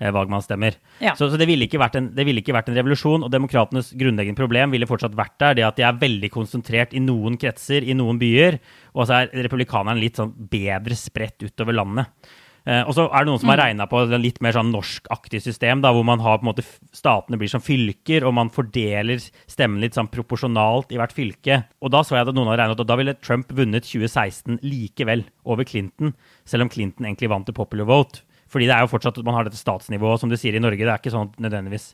eh, 0.00 0.10
valgmannsstemmer. 0.14 0.76
Ja. 1.04 1.14
Så, 1.18 1.30
så 1.30 1.38
det, 1.40 1.46
ville 1.50 1.68
en, 1.68 2.10
det, 2.16 2.26
ville 2.26 2.42
ikke 2.42 2.56
vært 2.56 2.72
en, 2.72 2.78
revolusjon. 2.80 3.26
Og 3.26 3.32
demokratenes 3.32 3.92
grunnleggende 4.00 4.40
problem 4.40 4.74
ville 4.74 4.88
fortsatt 4.90 5.16
vært 5.18 5.38
der. 5.42 5.58
Det 5.60 5.68
at 5.68 5.80
de 5.80 5.86
er 5.86 6.02
veldig 6.02 6.32
konsentrert 6.34 6.96
i 6.96 7.04
noen 7.04 7.38
kretser, 7.40 7.86
i 7.86 7.96
noen 7.96 8.20
byer. 8.20 8.60
Og 8.96 9.06
så 9.06 9.20
er 9.20 9.34
republikanerne 9.46 10.00
litt 10.00 10.20
sånn 10.20 10.34
bedre 10.50 10.98
spredt 10.98 11.46
utover 11.46 11.76
landet. 11.76 12.30
Eh, 12.68 12.82
og 12.84 12.92
så 12.92 13.06
er 13.08 13.24
det 13.24 13.30
noen 13.30 13.40
som 13.40 13.50
har 13.50 13.60
mm. 13.60 13.64
regna 13.64 13.86
på 13.88 14.02
et 14.04 14.14
litt 14.20 14.40
mer 14.44 14.54
sånn 14.56 14.72
norskaktig 14.74 15.40
system, 15.42 15.80
da, 15.84 15.92
hvor 15.96 16.04
man 16.06 16.20
har 16.24 16.40
på 16.40 16.44
en 16.44 16.50
måte 16.50 16.64
statene 16.96 17.38
blir 17.40 17.50
som 17.52 17.64
fylker, 17.64 18.26
og 18.28 18.36
man 18.36 18.52
fordeler 18.52 19.22
stemmen 19.22 19.80
litt 19.82 19.96
sånn 19.96 20.10
proporsjonalt 20.12 20.92
i 20.92 21.00
hvert 21.00 21.14
fylke. 21.16 21.62
Og 21.80 21.94
da 21.94 22.04
så 22.04 22.18
jeg 22.18 22.28
at 22.28 22.36
noen 22.36 22.52
har 22.52 22.60
regnet 22.62 22.82
at 22.82 22.90
da 22.90 22.98
ville 23.00 23.16
Trump 23.24 23.52
vunnet 23.56 23.88
2016 23.88 24.60
likevel 24.66 25.24
over 25.48 25.68
Clinton, 25.68 26.12
selv 26.48 26.66
om 26.66 26.72
Clinton 26.72 27.08
egentlig 27.08 27.32
vant 27.32 27.48
til 27.48 27.56
popular 27.56 27.88
vote. 27.88 28.26
Fordi 28.50 28.66
det 28.66 28.74
er 28.74 28.84
jo 28.84 28.90
fortsatt 28.90 29.20
man 29.26 29.36
har 29.36 29.46
dette 29.46 29.60
statsnivået, 29.60 30.22
som 30.22 30.30
du 30.30 30.36
sier 30.38 30.56
i 30.56 30.62
Norge. 30.62 30.82
Det 30.82 30.90
er 30.90 30.98
ikke 30.98 31.14
sånn 31.14 31.32
nødvendigvis 31.38 31.92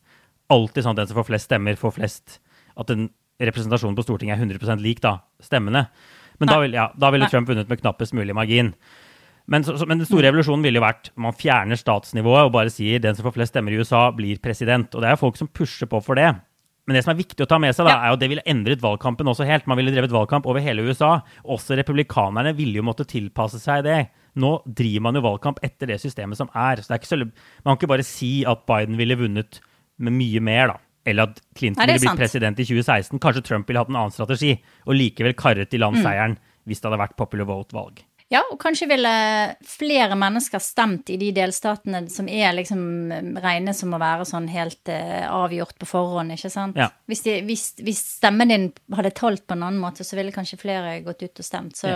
alltid 0.53 0.87
sånn 0.87 0.97
at 0.97 1.03
den 1.03 1.11
som 1.11 1.19
får 1.21 1.29
flest 1.31 1.51
stemmer, 1.51 1.79
får 1.81 1.97
flest 1.99 2.38
At 2.77 2.90
den 2.90 3.09
representasjonen 3.40 3.97
på 3.97 4.05
Stortinget 4.05 4.38
er 4.38 4.45
100% 4.45 4.81
lik 4.85 5.03
da, 5.05 5.19
stemmene. 5.45 5.87
Men 6.40 6.49
Nei. 6.49 6.53
da, 6.53 6.61
vil, 6.62 6.77
ja, 6.77 6.87
da 6.97 7.11
ville 7.12 7.29
Trump 7.33 7.49
vunnet 7.49 7.69
med 7.69 7.81
knappest 7.81 8.16
mulig 8.16 8.37
margin. 8.37 8.73
Men, 9.47 9.64
så, 9.64 9.77
så, 9.79 9.87
men 9.88 10.01
den 10.01 10.09
store 10.09 10.27
revolusjonen 10.27 10.64
ville 10.66 10.81
jo 10.81 10.85
vært 10.85 11.12
man 11.21 11.37
fjerner 11.37 11.79
statsnivået 11.79 12.49
og 12.49 12.55
bare 12.57 12.73
sier 12.73 13.03
den 13.03 13.16
som 13.16 13.29
får 13.29 13.37
flest 13.37 13.55
stemmer 13.55 13.75
i 13.75 13.81
USA, 13.81 14.09
blir 14.16 14.40
president. 14.42 14.88
Og 14.97 15.05
det 15.05 15.12
er 15.12 15.21
folk 15.21 15.38
som 15.38 15.51
pusher 15.53 15.88
på 15.90 16.01
for 16.05 16.19
det. 16.19 16.33
Men 16.87 16.94
det 16.94 17.03
som 17.03 17.11
er 17.11 17.18
viktig 17.18 17.42
å 17.42 17.49
ta 17.51 17.59
med 17.59 17.75
seg, 17.75 17.85
da, 17.88 17.96
er 17.99 18.12
jo 18.12 18.14
at 18.14 18.20
det 18.22 18.29
ville 18.31 18.44
endret 18.46 18.83
valgkampen 18.85 19.27
også 19.27 19.46
helt. 19.49 19.66
Man 19.66 19.77
ville 19.81 19.90
drevet 19.90 20.12
valgkamp 20.14 20.46
over 20.46 20.62
hele 20.62 20.85
USA. 20.87 21.16
Også 21.42 21.75
republikanerne 21.81 22.53
ville 22.55 22.79
jo 22.79 22.85
måtte 22.87 23.03
tilpasse 23.11 23.59
seg 23.59 23.83
det. 23.88 23.96
Nå 24.38 24.53
driver 24.70 25.03
man 25.09 25.18
jo 25.18 25.25
valgkamp 25.27 25.59
etter 25.66 25.90
det 25.90 25.99
systemet 25.99 26.38
som 26.38 26.46
er. 26.55 26.79
Så 26.79 26.87
det 26.92 26.94
er 26.94 27.03
ikke 27.03 27.11
så, 27.11 27.18
man 27.64 27.75
kan 27.75 27.81
ikke 27.81 27.90
bare 27.96 28.07
si 28.07 28.31
at 28.46 28.62
Biden 28.70 28.96
ville 29.01 29.18
vunnet 29.18 29.59
med 29.99 30.14
mye 30.14 30.44
mer, 30.46 30.75
da. 30.77 30.79
Eller 31.07 31.27
at 31.33 31.42
Clinton 31.59 31.83
ville 31.87 31.99
blitt 31.99 32.12
sant. 32.12 32.22
president 32.22 32.62
i 32.62 32.68
2016. 32.70 33.18
Kanskje 33.18 33.42
Trump 33.51 33.66
ville 33.66 33.83
hatt 33.83 33.90
en 33.90 33.99
annen 33.99 34.14
strategi, 34.14 34.55
og 34.87 34.94
likevel 34.94 35.35
karret 35.35 35.75
i 35.75 35.79
Mm. 35.79 35.83
land 35.88 35.96
seieren 36.07 36.38
hvis 36.66 36.81
det 36.83 36.87
hadde 36.90 37.03
vært 37.03 37.16
popular 37.18 37.46
vote-valg. 37.51 38.06
Ja, 38.32 38.40
og 38.50 38.58
kanskje 38.58 38.88
ville 38.90 39.10
flere 39.62 40.16
mennesker 40.18 40.58
stemt 40.62 41.12
i 41.14 41.18
de 41.20 41.28
delstatene 41.36 42.00
som 42.10 42.26
er 42.26 42.56
liksom 42.56 42.80
regnet 43.38 43.78
som 43.78 43.92
å 43.94 44.00
være 44.02 44.24
sånn 44.26 44.48
helt 44.50 44.90
eh, 44.90 45.22
avgjort 45.30 45.76
på 45.78 45.86
forhånd, 45.86 46.34
ikke 46.34 46.50
sant? 46.50 46.78
Ja. 46.80 46.88
Hvis, 47.06 47.22
de, 47.22 47.36
hvis, 47.46 47.68
hvis 47.86 48.00
stemmen 48.16 48.50
din 48.50 48.64
hadde 48.98 49.12
talt 49.14 49.44
på 49.46 49.54
en 49.54 49.62
annen 49.62 49.78
måte, 49.78 50.02
så 50.02 50.18
ville 50.18 50.34
kanskje 50.34 50.58
flere 50.58 50.96
gått 51.06 51.22
ut 51.22 51.42
og 51.42 51.46
stemt. 51.46 51.78
Så 51.78 51.92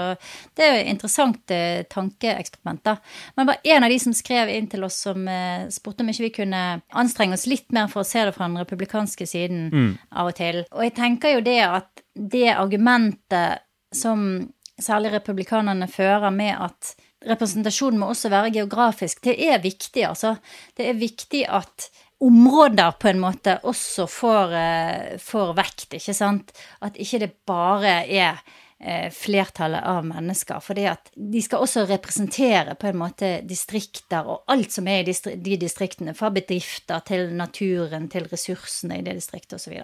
det 0.55 0.67
er 0.67 0.71
jo 0.71 0.85
et 0.85 0.93
interessant 0.93 1.55
eh, 1.57 1.83
tankeeksperiment, 1.91 2.85
da. 2.87 2.95
Men 3.35 3.51
var 3.51 3.67
en 3.75 3.89
av 3.89 3.91
de 3.91 3.99
som 4.07 4.15
skrev 4.15 4.55
inn 4.55 4.71
til 4.71 4.87
oss 4.87 5.01
som 5.09 5.27
eh, 5.27 5.67
spurte 5.75 6.07
om 6.07 6.15
ikke 6.15 6.29
vi 6.29 6.33
kunne 6.45 6.63
anstrenge 6.95 7.35
oss 7.35 7.49
litt 7.51 7.75
mer 7.75 7.91
for 7.91 8.05
å 8.05 8.07
se 8.07 8.23
det 8.29 8.37
fra 8.39 8.47
den 8.47 8.63
republikanske 8.63 9.27
siden 9.27 9.67
av 10.15 10.31
og 10.31 10.39
til. 10.39 10.63
Og 10.71 10.87
jeg 10.87 10.95
tenker 10.95 11.35
jo 11.35 11.43
det 11.43 11.59
at 11.67 12.07
det 12.15 12.53
argumentet 12.55 13.67
som 13.91 14.47
særlig 14.85 15.15
republikanerne 15.15 15.89
fører 15.91 16.31
med 16.35 16.55
at 16.57 16.95
representasjonen 17.29 18.01
må 18.01 18.11
også 18.13 18.31
være 18.33 18.53
geografisk, 18.55 19.23
det 19.25 19.37
er 19.45 19.61
viktig, 19.63 20.05
altså. 20.09 20.37
Det 20.77 20.89
er 20.89 21.01
viktig 21.01 21.45
at 21.49 21.91
områder 22.21 22.97
på 23.01 23.09
en 23.09 23.21
måte 23.21 23.57
også 23.65 24.07
får, 24.11 24.57
eh, 24.57 25.19
får 25.21 25.55
vekt, 25.57 25.95
ikke 25.97 26.15
sant? 26.17 26.53
At 26.85 26.99
ikke 27.01 27.23
det 27.23 27.31
bare 27.49 28.03
er 28.05 28.43
eh, 28.81 29.09
flertallet 29.13 29.85
av 29.85 30.05
mennesker. 30.05 30.61
Fordi 30.61 30.87
de 31.15 31.43
skal 31.45 31.65
også 31.65 31.87
representere 31.89 32.77
på 32.81 32.91
en 32.91 33.01
måte 33.01 33.33
distrikter 33.49 34.29
og 34.29 34.45
alt 34.53 34.73
som 34.73 34.89
er 34.89 35.09
i 35.09 35.17
de 35.37 35.57
distriktene. 35.61 36.15
Fra 36.17 36.31
bedrifter 36.31 37.01
til 37.09 37.33
naturen 37.37 38.09
til 38.13 38.29
ressursene 38.29 39.01
i 39.01 39.05
det 39.07 39.17
distriktet 39.21 39.61
osv. 39.61 39.81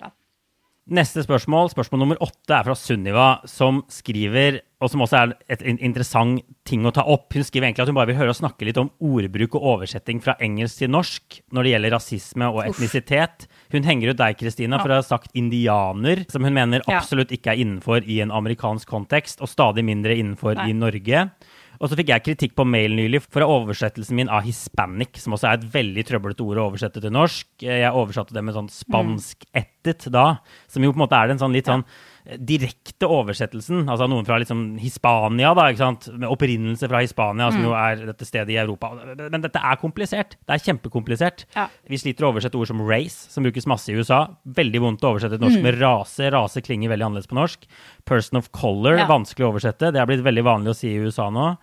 Neste 0.87 1.25
spørsmål, 1.25 1.73
spørsmål 1.73 2.05
nummer 2.05 2.21
åtte, 2.23 2.53
er 2.55 2.63
fra 2.69 2.77
Sunniva, 2.79 3.31
som 3.51 3.81
skriver, 3.91 4.61
og 4.77 4.91
som 4.93 5.01
også 5.01 5.17
er 5.17 5.31
et 5.49 5.63
in- 5.65 5.79
interessant 5.81 6.43
ting 6.69 6.85
å 6.85 6.93
ta 6.93 7.01
opp. 7.09 7.33
Hun 7.33 7.45
skriver 7.47 7.65
egentlig 7.71 7.87
at 7.87 7.89
hun 7.89 7.97
bare 7.97 8.11
vil 8.11 8.19
høre 8.19 8.35
oss 8.35 8.43
snakke 8.43 8.67
litt 8.69 8.77
om 8.77 8.91
ordbruk 9.01 9.55
og 9.57 9.65
oversetting 9.73 10.21
fra 10.21 10.35
engelsk 10.45 10.83
til 10.83 10.91
norsk 10.93 11.39
når 11.57 11.65
det 11.65 11.73
gjelder 11.73 11.95
rasisme 11.97 12.51
og 12.53 12.61
etnisitet. 12.67 13.47
Hun 13.73 13.89
henger 13.89 14.13
ut 14.13 14.21
deg, 14.21 14.37
Kristina, 14.37 14.79
for 14.83 14.93
å 14.93 15.01
ha 15.01 15.07
sagt 15.07 15.33
indianer, 15.39 16.27
som 16.29 16.45
hun 16.45 16.53
mener 16.57 16.85
absolutt 16.93 17.33
ikke 17.33 17.55
er 17.55 17.63
innenfor 17.65 18.05
i 18.05 18.21
en 18.21 18.35
amerikansk 18.35 18.89
kontekst, 18.89 19.41
og 19.41 19.49
stadig 19.49 19.85
mindre 19.87 20.17
innenfor 20.17 20.59
Nei. 20.61 20.69
i 20.71 20.77
Norge. 20.77 21.31
Og 21.77 21.91
så 21.91 21.97
fikk 21.99 22.09
jeg 22.09 22.25
kritikk 22.25 22.55
på 22.57 22.65
mail 22.65 22.95
nylig 22.97 23.21
for 23.27 23.45
oversettelsen 23.45 24.17
min 24.17 24.31
av 24.33 24.47
hispanic, 24.47 25.19
som 25.21 25.35
også 25.37 25.51
er 25.51 25.59
et 25.59 25.67
veldig 25.75 26.05
trøblete 26.09 26.45
ord 26.45 26.61
å 26.61 26.69
oversette 26.71 27.03
til 27.05 27.13
norsk. 27.13 27.49
Jeg 27.65 27.93
oversatte 27.93 28.33
det 28.37 28.45
med 28.45 28.57
sånn 28.57 28.71
spansk-ettet 28.73 30.09
da, 30.13 30.39
som 30.73 30.85
jo 30.85 30.93
på 30.93 30.97
en 31.01 31.05
måte 31.05 31.19
er 31.21 31.33
en 31.35 31.41
sånn 31.43 31.53
litt 31.57 31.69
sånn 31.69 31.85
eh, 31.85 32.16
direkte 32.43 33.07
oversettelsen. 33.07 33.85
Altså 33.87 34.09
noen 34.11 34.27
fra 34.27 34.39
liksom 34.43 34.77
Hispania, 34.83 35.53
da, 35.55 35.69
ikke 35.71 35.79
sant? 35.83 36.09
med 36.19 36.29
opprinnelse 36.29 36.89
fra 36.91 37.01
Hispania, 37.05 37.51
som 37.55 37.63
jo 37.63 37.75
er 37.79 38.03
dette 38.09 38.27
stedet 38.27 38.51
i 38.55 38.59
Europa. 38.59 38.91
Men 39.31 39.45
dette 39.45 39.63
er 39.63 39.79
komplisert. 39.81 40.35
Det 40.43 40.57
er 40.57 40.65
kjempekomplisert. 40.67 41.45
Ja. 41.55 41.69
Vi 41.87 42.01
sliter 42.03 42.27
å 42.27 42.33
oversette 42.35 42.59
ord 42.59 42.67
som 42.73 42.83
race, 42.87 43.31
som 43.33 43.47
brukes 43.47 43.69
masse 43.71 43.93
i 43.93 43.97
USA. 43.99 44.25
Veldig 44.59 44.83
vondt 44.83 45.07
å 45.07 45.15
oversette 45.15 45.39
til 45.39 45.47
norsk 45.47 45.63
med 45.63 45.79
rase. 45.81 46.31
Rase 46.35 46.63
klinger 46.67 46.91
veldig 46.93 47.07
annerledes 47.11 47.31
på 47.31 47.39
norsk. 47.39 47.67
Person 48.09 48.39
of 48.43 48.51
color, 48.53 48.99
Ja. 48.99 49.07
vanskelig 49.07 49.47
å 49.47 49.53
oversette. 49.55 49.93
Det 49.93 50.01
er 50.03 50.07
blitt 50.07 50.25
veldig 50.27 50.45
vanlig 50.45 50.71
å 50.75 50.77
si 50.77 50.89
i 50.89 50.99
USA 51.07 51.31
nå. 51.31 51.57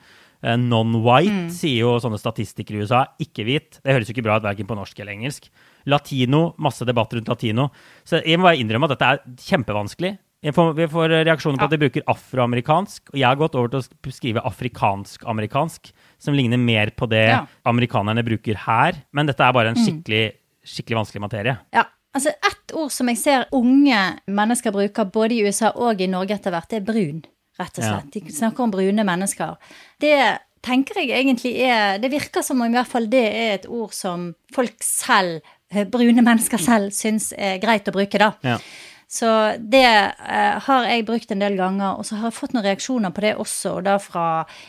Eh, 0.44 0.58
Non-white 0.58 1.52
sier 1.56 1.80
jo 1.86 2.00
sånne 2.04 2.20
statistikere 2.20 2.76
i 2.80 2.84
USA. 2.84 3.06
Ikke-hvit. 3.20 3.80
Det 3.84 3.94
høres 3.96 4.08
jo 4.10 4.14
ikke 4.14 4.24
bra 4.26 4.36
ut 4.38 4.44
verken 4.44 4.68
på 4.68 4.76
norsk 4.76 5.00
eller 5.00 5.14
engelsk. 5.14 5.48
Latino, 5.88 6.54
masse 6.60 6.84
debatt 6.86 7.12
rundt 7.16 7.28
latino. 7.32 7.70
Så 8.06 8.24
jeg 8.26 8.38
må 8.40 8.44
bare 8.50 8.60
innrømme 8.60 8.90
at 8.90 8.98
dette 8.98 9.08
er 9.08 9.20
kjempevanskelig. 9.40 10.18
Jeg 10.44 10.54
får, 10.54 10.74
vi 10.76 10.88
får 10.92 11.10
reaksjoner 11.24 11.58
på 11.58 11.64
at 11.70 11.72
de 11.72 11.78
bruker 11.80 12.04
afroamerikansk, 12.12 13.14
og 13.14 13.18
jeg 13.20 13.28
har 13.30 13.38
gått 13.40 13.56
over 13.56 13.70
til 13.72 13.80
å 13.80 14.12
skrive 14.12 14.42
afrikansk-amerikansk, 14.44 15.92
som 16.20 16.36
ligner 16.36 16.58
mer 16.60 16.92
på 16.92 17.08
det 17.10 17.28
Ja. 17.30 17.46
amerikanerne 17.66 18.24
bruker 18.26 18.56
her. 18.56 18.94
Men 19.14 19.26
dette 19.28 19.40
er 19.44 19.54
bare 19.54 19.70
en 19.70 19.76
skikkelig, 19.80 20.34
skikkelig 20.66 21.00
vanskelig 21.00 21.22
materie. 21.22 21.58
Ja, 21.74 21.86
altså 22.14 22.30
ett 22.30 22.74
ord 22.76 22.92
som 22.92 23.08
jeg 23.08 23.18
ser 23.18 23.46
unge 23.54 24.20
mennesker 24.28 24.72
bruker 24.72 25.06
både 25.12 25.32
i 25.32 25.44
USA 25.48 25.72
og 25.76 26.02
i 26.02 26.08
Norge 26.08 26.32
etter 26.36 26.52
hvert, 26.52 26.70
det 26.70 26.82
er 26.82 26.92
brun, 26.94 27.24
rett 27.60 27.78
og 27.80 27.84
Ja. 27.84 28.00
slett. 28.02 28.12
De 28.12 28.20
snakker 28.32 28.60
om 28.64 28.72
brune 28.72 29.04
mennesker. 29.04 29.58
Det 30.00 30.40
tenker 30.62 30.96
jeg 30.96 31.10
egentlig 31.26 31.58
er 31.60 31.98
Det 32.00 32.10
virker 32.12 32.42
som 32.44 32.62
om 32.62 32.68
i 32.68 32.78
hvert 32.78 32.88
fall 32.88 33.08
det 33.08 33.26
er 33.34 33.54
et 33.56 33.66
ord 33.68 33.92
som 33.94 34.34
folk 34.52 34.76
selv, 34.82 35.42
eh, 35.72 35.84
brune 35.86 36.22
mennesker 36.24 36.58
selv, 36.60 36.92
syns 36.92 37.34
er 37.38 37.60
greit 37.60 37.86
å 37.86 37.92
bruke, 37.94 38.18
da. 38.18 38.34
Ja. 38.44 38.58
Så 39.14 39.30
det 39.60 39.86
eh, 39.86 40.56
har 40.66 40.88
jeg 40.90 41.06
brukt 41.06 41.32
en 41.32 41.44
del 41.44 41.54
ganger, 41.60 42.00
og 42.00 42.06
så 42.08 42.18
har 42.18 42.32
jeg 42.32 42.38
fått 42.40 42.56
noen 42.56 42.66
reaksjoner 42.66 43.12
på 43.14 43.22
det 43.22 43.36
også, 43.38 43.76
og 43.78 43.84
da 43.86 44.00
fra 44.02 44.24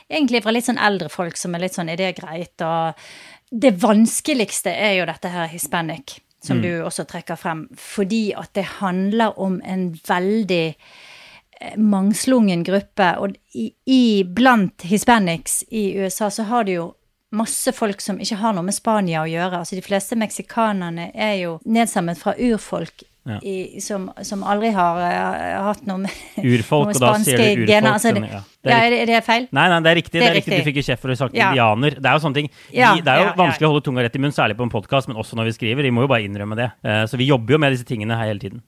egentlig 0.04 0.42
fra 0.44 0.52
litt 0.52 0.66
sånn 0.66 0.80
eldre 0.84 1.08
folk 1.08 1.38
som 1.40 1.56
er 1.56 1.62
litt 1.64 1.78
sånn 1.78 1.88
Er 1.88 1.96
det 1.96 2.10
greit? 2.18 2.60
Og 2.60 3.00
det 3.48 3.72
vanskeligste 3.80 4.74
er 4.74 4.98
jo 4.98 5.06
dette 5.08 5.30
her 5.32 5.48
hispanic, 5.48 6.18
som 6.44 6.60
du 6.60 6.68
også 6.84 7.06
trekker 7.08 7.40
frem, 7.40 7.62
fordi 7.80 8.34
at 8.36 8.52
det 8.52 8.66
handler 8.82 9.38
om 9.40 9.56
en 9.64 9.86
veldig 10.04 10.66
eh, 10.74 11.78
mangslungen 11.80 12.66
gruppe, 12.68 13.08
og 13.24 13.38
i, 13.56 13.70
i 13.88 14.04
blant 14.28 14.84
hispanics 14.84 15.62
i 15.72 15.86
USA 15.96 16.28
så 16.28 16.44
har 16.52 16.68
du 16.68 16.74
jo 16.74 16.86
masse 17.32 17.72
folk 17.72 18.04
som 18.04 18.20
ikke 18.20 18.42
har 18.44 18.52
noe 18.52 18.68
med 18.68 18.76
Spania 18.76 19.24
å 19.24 19.32
gjøre. 19.32 19.64
Altså 19.64 19.80
De 19.80 19.88
fleste 19.88 20.20
meksikanerne 20.20 21.08
er 21.16 21.34
jo 21.46 21.56
nedstammet 21.64 22.20
fra 22.20 22.36
urfolk 22.36 23.08
Ja. 23.24 23.38
i, 23.40 23.80
som, 23.80 24.10
som 24.20 24.42
aldri 24.44 24.68
har 24.76 24.98
uh, 25.00 25.62
hatt 25.70 25.86
noe 25.88 26.02
med 26.02 26.10
Urfolk, 26.44 26.90
noe 26.90 26.92
og 26.92 27.00
da 27.00 27.12
sier 27.24 27.38
du 27.40 27.62
urfolk, 27.62 27.70
gener. 27.70 27.94
Altså, 27.94 28.10
det, 28.12 28.20
ja, 28.20 28.40
ja, 28.40 28.40
det 28.60 28.74
er 28.74 28.84
er 28.84 28.90
det, 28.92 28.98
er 29.00 29.10
det 29.10 29.20
feil? 29.24 29.46
Nei, 29.56 29.64
nei, 29.72 29.78
det 29.86 29.90
er 29.90 29.96
riktig. 29.96 30.18
Det 30.20 30.26
er 30.26 30.36
riktig. 30.36 30.58
Du 30.60 30.66
fikk 30.68 30.80
jo 30.82 30.84
kjeft 30.90 31.00
for 31.00 31.08
å 31.08 31.14
ha 31.14 31.20
sagt 31.22 31.38
Ja. 31.38 31.46
indianer. 31.54 31.96
Det 31.96 32.10
er 32.10 32.18
jo 32.18 32.22
sånne 32.26 32.38
ting. 32.42 32.50
Ja, 32.68 32.90
Vi, 32.92 33.04
det 33.06 33.14
er 33.14 33.22
jo 33.22 33.24
ja, 33.24 33.30
ja. 33.30 33.38
vanskelig 33.38 33.68
å 33.68 33.70
holde 33.72 33.84
tunga 33.86 34.04
rett 34.04 34.18
i 34.18 34.20
munnen, 34.20 34.36
særlig 34.36 34.58
på 34.58 34.66
en 34.68 34.72
podkast, 34.74 35.08
men 35.08 35.16
også 35.22 35.38
når 35.40 35.48
vi 35.48 35.54
skriver. 35.56 35.88
Vi 35.88 35.92
må 35.96 36.04
jo 36.04 36.10
bare 36.12 36.26
innrømme 36.26 36.58
det. 36.60 36.68
Uh, 36.84 37.06
Så 37.08 37.16
vi 37.16 37.30
jobber 37.30 37.56
jo 37.56 37.60
med 37.64 37.72
disse 37.72 37.88
tingene 37.88 38.18
her 38.20 38.28
hele 38.28 38.44
tiden. 38.44 38.60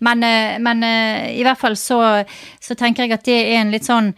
Men, 0.00 0.24
uh, 0.24 0.54
men 0.64 0.86
i 1.34 1.44
hvert 1.44 1.60
fall 1.60 1.76
så, 1.76 2.00
så 2.64 2.78
tenker 2.80 3.04
jeg 3.04 3.12
at 3.18 3.28
det 3.28 3.36
er 3.42 3.60
en 3.60 3.74
litt 3.74 3.84
sånn 3.84 4.14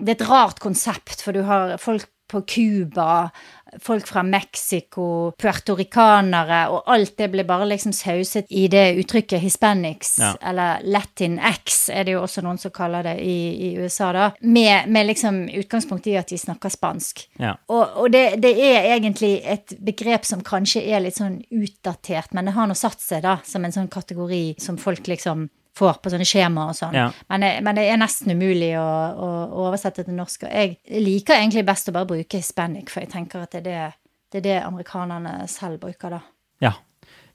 Det 0.00 0.14
er 0.14 0.16
et 0.16 0.28
rart 0.30 0.64
konsept, 0.64 1.20
for 1.20 1.36
du 1.36 1.44
har 1.44 1.76
folk 1.76 2.08
på 2.30 2.40
Cuba, 2.46 3.30
folk 3.78 4.06
fra 4.08 4.22
Mexico, 4.26 5.32
puertoricanere, 5.38 6.68
og 6.70 6.82
alt 6.90 7.16
det 7.18 7.28
blir 7.32 7.44
bare 7.48 7.66
liksom 7.68 7.92
sauset 7.94 8.46
i 8.50 8.66
det 8.68 8.96
uttrykket 9.00 9.40
hispanics, 9.40 10.16
Ja. 10.18 10.34
eller 10.42 10.80
latinx 10.84 11.88
er 11.92 12.04
det 12.04 12.12
jo 12.16 12.22
også 12.22 12.42
noen 12.42 12.58
som 12.58 12.70
kaller 12.70 13.02
det 13.02 13.16
i, 13.22 13.70
i 13.70 13.78
USA, 13.78 14.12
da, 14.12 14.30
med, 14.40 14.88
med 14.88 15.06
liksom 15.06 15.48
utgangspunkt 15.48 16.06
i 16.06 16.16
at 16.16 16.28
de 16.28 16.38
snakker 16.38 16.68
spansk. 16.70 17.26
Ja. 17.38 17.54
Og, 17.68 17.86
og 17.96 18.10
det, 18.12 18.40
det 18.42 18.54
er 18.58 18.90
egentlig 18.96 19.40
et 19.44 19.76
begrep 19.78 20.24
som 20.26 20.42
kanskje 20.42 20.82
er 20.86 21.00
litt 21.04 21.16
sånn 21.20 21.40
utdatert, 21.50 22.32
men 22.34 22.44
det 22.50 22.54
har 22.56 22.66
nå 22.70 22.74
satt 22.78 23.00
seg 23.00 23.22
da, 23.22 23.38
som 23.44 23.64
en 23.64 23.72
sånn 23.72 23.88
kategori 23.92 24.56
som 24.60 24.78
folk 24.80 25.06
liksom 25.10 25.48
får 25.80 25.98
på 26.04 26.12
sånne 26.12 26.28
skjemaer 26.28 26.74
og 26.74 26.78
sånn. 26.78 26.94
Ja. 26.96 27.08
Men, 27.32 27.44
det- 27.46 27.56
men 27.66 27.80
det 27.80 27.86
er 27.90 27.98
nesten 28.00 28.30
umulig 28.36 28.74
å, 28.80 28.84
å, 28.84 29.30
å 29.48 29.64
oversette 29.70 30.04
til 30.06 30.14
norsk. 30.20 30.44
Og 30.46 30.52
jeg 30.52 31.02
liker 31.08 31.40
egentlig 31.40 31.64
best 31.68 31.88
å 31.90 31.96
bare 31.96 32.08
bruke 32.12 32.38
hispanic, 32.40 32.92
for 32.92 33.02
jeg 33.04 33.12
tenker 33.16 33.42
at 33.48 33.56
det 33.56 33.64
er 33.64 33.66
det, 33.70 33.80
det, 34.30 34.38
er 34.44 34.46
det 34.50 34.60
amerikanerne 34.68 35.40
selv 35.50 35.80
bruker 35.82 36.18
da. 36.18 36.22
Ja. 36.62 36.76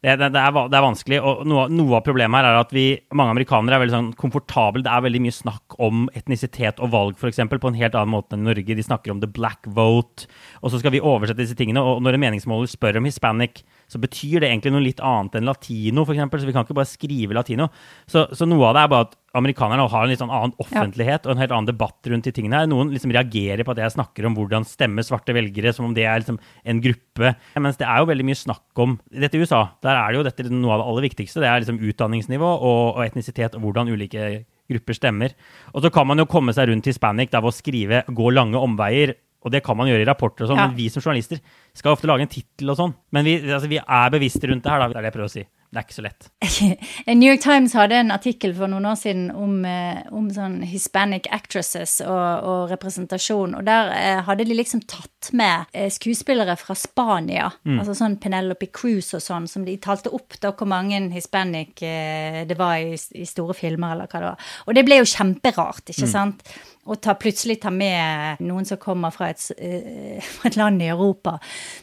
Det, 0.05 0.11
det, 0.21 0.27
det, 0.35 0.41
er, 0.41 0.53
det 0.69 0.77
er 0.77 0.83
vanskelig. 0.85 1.17
Og 1.25 1.39
noe, 1.49 1.63
noe 1.73 1.95
av 1.97 2.03
problemet 2.05 2.37
her 2.37 2.45
er 2.51 2.59
at 2.59 2.73
vi, 2.75 2.83
mange 3.17 3.33
amerikanere 3.33 3.79
er 3.79 3.81
veldig 3.81 3.93
sånn 3.95 4.09
komfortable. 4.21 4.83
Det 4.85 4.91
er 4.93 5.01
veldig 5.01 5.21
mye 5.23 5.33
snakk 5.33 5.77
om 5.81 6.03
etnisitet 6.13 6.77
og 6.83 6.91
valg, 6.93 7.15
f.eks., 7.17 7.39
på 7.49 7.71
en 7.71 7.79
helt 7.79 7.97
annen 7.97 8.13
måte 8.13 8.37
enn 8.37 8.43
i 8.45 8.49
Norge. 8.51 8.75
De 8.77 8.85
snakker 8.85 9.15
om 9.15 9.23
the 9.23 9.29
black 9.33 9.65
vote. 9.73 10.27
Og 10.61 10.69
så 10.75 10.81
skal 10.83 10.93
vi 10.93 11.01
oversette 11.01 11.41
disse 11.41 11.57
tingene. 11.57 11.81
Og 11.81 12.03
når 12.05 12.19
en 12.19 12.25
meningsmåler 12.27 12.69
spør 12.69 12.99
om 13.01 13.09
hispanic, 13.09 13.63
så 13.91 14.01
betyr 14.01 14.41
det 14.41 14.49
egentlig 14.49 14.73
noe 14.73 14.83
litt 14.83 15.01
annet 15.03 15.37
enn 15.37 15.47
latino, 15.47 16.05
f.eks. 16.05 16.23
Så 16.41 16.47
vi 16.47 16.55
kan 16.55 16.65
ikke 16.65 16.77
bare 16.77 16.89
skrive 16.89 17.37
latino. 17.37 17.67
Så, 18.09 18.25
så 18.35 18.47
noe 18.49 18.69
av 18.69 18.77
det 18.77 18.83
er 18.83 18.91
bare 18.93 19.07
at 19.07 19.15
amerikanerne 19.35 19.85
har 19.91 20.05
en 20.05 20.11
litt 20.11 20.21
sånn 20.21 20.33
annen 20.33 20.55
offentlighet 20.63 21.27
og 21.27 21.33
en 21.33 21.41
helt 21.43 21.53
annen 21.53 21.69
debatt 21.69 22.09
rundt 22.11 22.27
de 22.27 22.33
tingene 22.35 22.61
her. 22.61 22.69
Noen 22.71 22.93
liksom 22.95 23.13
reagerer 23.15 23.65
på 23.67 23.75
at 23.75 23.83
jeg 23.83 23.95
snakker 23.97 24.29
om 24.29 24.37
hvordan 24.37 24.67
stemme 24.67 25.03
svarte 25.05 25.35
velgere, 25.35 25.73
som 25.75 25.89
om 25.89 25.95
det 25.95 26.07
er 26.07 26.23
liksom 26.23 26.39
en 26.39 26.81
gruppe. 26.83 27.35
Mens 27.59 27.79
det 27.81 27.87
er 27.89 28.01
jo 28.01 28.09
veldig 28.11 28.27
mye 28.31 28.41
snakk 28.41 28.83
om 28.85 28.97
Dette 29.11 29.37
i 29.37 29.43
USA, 29.43 29.61
der 29.85 29.97
er 29.97 30.11
det 30.11 30.19
jo 30.19 30.25
dette 30.27 30.49
noe 30.51 30.75
av 30.75 30.81
det 30.81 30.89
aller 30.91 31.07
viktigste. 31.09 31.43
Det 31.43 31.49
er 31.49 31.63
liksom 31.63 31.81
utdanningsnivå 31.83 32.51
og, 32.55 32.83
og 32.95 33.03
etnisitet 33.05 33.57
og 33.57 33.67
hvordan 33.67 33.91
ulike 33.91 34.45
grupper 34.71 34.97
stemmer. 34.97 35.35
Og 35.73 35.83
så 35.83 35.91
kan 35.93 36.07
man 36.09 36.21
jo 36.21 36.27
komme 36.29 36.55
seg 36.55 36.69
rundt 36.71 36.87
hispanic 36.89 37.31
der 37.33 37.43
ved 37.43 37.53
å 37.53 37.55
skrive 37.55 38.03
'gå 38.07 38.31
lange 38.33 38.57
omveier'. 38.57 39.13
Og 39.45 39.51
det 39.53 39.61
kan 39.63 39.77
man 39.77 39.87
gjøre 39.87 40.01
i 40.01 40.07
rapporter 40.09 40.43
og 40.45 40.49
sånn, 40.49 40.57
Ja. 40.57 40.67
men 40.67 40.75
vi 40.75 40.89
som 40.89 41.03
journalister 41.05 41.39
skal 41.77 41.93
ofte 41.93 42.07
lage 42.09 42.21
en 42.25 42.27
tittel 42.31 42.69
og 42.73 42.77
sånn. 42.79 42.95
Men 43.13 43.25
vi, 43.25 43.35
altså, 43.45 43.69
vi 43.69 43.77
er 43.77 44.09
bevisste 44.09 44.49
rundt 44.49 44.63
det 44.65 44.71
her, 44.71 44.79
da. 44.79 44.87
Det 44.89 44.97
er 44.97 45.01
det 45.05 45.13
jeg 45.13 45.17
prøver 45.19 45.29
å 45.29 45.35
si. 45.35 45.45
Det 45.75 45.81
er 45.81 45.87
ikke 45.89 45.95
så 45.97 46.03
lett. 46.05 46.27
New 47.19 47.27
York 47.27 47.41
Times 47.43 47.73
hadde 47.75 47.97
en 47.99 48.13
artikkel 48.15 48.53
for 48.55 48.71
noen 48.71 48.85
år 48.87 48.95
siden 48.95 49.25
om, 49.35 49.57
eh, 49.67 50.05
om 50.15 50.29
sånn 50.31 50.61
Hispanic 50.63 51.27
actresses 51.35 51.97
og, 52.05 52.45
og 52.47 52.71
representasjon, 52.71 53.57
og 53.59 53.65
der 53.67 53.91
eh, 53.91 54.21
hadde 54.23 54.45
de 54.47 54.55
liksom 54.55 54.85
tatt 54.87 55.33
med 55.35 55.67
eh, 55.75 55.89
skuespillere 55.91 56.55
fra 56.61 56.77
Spania, 56.79 57.49
altså 57.65 57.97
sånn 57.97 58.15
Penelope 58.23 58.69
Cruz 58.71 59.11
og 59.17 59.23
sånn, 59.25 59.49
som 59.51 59.65
de 59.67 59.75
talte 59.83 60.13
opp 60.15 60.37
da 60.39 60.53
hvor 60.55 60.69
mange 60.69 61.01
hispanic 61.11 61.81
det 61.81 62.55
var 62.55 62.79
i, 62.79 62.95
i 62.95 63.25
store 63.27 63.55
filmer, 63.57 63.97
eller 63.97 64.07
hva 64.07 64.21
det 64.21 64.31
var. 64.31 64.53
Og 64.69 64.77
det 64.77 64.85
ble 64.87 65.01
jo 65.01 65.11
kjemperart, 65.11 65.91
ikke 65.91 66.07
sant? 66.07 66.45
Å 66.85 66.93
ta, 67.01 67.15
plutselig 67.17 67.55
ta 67.63 67.71
med 67.73 68.41
noen 68.45 68.65
som 68.67 68.77
kommer 68.77 69.09
fra 69.13 69.31
et, 69.33 69.41
eh, 69.57 70.21
fra 70.35 70.51
et 70.51 70.57
land 70.59 70.83
i 70.85 70.91
Europa. 70.93 71.39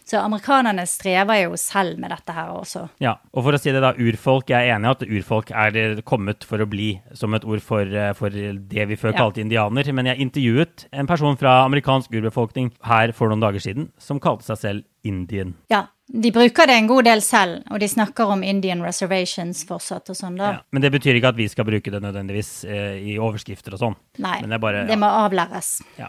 Så 0.06 0.20
amerikanerne 0.20 0.84
strever 0.86 1.40
jo 1.42 1.58
selv 1.58 1.98
med 1.98 2.14
dette 2.14 2.36
her 2.36 2.52
også. 2.54 2.84
Ja, 3.02 3.16
og 3.32 3.42
for 3.42 3.58
å 3.58 3.60
si 3.60 3.74
det 3.74 3.81
da, 3.82 3.90
urfolk, 3.98 4.48
jeg 4.52 4.68
er 4.68 4.76
enig 4.76 4.88
i 4.88 4.92
at 4.94 5.02
urfolk 5.08 5.50
er 5.52 5.76
eh, 5.80 6.00
kommet 6.08 6.46
for 6.48 6.62
å 6.62 6.66
bli 6.70 6.94
som 7.18 7.34
et 7.36 7.44
ord 7.44 7.60
for, 7.64 7.82
eh, 7.86 8.12
for 8.18 8.30
det 8.30 8.86
vi 8.88 8.96
før 8.96 9.12
Ja. 9.12 9.18
kalte 9.24 9.42
indianer, 9.42 9.92
men 9.92 10.06
jeg 10.08 10.22
intervjuet 10.24 10.86
en 10.92 11.06
person 11.10 11.36
fra 11.36 11.64
amerikansk 11.66 12.14
urbefolkning 12.14 12.70
her 12.88 13.12
for 13.12 13.28
noen 13.28 13.42
dager 13.42 13.60
siden, 13.60 13.90
som 13.98 14.20
kalte 14.22 14.46
seg 14.48 14.58
selv 14.62 14.84
Indian. 15.04 15.54
Ja, 15.70 15.86
de 16.12 16.30
bruker 16.30 16.66
det 16.70 16.76
en 16.78 16.86
god 16.86 17.04
del 17.08 17.20
selv, 17.20 17.62
og 17.70 17.80
de 17.80 17.88
snakker 17.90 18.30
om 18.30 18.42
Indian 18.46 18.82
reservations 18.82 19.64
fortsatt 19.66 20.08
og 20.10 20.16
sånn, 20.16 20.36
da. 20.38 20.50
Ja. 20.52 20.60
Men 20.72 20.82
det 20.82 20.92
betyr 20.92 21.16
ikke 21.18 21.28
at 21.34 21.36
vi 21.36 21.48
skal 21.48 21.64
bruke 21.66 21.90
det 21.90 22.02
nødvendigvis 22.02 22.64
eh, 22.64 22.98
i 23.12 23.18
overskrifter 23.18 23.74
og 23.74 23.80
sånn. 23.82 23.96
Nei, 24.22 24.40
Men 24.42 24.50
det 24.50 24.60
bare, 24.60 24.86
det 24.86 24.98
må 24.98 25.06
avlæres. 25.10 25.80
Ja. 25.98 26.08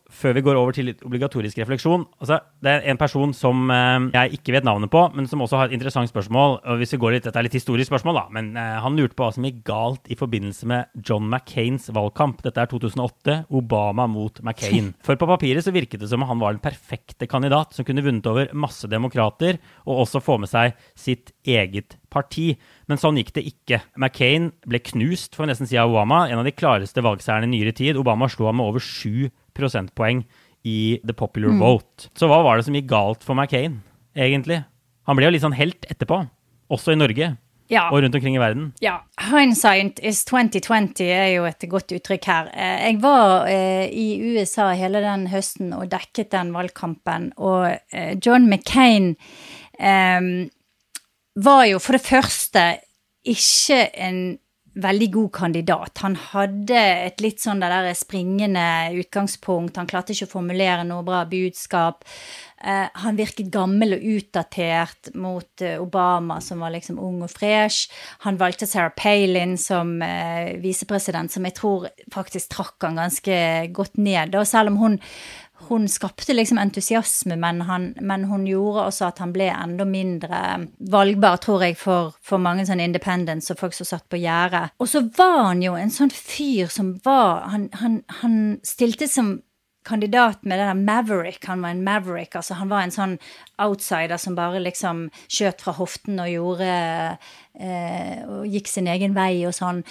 før 0.11 0.35
vi 0.35 0.43
går 0.45 0.59
over 0.59 0.75
til 0.75 0.89
litt 0.89 1.03
obligatorisk 1.07 1.61
refleksjon. 1.61 2.03
Altså, 2.21 2.41
det 2.63 2.71
er 2.71 2.87
en 2.91 2.99
person 2.99 3.33
som 3.35 3.71
eh, 3.71 4.09
jeg 4.13 4.39
ikke 4.39 4.55
vet 4.57 4.67
navnet 4.67 4.91
på, 4.91 5.03
men 5.15 5.27
som 5.29 5.43
også 5.43 5.59
har 5.59 5.69
et 5.69 5.75
interessant 5.77 6.11
spørsmål. 6.11 6.59
og 6.61 6.81
hvis 6.81 6.93
vi 6.95 7.01
går 7.01 7.15
litt, 7.15 7.27
Dette 7.27 7.37
er 7.39 7.45
litt 7.45 7.55
historisk 7.55 7.91
spørsmål, 7.91 8.17
da, 8.17 8.25
men 8.35 8.51
eh, 8.59 8.77
han 8.83 8.97
lurte 8.97 9.15
på 9.17 9.25
hva 9.25 9.35
som 9.35 9.47
gikk 9.47 9.61
galt 9.67 10.11
i 10.11 10.17
forbindelse 10.19 10.67
med 10.69 11.03
John 11.07 11.29
McCains 11.29 11.87
valgkamp. 11.93 12.43
Dette 12.45 12.63
er 12.63 12.71
2008, 12.71 13.37
Obama 13.55 14.07
mot 14.11 14.41
McCain. 14.43 14.91
For 15.05 15.19
på 15.19 15.29
papiret 15.29 15.65
så 15.65 15.73
virket 15.75 16.03
det 16.03 16.11
som 16.11 16.25
han 16.27 16.41
var 16.41 16.55
den 16.55 16.63
perfekte 16.63 17.29
kandidat 17.29 17.77
som 17.77 17.87
kunne 17.87 18.03
vunnet 18.05 18.27
over 18.27 18.51
masse 18.53 18.89
demokrater, 18.91 19.61
og 19.85 20.05
også 20.05 20.23
få 20.23 20.39
med 20.41 20.51
seg 20.51 20.75
sitt 20.97 21.31
eget 21.47 21.97
parti. 22.11 22.53
Men 22.91 22.99
sånn 22.99 23.19
gikk 23.21 23.31
det 23.37 23.45
ikke. 23.47 23.81
McCain 23.95 24.51
ble 24.67 24.81
knust, 24.91 25.37
får 25.37 25.45
vi 25.45 25.51
nesten 25.53 25.69
si, 25.69 25.79
av 25.79 25.93
Obama. 25.93 26.25
En 26.27 26.41
av 26.41 26.47
de 26.47 26.55
klareste 26.55 27.03
valgseierne 27.05 27.47
i 27.47 27.53
nyere 27.55 27.75
tid. 27.77 27.99
Obama 27.99 28.27
slo 28.31 28.49
ham 28.49 28.59
med 28.59 28.73
over 28.73 28.83
7 28.83 29.29
prosentpoeng 29.57 30.23
i 30.63 30.99
the 31.05 31.13
popular 31.17 31.49
vote. 31.57 32.09
Så 32.15 32.27
hva 32.29 32.41
var 32.45 32.57
det 32.59 32.65
som 32.67 32.75
gikk 32.77 32.89
galt 32.91 33.23
for 33.25 33.33
McCain, 33.37 33.79
egentlig? 34.15 34.63
Han 35.09 35.17
ble 35.17 35.25
jo 35.25 35.31
litt 35.33 35.41
sånn 35.45 35.57
helt 35.57 35.87
etterpå, 35.89 36.19
også 36.69 36.93
i 36.93 36.99
Norge 36.99 37.31
Ja. 37.71 37.87
og 37.89 38.03
rundt 38.03 38.13
omkring 38.15 38.35
i 38.35 38.39
verden. 38.41 38.73
Ja, 38.83 38.99
hindsight 39.17 39.99
is 40.03 40.23
2020 40.25 41.01
er 41.07 41.29
jo 41.35 41.45
et 41.45 41.65
godt 41.71 41.87
uttrykk 41.95 42.25
her. 42.25 42.49
Eh, 42.53 42.91
Jeg 42.91 43.01
var 43.01 43.47
eh, 43.49 43.87
i 43.89 44.35
USA 44.35 44.73
hele 44.77 45.01
den 45.01 45.27
høsten 45.31 45.73
og 45.73 45.89
dekket 45.89 46.29
den 46.31 46.51
valgkampen, 46.53 47.31
og 47.37 47.79
eh, 47.91 48.15
John 48.21 48.47
McCain 48.49 49.15
um, 49.79 50.49
var 51.35 51.65
jo 51.65 51.79
for 51.79 51.93
det 51.97 52.05
første 52.05 52.77
ikke 53.25 53.89
en 54.01 54.37
veldig 54.73 55.07
god 55.11 55.31
kandidat. 55.35 55.99
Han 56.03 56.15
hadde 56.15 56.79
et 56.79 57.21
litt 57.23 57.41
sånn 57.43 57.59
det 57.59 57.69
der 57.71 57.91
springende 57.97 58.63
utgangspunkt. 59.01 59.75
Han 59.79 59.89
klarte 59.89 60.15
ikke 60.15 60.29
å 60.29 60.35
formulere 60.37 60.85
noe 60.87 61.03
bra 61.03 61.25
budskap. 61.27 62.05
Eh, 62.63 62.87
han 63.03 63.17
virket 63.17 63.51
gammel 63.51 63.97
og 63.97 64.07
utdatert 64.15 65.11
mot 65.19 65.65
eh, 65.65 65.75
Obama, 65.81 66.39
som 66.45 66.63
var 66.63 66.71
liksom 66.75 67.01
ung 67.03 67.23
og 67.25 67.33
fresh. 67.33 67.91
Han 68.25 68.39
valgte 68.39 68.69
Sarah 68.69 68.93
Palin 68.95 69.57
som 69.59 69.97
eh, 70.05 70.55
visepresident, 70.61 71.33
som 71.33 71.47
jeg 71.47 71.57
tror 71.57 71.89
faktisk 72.13 72.53
trakk 72.55 72.87
han 72.87 73.01
ganske 73.01 73.37
godt 73.75 73.99
ned. 73.99 74.37
Og 74.39 74.47
selv 74.47 74.71
om 74.71 74.79
hun, 74.85 74.99
hun 75.69 75.87
skapte 75.91 76.33
liksom 76.33 76.59
entusiasme, 76.61 77.35
men, 77.39 77.61
han, 77.67 77.91
men 78.01 78.25
hun 78.29 78.47
gjorde 78.49 78.87
også 78.89 79.07
at 79.09 79.21
han 79.23 79.33
ble 79.35 79.49
enda 79.51 79.85
mindre 79.87 80.41
valgbar, 80.91 81.39
tror 81.43 81.65
jeg, 81.67 81.77
for, 81.79 82.15
for 82.23 82.41
mange 82.41 82.65
sånne 82.67 82.87
independents 82.89 83.51
og 83.53 83.61
folk 83.61 83.77
som 83.77 83.89
satt 83.89 84.07
på 84.11 84.21
gjerdet. 84.21 84.73
Og 84.81 84.89
så 84.89 85.03
var 85.17 85.51
han 85.51 85.63
jo 85.65 85.77
en 85.79 85.93
sånn 85.93 86.13
fyr 86.13 86.71
som 86.71 86.95
var 87.05 87.47
Han, 87.51 87.69
han, 87.79 88.01
han 88.21 88.35
stilte 88.67 89.07
som 89.09 89.39
kandidat 89.85 90.43
med 90.45 90.59
det 90.59 90.65
der 90.65 90.73
Maverick. 90.73 91.45
Han 91.45 91.61
var 91.61 91.69
en 91.69 91.83
Maverick. 91.83 92.35
altså 92.35 92.53
Han 92.53 92.69
var 92.69 92.83
en 92.83 92.93
sånn 92.93 93.17
outsider 93.57 94.17
som 94.17 94.35
bare 94.37 94.61
liksom 94.61 95.07
skjøt 95.27 95.63
fra 95.63 95.73
hoften 95.77 96.21
og 96.21 96.29
gjorde 96.29 96.67
eh, 97.57 98.21
Og 98.27 98.45
gikk 98.47 98.69
sin 98.69 98.87
egen 98.91 99.15
vei 99.17 99.45
og 99.47 99.55
sånn. 99.57 99.81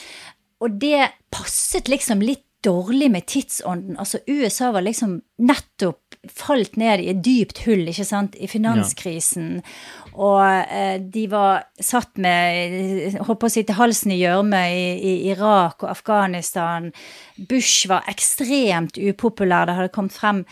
Og 0.61 0.79
det 0.81 1.11
passet 1.33 1.89
liksom 1.89 2.23
litt 2.23 2.45
dårlig 2.65 3.11
med 3.11 3.27
tidsånden. 3.27 3.97
Altså 3.99 4.19
USA 4.27 4.71
var 4.73 4.85
liksom 4.85 5.21
nettopp 5.39 6.17
falt 6.29 6.77
ned 6.77 7.01
i 7.01 7.09
et 7.13 7.23
dypt 7.25 7.63
hull, 7.65 7.87
ikke 7.89 8.05
sant, 8.05 8.37
i 8.37 8.49
finanskrisen. 8.51 9.61
Og 10.13 10.43
eh, 10.45 10.99
de 11.01 11.25
var 11.33 11.65
satt 11.81 12.21
med 12.21 13.17
holdt 13.21 13.41
på 13.41 13.49
å 13.49 13.53
si 13.53 13.65
til 13.65 13.79
halsen 13.79 14.13
i 14.13 14.21
gjørme 14.21 14.65
i, 14.75 14.83
i 15.01 15.15
Irak 15.33 15.85
og 15.85 15.93
Afghanistan. 15.95 16.91
Bush 17.49 17.89
var 17.89 18.09
ekstremt 18.11 19.01
upopulær. 19.01 19.71
Det 19.71 19.79
hadde 19.79 19.95
kommet 19.95 20.17
frem 20.17 20.45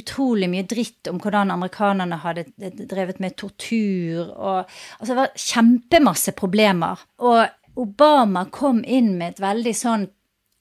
utrolig 0.00 0.48
mye 0.48 0.64
dritt 0.70 1.10
om 1.10 1.18
hvordan 1.20 1.50
amerikanerne 1.52 2.20
hadde 2.22 2.46
drevet 2.88 3.20
med 3.20 3.36
tortur. 3.36 4.30
Og, 4.30 4.70
altså 4.98 5.12
det 5.12 5.18
var 5.20 5.42
kjempemasse 5.44 6.34
problemer. 6.38 7.02
Og 7.26 7.44
Obama 7.80 8.46
kom 8.52 8.82
inn 8.84 9.14
med 9.18 9.34
et 9.34 9.44
veldig 9.44 9.74
sånn 9.76 10.08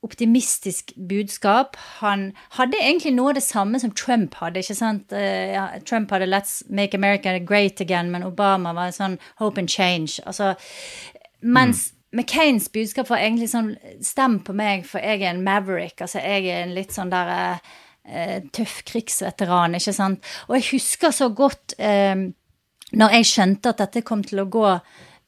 optimistisk 0.03 0.91
budskap. 1.09 1.75
Han 1.99 2.31
hadde 2.55 2.79
egentlig 2.79 3.13
noe 3.15 3.33
av 3.33 3.39
det 3.39 3.43
samme 3.43 3.79
som 3.79 3.91
Trump 3.91 4.35
hadde. 4.39 4.59
ikke 4.59 4.75
sant? 4.75 5.13
Eh, 5.13 5.79
Trump 5.85 6.11
hadde 6.11 6.25
'Let's 6.25 6.63
make 6.69 6.93
America 6.93 7.37
great 7.39 7.81
again', 7.81 8.11
men 8.11 8.23
Obama 8.23 8.73
var 8.73 8.91
sånn 8.91 9.19
'hope 9.39 9.57
and 9.57 9.69
change'. 9.69 10.19
Altså, 10.25 10.55
mens 11.41 11.93
McCains 12.11 12.69
budskap 12.69 13.09
var 13.09 13.17
egentlig 13.17 13.49
sånn 13.49 13.75
'stem 14.01 14.39
på 14.39 14.53
meg, 14.53 14.85
for 14.85 14.99
jeg 14.99 15.21
er 15.21 15.29
en 15.29 15.43
maverick'. 15.43 16.01
Altså, 16.01 16.19
jeg 16.19 16.45
er 16.45 16.63
en 16.63 16.73
litt 16.73 16.91
sånn 16.91 17.09
der 17.09 17.59
eh, 18.05 18.41
tøff 18.53 18.83
krigsveteran, 18.85 19.75
ikke 19.75 19.93
sant. 19.93 20.23
Og 20.47 20.55
jeg 20.55 20.71
husker 20.71 21.11
så 21.11 21.29
godt 21.29 21.73
eh, 21.77 22.15
når 22.91 23.09
jeg 23.09 23.25
skjønte 23.25 23.69
at 23.69 23.77
dette 23.77 24.01
kom 24.01 24.23
til 24.23 24.39
å 24.39 24.49
gå 24.49 24.79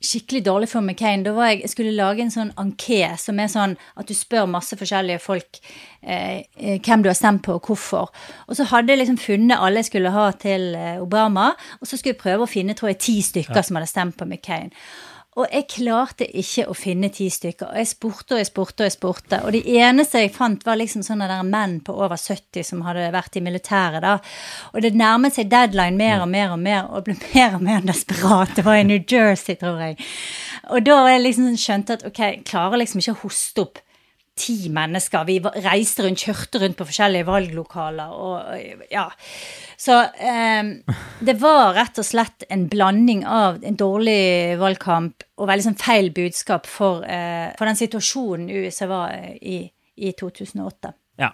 skikkelig 0.02 0.41
dårlig 0.45 0.70
for 0.72 0.82
McCain, 0.82 1.24
da 1.26 1.34
var 1.36 1.52
jeg, 1.52 1.62
jeg 1.66 1.74
skulle 1.76 1.93
lage 1.95 2.24
en 2.24 2.34
sånn 2.34 2.54
anké 2.62 3.04
som 3.22 3.39
er 3.39 3.52
sånn 3.52 3.76
at 3.99 4.10
du 4.10 4.16
spør 4.18 4.49
masse 4.49 4.78
forskjellige 4.78 5.22
folk 5.22 5.60
eh, 6.02 6.41
eh, 6.58 6.80
hvem 6.82 7.06
du 7.06 7.12
har 7.12 7.18
stemt 7.18 7.43
på 7.45 7.56
og 7.60 7.70
hvorfor. 7.70 8.10
Og 8.47 8.58
så 8.58 8.68
hadde 8.72 8.93
jeg 8.93 9.04
liksom 9.04 9.22
funnet 9.22 9.62
alle 9.62 9.84
jeg 9.84 9.91
skulle 9.91 10.14
ha 10.16 10.28
til 10.41 10.72
eh, 10.78 10.97
Obama, 11.02 11.52
og 11.80 11.88
så 11.88 11.99
skulle 11.99 12.16
jeg 12.16 12.24
prøve 12.24 12.47
å 12.47 12.52
finne 12.52 12.78
tror 12.78 12.93
jeg, 12.93 13.02
ti 13.06 13.18
stykker 13.26 13.62
som 13.66 13.80
hadde 13.80 13.91
stemt 13.93 14.18
på 14.18 14.28
McCain. 14.28 14.74
Og 15.40 15.46
jeg 15.48 15.64
klarte 15.72 16.26
ikke 16.28 16.66
å 16.68 16.74
finne 16.76 17.08
ti 17.16 17.30
stykker. 17.32 17.70
Og 17.72 17.80
jeg 17.80 17.88
spurte 17.88 18.36
og 18.36 18.42
jeg 18.42 18.50
spurte 18.50 18.84
og 18.84 18.90
jeg 18.90 18.96
spurte. 18.98 19.38
Og 19.48 19.54
de 19.56 19.62
eneste 19.80 20.20
jeg 20.20 20.34
fant, 20.36 20.66
var 20.68 20.76
liksom 20.76 21.06
sånne 21.08 21.30
der 21.30 21.46
menn 21.48 21.78
på 21.88 21.96
over 21.96 22.20
70 22.20 22.68
som 22.68 22.82
hadde 22.84 23.06
vært 23.16 23.38
i 23.40 23.44
militæret, 23.46 24.04
da. 24.04 24.18
Og 24.76 24.84
det 24.84 24.92
nærmet 25.00 25.38
seg 25.38 25.48
deadline 25.54 25.96
mer 25.96 26.26
og 26.26 26.28
mer 26.34 26.52
og 26.58 26.60
mer, 26.60 26.90
og 26.92 27.08
ble 27.08 27.16
mer 27.22 27.56
og 27.56 27.64
mer 27.64 27.86
desperat. 27.88 28.58
Det 28.58 28.66
var 28.68 28.82
i 28.82 28.90
New 28.90 29.00
Jersey, 29.00 29.56
tror 29.56 29.80
jeg. 29.80 29.96
Og 30.76 30.84
da 30.84 31.00
jeg 31.14 31.24
liksom 31.24 31.56
skjønt 31.56 31.96
at 31.96 32.04
ok, 32.12 32.22
jeg 32.26 32.44
klarer 32.52 32.84
liksom 32.84 33.00
ikke 33.00 33.16
å 33.16 33.24
hoste 33.24 33.64
opp 33.64 33.82
ti 34.38 34.70
mennesker. 34.74 35.26
Vi 35.28 35.38
reiste 35.42 36.06
rundt, 36.06 36.24
kjørte 36.24 36.62
rundt 36.62 36.78
på 36.80 36.88
forskjellige 36.88 37.28
valglokaler 37.28 38.14
og 38.16 38.88
ja. 38.92 39.08
Så 39.82 39.98
eh, 40.02 40.72
det 41.26 41.36
var 41.42 41.76
rett 41.78 42.00
og 42.02 42.08
slett 42.08 42.46
en 42.50 42.68
blanding 42.72 43.26
av 43.28 43.62
en 43.66 43.78
dårlig 43.80 44.58
valgkamp 44.62 45.26
og 45.42 45.50
veldig 45.50 45.68
sånn 45.70 45.80
feil 45.82 46.12
budskap 46.16 46.70
for, 46.70 47.06
eh, 47.06 47.52
for 47.58 47.70
den 47.70 47.80
situasjonen 47.80 48.50
USA 48.62 48.90
var 48.92 49.16
i, 49.42 49.64
i 49.98 50.14
2008. 50.18 50.94
Ja. 51.22 51.34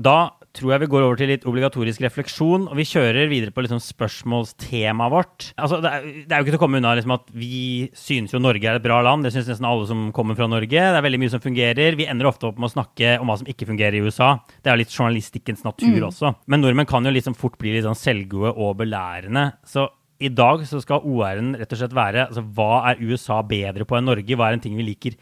Da 0.00 0.18
tror 0.56 0.72
jeg 0.74 0.82
vi 0.82 0.88
går 0.90 1.04
over 1.06 1.18
til 1.20 1.30
litt 1.30 1.44
obligatorisk 1.48 2.02
refleksjon, 2.02 2.66
og 2.70 2.78
vi 2.78 2.86
kjører 2.88 3.30
videre 3.30 3.54
på 3.54 3.62
liksom 3.64 3.80
spørsmålstemaet 3.84 5.12
vårt. 5.12 5.50
Altså, 5.54 5.78
det, 5.84 5.92
er, 5.92 6.08
det 6.26 6.34
er 6.34 6.40
jo 6.40 6.46
ikke 6.46 6.54
til 6.54 6.58
å 6.58 6.62
komme 6.64 6.80
unna 6.80 6.94
liksom, 6.98 7.14
at 7.14 7.30
vi 7.36 7.60
synes 7.96 8.34
jo 8.34 8.42
Norge 8.42 8.66
er 8.66 8.80
et 8.80 8.86
bra 8.86 8.98
land. 9.06 9.26
Det 9.26 9.32
synes 9.34 9.52
nesten 9.52 9.68
alle 9.68 9.86
som 9.90 10.08
kommer 10.16 10.38
fra 10.38 10.50
Norge. 10.50 10.74
Det 10.74 10.98
er 10.98 11.06
veldig 11.06 11.22
mye 11.22 11.34
som 11.36 11.44
fungerer. 11.44 11.98
Vi 12.00 12.08
ender 12.10 12.30
ofte 12.30 12.50
opp 12.50 12.58
med 12.58 12.70
å 12.70 12.74
snakke 12.74 13.14
om 13.22 13.30
hva 13.30 13.38
som 13.40 13.50
ikke 13.50 13.70
fungerer 13.70 13.98
i 13.98 14.02
USA. 14.02 14.32
Det 14.58 14.72
er 14.72 14.76
jo 14.76 14.82
litt 14.82 14.98
journalistikkens 14.98 15.64
natur 15.66 16.10
også. 16.10 16.34
Men 16.50 16.64
nordmenn 16.64 16.90
kan 16.90 17.06
jo 17.06 17.14
liksom 17.14 17.38
fort 17.38 17.58
bli 17.60 17.76
litt 17.76 17.86
sånn 17.86 17.98
selvgode 17.98 18.54
og 18.56 18.76
belærende. 18.82 19.52
Så 19.68 19.86
i 20.20 20.28
dag 20.34 20.66
så 20.68 20.82
skal 20.82 21.06
OR-en 21.06 21.54
rett 21.56 21.70
og 21.72 21.80
slett 21.80 21.96
være 21.96 22.26
altså, 22.26 22.42
hva 22.56 22.82
er 22.90 23.00
USA 23.06 23.40
bedre 23.46 23.86
på 23.88 23.96
enn 23.96 24.10
Norge? 24.10 24.36
Hva 24.36 24.50
er 24.50 24.58
en 24.58 24.64
ting 24.66 24.74
vi 24.76 24.90
liker 24.90 25.16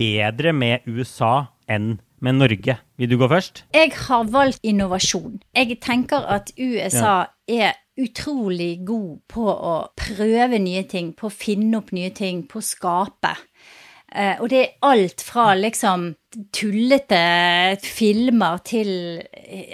bedre 0.00 0.52
med 0.56 0.84
USA 0.90 1.46
enn 1.70 1.94
med 2.22 2.38
Norge? 2.38 2.78
Vil 2.98 3.10
du 3.10 3.18
gå 3.20 3.28
først? 3.30 3.64
Jeg 3.74 3.92
har 4.06 4.26
valgt 4.30 4.62
innovasjon. 4.62 5.40
Jeg 5.56 5.78
tenker 5.82 6.24
at 6.30 6.52
USA 6.58 7.24
er 7.50 7.74
utrolig 8.00 8.80
god 8.86 9.20
på 9.28 9.46
å 9.52 9.74
prøve 9.98 10.60
nye 10.62 10.84
ting, 10.88 11.12
på 11.18 11.28
å 11.28 11.34
finne 11.34 11.82
opp 11.82 11.92
nye 11.92 12.12
ting, 12.16 12.46
på 12.48 12.62
å 12.62 12.64
skape. 12.64 13.34
Eh, 14.12 14.40
og 14.40 14.48
det 14.52 14.60
er 14.62 14.74
alt 14.88 15.24
fra 15.24 15.52
liksom 15.58 16.12
tullete 16.54 17.20
filmer 17.84 18.60
til 18.66 18.90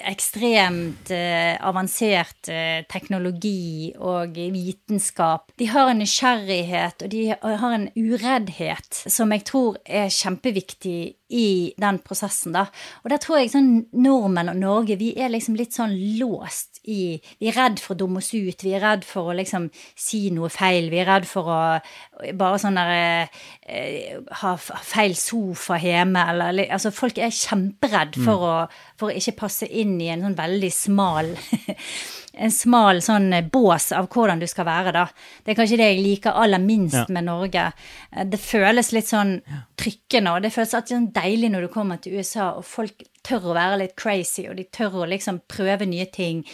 ekstremt 0.09 1.13
eh, 1.15 1.55
avansert 1.65 2.51
eh, 2.53 2.83
teknologi 2.91 3.93
og 3.99 4.39
vitenskap. 4.39 5.53
De 5.59 5.69
har 5.71 5.93
en 5.93 6.03
nysgjerrighet, 6.03 7.05
og 7.05 7.13
de 7.15 7.23
har 7.35 7.77
en 7.77 7.89
ureddhet 7.97 9.05
som 9.07 9.33
jeg 9.35 9.47
tror 9.49 9.79
er 9.85 10.11
kjempeviktig 10.13 11.01
i 11.29 11.75
den 11.77 11.99
prosessen, 12.01 12.55
da. 12.57 12.65
Og 13.05 13.13
der 13.13 13.21
tror 13.21 13.43
jeg 13.43 13.53
sånn 13.53 13.73
nordmenn 14.01 14.49
og 14.53 14.61
Norge, 14.61 14.97
vi 15.01 15.13
er 15.21 15.33
liksom 15.33 15.59
litt 15.59 15.77
sånn 15.77 15.93
låst 16.19 16.79
i 16.89 17.19
Vi 17.41 17.51
er 17.51 17.57
redd 17.59 17.83
for 17.83 17.93
å 17.93 17.99
dumme 18.01 18.23
oss 18.23 18.31
ut, 18.33 18.63
vi 18.65 18.73
er 18.73 18.81
redd 18.81 19.05
for 19.05 19.29
å 19.29 19.37
liksom 19.37 19.67
si 19.99 20.31
noe 20.33 20.49
feil, 20.49 20.89
vi 20.89 21.03
er 21.03 21.09
redd 21.11 21.27
for 21.29 21.51
å 21.53 21.59
bare 22.39 22.61
sånn 22.63 22.79
der 22.79 23.29
eh, 23.69 24.17
ha 24.41 24.55
feil 24.57 25.13
sofa 25.19 25.77
hjemme, 25.83 26.23
eller 26.33 26.48
li- 26.55 26.69
Altså, 26.71 26.91
folk 26.95 27.19
er 27.19 27.31
kjemperedd 27.35 28.17
for, 28.25 28.45
å, 28.45 28.55
for 28.99 29.11
å 29.11 29.17
ikke 29.19 29.37
passe 29.41 29.67
inn 29.67 29.97
i 30.01 30.09
en 30.13 30.23
sånn 30.27 30.37
veldig 30.39 30.71
smal 30.73 31.33
en 32.39 32.53
smal 32.55 33.01
sånn 33.03 33.33
bås 33.51 33.89
av 33.99 34.07
hvordan 34.13 34.39
du 34.39 34.47
skal 34.47 34.67
være, 34.69 34.93
da. 34.95 35.05
Det 35.43 35.51
er 35.53 35.57
kanskje 35.59 35.79
det 35.81 35.89
jeg 35.91 36.03
liker 36.05 36.37
aller 36.39 36.63
minst 36.63 36.95
Ja. 36.95 37.05
med 37.11 37.27
Norge. 37.27 37.65
Det 38.31 38.39
føles 38.39 38.93
litt 38.95 39.09
sånn 39.11 39.41
trykkende, 39.81 40.37
og 40.37 40.45
det 40.45 40.53
føles 40.55 40.75
alltid 40.79 40.95
sånn 40.97 41.09
deilig 41.17 41.51
når 41.51 41.67
du 41.67 41.69
kommer 41.75 41.99
til 42.03 42.19
USA, 42.21 42.53
og 42.61 42.65
folk 42.69 43.03
tør 43.27 43.51
å 43.51 43.57
være 43.59 43.81
litt 43.83 43.97
crazy, 43.99 44.47
og 44.49 44.55
de 44.57 44.69
tør 44.71 45.01
å 45.03 45.09
liksom 45.11 45.41
prøve 45.51 45.89
nye 45.91 46.07
ting. 46.15 46.45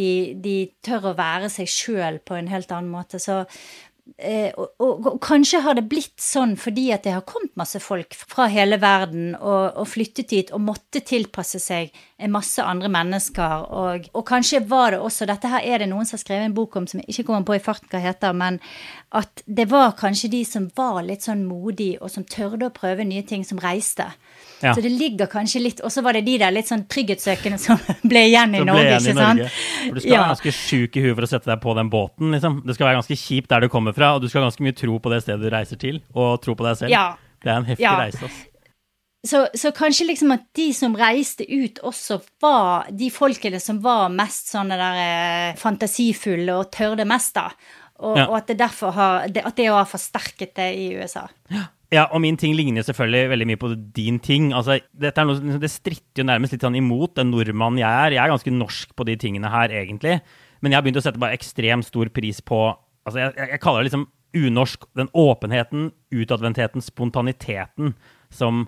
De, 0.00 0.32
de 0.40 0.56
tør 0.82 1.10
å 1.12 1.16
være 1.18 1.50
seg 1.52 1.68
sjøl 1.68 2.22
på 2.24 2.38
en 2.40 2.48
helt 2.48 2.72
annen 2.72 2.88
måte. 2.90 3.20
Så 3.20 3.42
Eh, 4.18 4.50
og, 4.60 4.74
og, 4.84 5.06
og 5.08 5.14
kanskje 5.24 5.62
har 5.64 5.78
det 5.78 5.86
blitt 5.88 6.20
sånn 6.20 6.52
fordi 6.60 6.90
at 6.92 7.06
det 7.06 7.14
har 7.14 7.22
kommet 7.24 7.54
masse 7.56 7.80
folk 7.80 8.12
fra 8.14 8.50
hele 8.52 8.76
verden 8.76 9.30
og, 9.38 9.78
og 9.80 9.88
flyttet 9.88 10.28
dit 10.28 10.52
og 10.52 10.60
måtte 10.60 11.00
tilpasse 11.00 11.56
seg 11.62 11.88
en 12.20 12.34
masse 12.34 12.62
andre 12.62 12.90
mennesker. 12.92 13.64
Og, 13.72 14.10
kanskje 14.28 14.60
var 14.68 14.94
det 14.94 15.00
også 15.02 15.26
Dette 15.28 15.48
her 15.50 15.64
er 15.64 15.82
det 15.82 15.88
noen 15.90 16.06
som 16.06 16.18
har 16.18 16.22
skrevet 16.22 16.50
en 16.50 16.56
bok 16.56 16.76
om 16.76 16.86
som 16.90 17.00
jeg 17.00 17.10
ikke 17.14 17.26
kommer 17.30 17.48
på 17.48 17.56
i 17.56 17.64
farten 17.64 17.88
hva 17.90 18.02
heter, 18.04 18.36
men 18.36 18.60
at 19.16 19.42
det 19.46 19.66
var 19.72 19.96
kanskje 19.98 20.30
de 20.32 20.42
som 20.46 20.68
var 20.76 21.00
litt 21.06 21.24
sånn 21.24 21.44
modige, 21.46 22.00
og 22.02 22.12
som 22.12 22.26
tørde 22.28 22.68
å 22.68 22.74
prøve 22.74 23.06
nye 23.06 23.24
ting, 23.26 23.44
som 23.46 23.60
reiste. 23.62 24.06
Ja. 24.62 24.72
Så 24.74 24.82
det 24.84 24.92
ligger 24.94 25.28
kanskje 25.28 25.60
litt 25.60 25.80
Og 25.84 25.92
så 25.92 26.00
var 26.00 26.16
det 26.16 26.22
de 26.24 26.36
der 26.40 26.52
litt 26.54 26.68
sånn 26.70 26.84
trygghetssøkende 26.88 27.58
som 27.60 27.80
ble 28.10 28.22
igjen 28.30 28.54
i 28.54 28.62
ble 28.62 28.68
Norge, 28.70 28.84
igjen 28.86 28.94
i 28.94 29.10
ikke 29.10 29.12
i 29.12 29.18
sant? 29.18 29.42
Norge. 29.42 29.50
For 29.74 29.98
du 29.98 30.04
skal 30.04 30.14
være 30.14 30.30
ganske 30.32 30.54
sjuk 30.56 30.96
i 30.96 31.04
huet 31.04 31.14
for 31.14 31.26
å 31.26 31.30
sette 31.34 31.50
deg 31.50 31.62
på 31.64 31.74
den 31.78 31.90
båten. 31.92 32.32
Liksom. 32.34 32.60
Det 32.64 32.76
skal 32.76 32.88
være 32.88 33.00
ganske 33.00 33.18
kjipt 33.24 33.50
der 33.52 33.64
du 33.64 33.70
kommer 33.72 33.93
fra, 33.96 34.14
og 34.16 34.22
du 34.24 34.28
skal 34.28 34.42
ha 34.42 34.48
ganske 34.50 34.64
mye 34.66 34.76
tro 34.78 34.98
på 35.02 35.12
det 35.12 35.22
stedet 35.24 35.42
du 35.44 35.52
reiser 35.54 35.80
til, 35.80 36.00
og 36.14 36.40
tro 36.44 36.54
på 36.58 36.66
deg 36.66 36.76
selv. 36.82 36.90
Ja. 36.94 37.06
Det 37.44 37.50
er 37.52 37.56
en 37.60 37.68
heftig 37.68 37.84
Ja. 37.86 37.96
reise. 38.00 38.22
Altså. 38.24 38.50
Så, 39.24 39.38
så 39.56 39.70
kanskje 39.72 40.04
liksom 40.10 40.32
at 40.34 40.42
de 40.56 40.66
som 40.76 40.92
reiste 41.00 41.46
ut, 41.48 41.78
også 41.82 42.18
var 42.44 42.90
de 42.92 43.06
folkene 43.10 43.56
som 43.62 43.78
var 43.80 44.10
mest 44.12 44.50
sånne 44.52 44.76
der 44.76 44.98
eh, 45.00 45.54
fantasifulle 45.56 46.52
og 46.60 46.68
tørde 46.76 47.06
mest, 47.08 47.32
da. 47.38 47.46
Og, 48.04 48.18
Ja. 48.18 48.26
og 48.26 48.36
at 48.36 48.48
det 48.50 48.58
derfor 48.58 48.90
har 48.92 49.22
At 49.24 49.56
det 49.56 49.66
har 49.70 49.84
forsterket 49.86 50.54
det 50.58 50.68
i 50.76 50.88
USA. 50.98 51.28
Ja, 51.92 52.06
og 52.10 52.20
min 52.20 52.36
ting 52.36 52.54
ligner 52.56 52.82
selvfølgelig 52.82 53.28
veldig 53.30 53.46
mye 53.46 53.56
på 53.56 53.92
din 53.94 54.18
ting. 54.18 54.52
Altså, 54.52 54.80
dette 54.92 55.20
er 55.20 55.24
noe, 55.24 55.58
det 55.62 55.70
stritter 55.70 56.20
jo 56.20 56.24
nærmest 56.24 56.52
litt 56.52 56.60
sånn 56.66 56.76
imot 56.76 57.14
den 57.14 57.30
nordmannen 57.30 57.78
jeg 57.78 57.88
er. 57.88 58.16
Jeg 58.16 58.24
er 58.24 58.32
ganske 58.34 58.50
norsk 58.52 58.96
på 58.96 59.06
de 59.06 59.14
tingene 59.16 59.48
her, 59.48 59.68
egentlig. 59.70 60.20
Men 60.60 60.72
jeg 60.72 60.76
har 60.76 60.82
begynt 60.82 60.98
å 60.98 61.04
sette 61.04 61.20
bare 61.22 61.36
ekstremt 61.38 61.84
stor 61.86 62.08
pris 62.10 62.40
på 62.42 62.76
altså 63.04 63.20
jeg, 63.20 63.34
jeg, 63.38 63.50
jeg 63.54 63.62
kaller 63.62 63.82
det 63.82 63.90
liksom 63.90 64.06
unorsk. 64.34 64.86
Den 64.98 65.10
åpenheten, 65.14 65.90
utadvendtheten, 66.14 66.82
spontaniteten 66.82 67.94
som, 68.34 68.64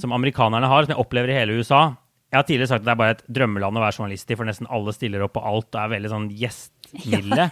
som 0.00 0.14
amerikanerne 0.16 0.70
har, 0.70 0.86
som 0.86 0.94
jeg 0.94 1.02
opplever 1.02 1.32
i 1.32 1.36
hele 1.36 1.58
USA. 1.60 1.90
Jeg 2.30 2.38
har 2.38 2.46
tidligere 2.46 2.70
sagt 2.70 2.84
at 2.84 2.88
det 2.88 2.94
er 2.94 3.00
bare 3.00 3.16
et 3.16 3.24
drømmeland 3.26 3.76
å 3.76 3.82
være 3.82 3.98
journalist 3.98 4.30
i, 4.30 4.36
for 4.38 4.48
nesten 4.48 4.70
alle 4.70 4.94
stiller 4.94 5.24
opp 5.26 5.34
på 5.36 5.44
alt 5.50 5.68
og 5.74 5.80
er 5.82 5.94
veldig 5.96 6.12
sånn 6.12 6.28
gjestmilde. 6.40 7.48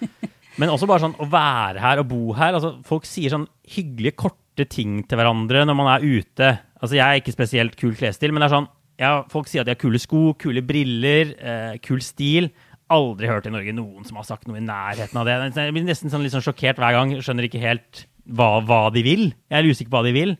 Men 0.60 0.72
også 0.72 0.88
bare 0.90 1.04
sånn 1.06 1.16
å 1.22 1.28
være 1.30 1.80
her 1.80 2.02
og 2.02 2.10
bo 2.10 2.34
her. 2.36 2.56
Altså, 2.58 2.74
folk 2.86 3.06
sier 3.08 3.32
sånn 3.32 3.48
hyggelige, 3.74 4.18
korte 4.26 4.66
ting 4.68 5.00
til 5.08 5.20
hverandre 5.20 5.64
når 5.64 5.78
man 5.78 5.88
er 5.94 6.04
ute. 6.04 6.50
Altså, 6.80 6.98
jeg 6.98 7.06
er 7.06 7.22
ikke 7.22 7.36
spesielt 7.36 7.78
kul 7.80 7.94
klesstil, 7.96 8.34
men 8.34 8.42
det 8.42 8.50
er 8.50 8.56
sånn 8.58 8.70
ja, 9.00 9.22
Folk 9.32 9.48
sier 9.48 9.62
at 9.62 9.68
de 9.70 9.72
har 9.72 9.80
kule 9.80 9.96
sko, 9.96 10.34
kule 10.36 10.60
briller, 10.60 11.30
eh, 11.40 11.78
kul 11.80 12.02
stil. 12.04 12.50
Aldri 12.90 13.28
hørt 13.30 13.46
i 13.46 13.52
Norge 13.54 13.74
noen 13.76 14.06
som 14.06 14.18
har 14.18 14.26
sagt 14.26 14.48
noe 14.50 14.58
i 14.58 14.64
nærheten 14.64 15.18
av 15.20 15.28
det. 15.28 15.36
Jeg 15.54 15.74
blir 15.76 15.86
nesten 15.86 16.12
sånn 16.12 16.24
litt 16.24 16.34
sånn 16.34 16.44
sjokkert 16.44 16.80
hver 16.80 16.96
gang. 16.96 17.12
Skjønner 17.22 17.46
ikke 17.46 17.62
helt 17.62 18.06
hva, 18.26 18.56
hva 18.66 18.88
de 18.94 19.04
vil. 19.06 19.28
Jeg 19.50 19.60
er 19.60 19.70
usikker 19.70 19.92
på 19.92 20.00
hva 20.00 20.08
de 20.08 20.14
vil. 20.16 20.34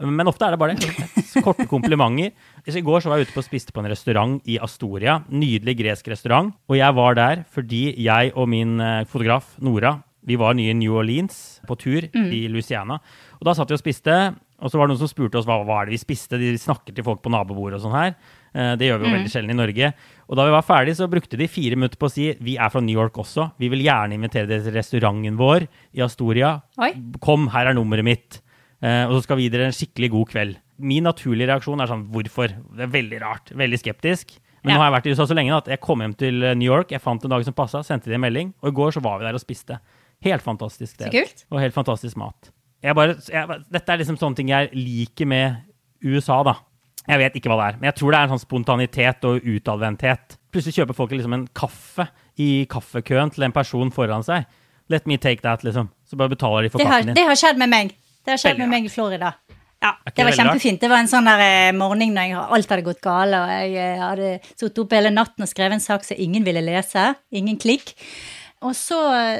Men 0.00 0.30
ofte 0.30 0.46
er 0.46 0.54
det 0.54 0.60
bare 0.62 0.76
det. 0.80 0.88
Korte 1.44 1.66
komplimenter. 1.68 2.32
I 2.64 2.84
går 2.84 3.02
så 3.04 3.12
var 3.12 3.20
jeg 3.20 3.28
ute 3.28 3.36
på 3.36 3.42
og 3.42 3.48
spiste 3.48 3.74
på 3.76 3.82
en 3.82 3.90
restaurant 3.92 4.38
i 4.48 4.56
Astoria. 4.62 5.18
Nydelig 5.28 5.76
gresk 5.82 6.08
restaurant. 6.12 6.54
Og 6.72 6.80
jeg 6.80 6.96
var 6.96 7.18
der 7.18 7.44
fordi 7.52 7.90
jeg 8.00 8.32
og 8.32 8.48
min 8.48 8.78
eh, 8.80 9.02
fotograf 9.08 9.58
Nora 9.60 9.98
vi 10.26 10.36
var 10.36 10.54
nye 10.56 10.74
i 10.74 10.76
New 10.76 10.98
Orleans 11.00 11.60
på 11.66 11.76
tur 11.80 12.04
i 12.04 12.40
Louisiana. 12.52 12.98
Og 13.40 13.46
da 13.48 13.54
satt 13.56 13.70
vi 13.72 13.78
og 13.78 13.80
spiste, 13.80 14.16
og 14.60 14.68
så 14.68 14.78
var 14.78 14.86
det 14.86 14.92
noen 14.92 15.00
som 15.00 15.10
spurte 15.10 15.40
oss 15.40 15.48
hva, 15.48 15.60
hva 15.64 15.80
er 15.80 15.88
det 15.88 15.96
vi 15.96 16.02
spiste. 16.02 16.40
De 16.40 16.52
snakker 16.60 16.94
til 16.96 17.06
folk 17.06 17.22
på 17.24 17.32
nabobordet 17.32 17.78
og 17.78 17.86
sånn 17.86 17.96
her. 17.96 18.12
Eh, 18.54 18.76
Det 18.76 18.88
gjør 18.88 18.98
vi 19.00 19.06
jo 19.08 19.14
veldig 19.16 19.30
sjelden 19.30 19.50
i 19.50 19.58
Norge. 19.60 19.92
Og 20.28 20.36
da 20.36 20.44
vi 20.46 20.50
var 20.54 20.62
ferdig, 20.66 20.94
så 20.96 21.08
brukte 21.10 21.36
de 21.38 21.46
fire 21.46 21.76
minutter 21.76 21.96
på 21.98 22.06
å 22.06 22.10
si 22.12 22.32
vi 22.40 22.56
er 22.56 22.68
fra 22.70 22.80
New 22.80 22.94
York 22.94 23.14
også. 23.14 23.52
Vi 23.58 23.68
vil 23.68 23.82
gjerne 23.82 24.14
invitere 24.14 24.46
dere 24.46 24.62
til 24.62 24.72
restauranten 24.74 25.36
vår 25.36 25.66
i 25.94 26.00
Astoria. 26.02 26.60
Oi. 26.78 26.92
Kom, 27.20 27.48
her 27.48 27.66
er 27.70 27.74
nummeret 27.74 28.04
mitt. 28.04 28.40
Eh, 28.82 29.06
og 29.06 29.18
så 29.18 29.22
skal 29.24 29.36
vi 29.36 29.48
gi 29.48 29.50
dere 29.54 29.66
en 29.70 29.76
skikkelig 29.76 30.10
god 30.10 30.28
kveld. 30.30 30.56
Min 30.80 31.04
naturlige 31.04 31.46
reaksjon 31.50 31.80
er 31.82 31.86
sånn 31.90 32.06
hvorfor? 32.10 32.48
Det 32.76 32.86
er 32.86 32.94
veldig 32.94 33.20
rart. 33.20 33.50
Veldig 33.54 33.78
skeptisk. 33.78 34.38
Men 34.64 34.72
Ja. 34.72 34.76
nå 34.76 34.80
har 34.82 34.90
jeg 34.90 34.96
vært 35.02 35.06
i 35.06 35.10
USA 35.14 35.24
så 35.26 35.34
lenge 35.36 35.56
at 35.56 35.66
jeg 35.66 35.80
kom 35.80 36.00
hjem 36.00 36.14
til 36.16 36.42
eh, 36.44 36.54
New 36.54 36.66
York, 36.66 36.90
jeg 36.90 37.00
fant 37.00 37.22
en 37.24 37.30
dag 37.30 37.44
som 37.44 37.54
passa, 37.54 37.82
sendte 37.82 38.04
de 38.08 38.14
en 38.14 38.20
melding, 38.20 38.54
og 38.62 38.68
i 38.72 38.76
går 38.76 38.92
så 38.92 39.00
var 39.02 39.18
vi 39.18 39.24
der 39.24 39.34
og 39.34 39.40
spiste. 39.40 39.78
Helt 40.22 40.42
fantastisk 40.42 40.94
sted. 40.94 41.10
Og 41.50 41.60
helt 41.60 41.72
fantastisk 41.74 42.16
mat. 42.16 42.50
Jeg 42.82 42.94
bare, 42.94 43.14
jeg, 43.28 43.62
dette 43.70 43.88
er 43.92 43.98
liksom 43.98 44.16
sånne 44.18 44.36
ting 44.36 44.48
jeg 44.48 44.70
liker 44.72 45.26
med 45.26 45.56
USA, 46.04 46.42
da. 46.42 46.54
Jeg 47.08 47.20
vet 47.22 47.36
ikke 47.38 47.50
hva 47.50 47.58
det 47.60 47.68
er, 47.70 47.78
men 47.80 47.88
jeg 47.88 47.96
tror 47.98 48.12
det 48.12 48.18
er 48.18 48.26
en 48.26 48.32
sånn 48.34 48.42
spontanitet 48.42 49.24
og 49.28 49.46
utadvendthet. 49.46 50.36
Plutselig 50.52 50.76
kjøper 50.76 50.96
folk 50.98 51.14
liksom 51.14 51.36
en 51.36 51.46
kaffe 51.56 52.06
i 52.40 52.50
kaffekøen 52.70 53.32
til 53.34 53.46
en 53.46 53.54
person 53.54 53.92
foran 53.94 54.26
seg. 54.26 54.44
Let 54.92 55.06
me 55.08 55.16
take 55.22 55.42
that, 55.46 55.64
liksom. 55.66 55.88
Så 56.04 56.18
bare 56.20 56.32
betaler 56.34 56.66
de 56.66 56.72
for 56.74 56.82
har, 56.82 57.00
kaffen 57.00 57.12
din. 57.12 57.18
det 57.18 57.24
har 57.28 57.38
skjedd 57.38 57.62
med 57.62 57.72
meg. 57.72 57.94
Det 58.26 58.34
har 58.34 58.42
skjedd 58.42 58.58
Veldig 58.58 58.66
med 58.66 58.74
meg 58.74 58.90
i 58.90 58.92
Florida. 58.92 59.32
Ja, 59.80 59.94
okay, 60.02 60.12
Det 60.18 60.26
var 60.26 60.36
kjempefint. 60.36 60.80
Det 60.82 60.90
var 60.92 61.00
en 61.00 61.08
sånn 61.08 61.28
der 61.30 61.42
eh, 61.46 61.70
morgen 61.72 62.12
når 62.12 62.28
jeg, 62.28 62.42
alt 62.58 62.74
hadde 62.74 62.84
gått 62.84 63.00
galt, 63.04 63.38
og 63.38 63.52
jeg 63.54 63.78
eh, 63.80 64.02
hadde 64.02 64.32
sittet 64.50 64.82
oppe 64.82 64.98
hele 64.98 65.14
natten 65.14 65.46
og 65.46 65.48
skrevet 65.48 65.78
en 65.78 65.84
sak 65.84 66.04
som 66.04 66.20
ingen 66.20 66.44
ville 66.44 66.60
lese. 66.66 67.06
Ingen 67.32 67.56
klikk. 67.62 67.94
Og 68.60 68.74
så 68.76 68.98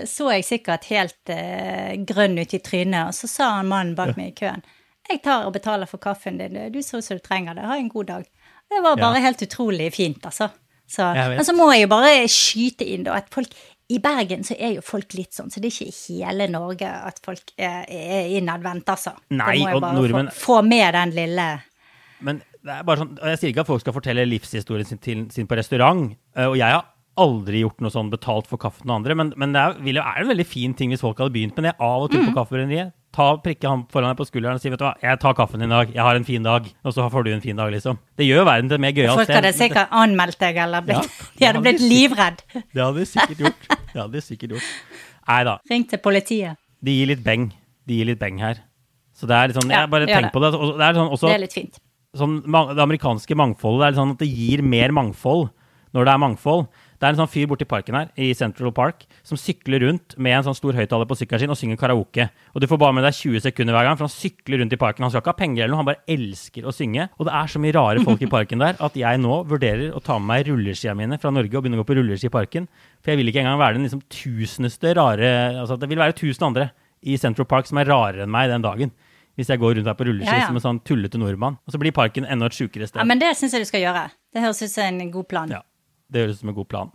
så 0.08 0.30
jeg 0.32 0.46
sikkert 0.48 0.88
helt 0.88 1.34
eh, 1.34 1.98
grønn 2.08 2.40
ut 2.40 2.56
i 2.56 2.62
trynet, 2.64 3.10
og 3.10 3.18
så 3.18 3.28
sa 3.28 3.50
han 3.58 3.68
mannen 3.68 3.98
bak 3.98 4.16
meg 4.16 4.32
i 4.32 4.38
køen 4.38 4.64
jeg 5.10 5.22
tar 5.22 5.46
og 5.46 5.52
betaler 5.54 5.86
for 5.90 5.98
kaffen 5.98 6.38
din, 6.38 6.56
du 6.72 6.80
ser 6.82 6.98
ut 6.98 7.04
som 7.04 7.16
du 7.18 7.22
trenger 7.24 7.54
det, 7.58 7.64
ha 7.66 7.76
en 7.76 7.88
god 7.88 8.06
dag. 8.06 8.24
Det 8.70 8.82
var 8.82 8.96
bare 8.96 9.16
Ja. 9.18 9.26
helt 9.28 9.42
utrolig 9.42 9.92
fint, 9.94 10.22
altså. 10.24 10.50
Så, 10.90 11.04
men 11.14 11.44
så 11.46 11.52
må 11.54 11.68
jeg 11.72 11.82
jo 11.84 11.88
bare 11.92 12.26
skyte 12.28 12.86
inn 12.86 13.04
da, 13.06 13.14
at 13.20 13.28
folk 13.30 13.52
i 13.90 13.98
Bergen 13.98 14.42
så 14.46 14.54
er 14.58 14.74
jo 14.76 14.80
folk 14.82 15.14
litt 15.14 15.32
sånn, 15.34 15.50
så 15.50 15.60
det 15.62 15.70
er 15.70 15.84
ikke 15.84 16.10
i 16.10 16.22
hele 16.24 16.46
Norge 16.50 16.86
at 16.86 17.18
folk 17.24 17.52
er, 17.58 17.84
er 17.88 18.30
innadvendt, 18.38 18.86
altså. 18.90 19.12
Nei, 19.30 19.58
da 19.58 19.64
må 19.64 19.68
jeg 19.70 19.80
bare 19.80 19.98
nordmenn- 19.98 20.30
få, 20.34 20.58
få 20.60 20.62
med 20.66 20.94
den 20.94 21.10
lille 21.14 21.48
Men 22.20 22.42
det 22.62 22.70
er 22.74 22.82
bare 22.84 22.98
sånn, 22.98 23.16
jeg 23.22 23.38
sier 23.40 23.50
ikke 23.54 23.60
at 23.60 23.66
folk 23.70 23.80
skal 23.80 23.94
fortelle 23.96 24.26
livshistorien 24.28 24.86
sin, 24.86 24.98
til, 24.98 25.26
sin 25.30 25.46
på 25.46 25.56
restaurant. 25.56 26.14
eh, 26.36 26.44
Og 26.46 26.56
jeg 26.58 26.70
har 26.70 26.84
aldri 27.16 27.62
gjort 27.62 27.80
noe 27.80 27.90
sånn 27.90 28.10
betalt 28.10 28.46
for 28.46 28.58
kaffen 28.58 28.90
og 28.90 28.96
andre, 29.00 29.14
men, 29.14 29.32
men 29.36 29.52
det 29.52 29.60
er, 29.60 29.74
jo- 29.80 30.02
er 30.02 30.20
en 30.22 30.28
veldig 30.28 30.46
fin 30.46 30.74
ting 30.74 30.90
hvis 30.90 31.00
folk 31.00 31.18
hadde 31.18 31.32
begynt 31.32 31.56
med 31.56 31.64
det 31.70 31.74
av 31.80 32.02
og 32.02 32.10
til 32.10 32.20
Mm. 32.20 32.28
på 32.32 32.34
kaffebrenneriet. 32.38 32.92
Ta 33.12 33.26
Prikke 33.42 33.66
han 33.66 33.80
foran 33.90 34.12
deg 34.12 34.18
på 34.20 34.26
skulderen 34.28 34.58
og 34.58 34.62
si 34.62 34.70
vet 34.70 34.78
du 34.78 34.84
hva, 34.86 34.92
jeg 35.02 35.18
tar 35.22 35.34
kaffen 35.34 35.58
din 35.62 35.70
i 35.70 35.74
dag, 35.74 35.90
jeg 35.96 36.02
har 36.06 36.14
en 36.18 36.26
fin 36.28 36.44
dag. 36.46 36.68
Og 36.86 36.94
så 36.94 37.08
får 37.10 37.24
du 37.26 37.30
en 37.34 37.42
fin 37.42 37.58
dag, 37.58 37.72
liksom. 37.74 37.98
Det 38.18 38.26
gjør 38.28 38.44
verden 38.46 38.70
til 38.70 38.78
et 38.78 38.84
mer 38.84 38.94
gøyalt 38.94 39.18
Folk 39.18 39.32
hadde 39.34 39.52
sikkert 39.56 39.90
anmeldt 40.02 40.38
deg, 40.38 40.60
eller 40.62 40.84
blitt, 40.86 41.10
Ja, 41.10 41.26
de 41.40 41.48
hadde 41.48 41.62
blitt 41.66 41.82
livredd. 41.82 42.44
Det 42.74 42.84
hadde 42.84 43.02
de 43.02 43.06
sikkert 43.10 43.42
gjort. 43.44 43.68
Det 43.90 43.98
hadde 43.98 44.12
de 44.14 44.22
sikkert 44.22 44.54
gjort. 44.56 44.72
Nei 45.30 45.40
da. 45.50 45.56
Ring 45.70 45.86
til 45.90 46.02
politiet. 46.06 46.58
De 46.80 46.94
gir 47.00 47.10
litt 47.10 47.22
beng. 47.26 47.48
De 47.90 47.98
gir 47.98 48.06
litt 48.12 48.20
beng 48.22 48.38
her. 48.42 48.62
Så 49.18 49.26
det 49.28 49.36
er 49.36 49.50
litt 49.50 49.58
sånn, 49.58 49.72
jeg 49.74 49.90
bare 49.92 50.06
ja, 50.08 50.20
tenk 50.20 50.32
på 50.32 50.40
det. 50.46 50.52
Det 50.54 50.86
er 50.86 50.94
sånn 50.96 51.10
også 51.12 51.28
Det 51.28 51.34
er 51.34 51.42
litt 51.42 51.56
fint. 51.58 51.80
sånn, 52.16 52.38
det 52.46 52.82
amerikanske 52.86 53.36
mangfoldet 53.36 53.82
det 53.82 53.86
er 53.88 53.92
litt 53.92 54.00
sånn 54.00 54.14
at 54.14 54.22
det 54.22 54.30
gir 54.30 54.62
mer 54.64 54.94
mangfold 54.96 55.50
når 55.94 56.06
det 56.06 56.12
er 56.14 56.22
mangfold. 56.22 56.68
Det 57.00 57.08
er 57.08 57.14
en 57.14 57.20
sånn 57.22 57.30
fyr 57.32 57.46
borti 57.48 57.64
parken 57.64 57.96
her, 57.96 58.08
i 58.20 58.26
Central 58.36 58.74
Park, 58.76 59.06
som 59.24 59.38
sykler 59.40 59.80
rundt 59.86 60.18
med 60.20 60.34
en 60.36 60.44
sånn 60.50 60.56
stor 60.58 60.76
høyttaler 60.76 61.08
på 61.08 61.16
sykkelen 61.16 61.40
sin 61.40 61.52
og 61.54 61.56
synger 61.56 61.78
karaoke. 61.80 62.26
Og 62.52 62.60
du 62.60 62.66
får 62.68 62.80
bare 62.82 62.92
med 62.98 63.06
deg 63.06 63.16
20 63.16 63.40
sekunder 63.46 63.72
hver 63.72 63.88
gang, 63.88 63.96
for 63.96 64.04
han 64.04 64.12
sykler 64.12 64.60
rundt 64.60 64.76
i 64.76 64.78
parken. 64.80 65.06
Han 65.06 65.14
skal 65.14 65.22
ikke 65.24 65.32
ha 65.32 65.38
penger 65.38 65.64
eller 65.64 65.72
noe, 65.72 65.80
han 65.80 65.88
bare 65.88 66.04
elsker 66.12 66.68
å 66.68 66.74
synge. 66.76 67.06
Og 67.16 67.24
det 67.30 67.32
er 67.40 67.48
så 67.54 67.62
mye 67.64 67.72
rare 67.78 68.04
folk 68.04 68.20
i 68.20 68.28
parken 68.36 68.60
der 68.60 68.76
at 68.84 68.98
jeg 69.00 69.22
nå 69.24 69.40
vurderer 69.48 69.96
å 69.96 70.02
ta 70.04 70.18
med 70.20 70.28
meg 70.34 70.50
rulleskia 70.52 70.92
mine 70.94 71.16
fra 71.22 71.32
Norge 71.32 71.56
og 71.56 71.64
begynne 71.64 71.80
å 71.80 71.82
gå 71.82 71.88
på 71.88 71.96
rulleski 72.02 72.28
i 72.28 72.34
parken. 72.36 72.68
For 73.00 73.14
jeg 73.14 73.22
vil 73.22 73.32
ikke 73.32 73.46
engang 73.46 73.58
være 73.64 73.78
den 73.78 73.88
liksom 73.88 74.04
tuseneste 74.12 74.92
rare 75.00 75.30
Altså 75.60 75.80
det 75.80 75.88
vil 75.90 75.98
være 76.04 76.14
tusen 76.20 76.50
andre 76.50 76.68
i 77.00 77.16
Central 77.16 77.48
Park 77.48 77.66
som 77.70 77.80
er 77.80 77.88
rarere 77.88 78.26
enn 78.26 78.32
meg 78.32 78.52
den 78.52 78.62
dagen. 78.66 78.92
Hvis 79.40 79.48
jeg 79.48 79.60
går 79.62 79.78
rundt 79.78 79.88
her 79.88 79.96
på 79.96 80.04
rulleski 80.04 80.28
Ja, 80.28 80.42
ja. 80.44 80.52
som 80.52 80.58
en 80.58 80.66
sånn 80.66 80.80
tullete 80.84 81.16
nordmann. 81.16 81.56
Og 81.64 81.72
så 81.72 81.80
blir 81.80 81.96
parken 81.96 82.26
enda 82.28 82.50
et 82.50 82.56
sjukere 82.60 82.84
sted. 82.90 83.00
Ja, 83.00 83.08
men 83.08 83.22
det 83.22 83.32
syns 83.40 83.56
jeg 83.56 83.64
du 83.64 83.68
skal 83.70 83.86
gjøre. 83.86 84.10
Det 84.34 84.42
høres 84.44 84.60
ut 84.60 84.72
som 84.74 85.00
en 85.00 85.12
god 85.14 85.28
plan. 85.30 85.54
Ja, 85.54 85.62
det 86.10 86.24
høres 86.24 86.38
ut 86.38 86.44
som 86.44 86.52
en 86.52 86.58
god 86.58 86.68
plan. 86.70 86.90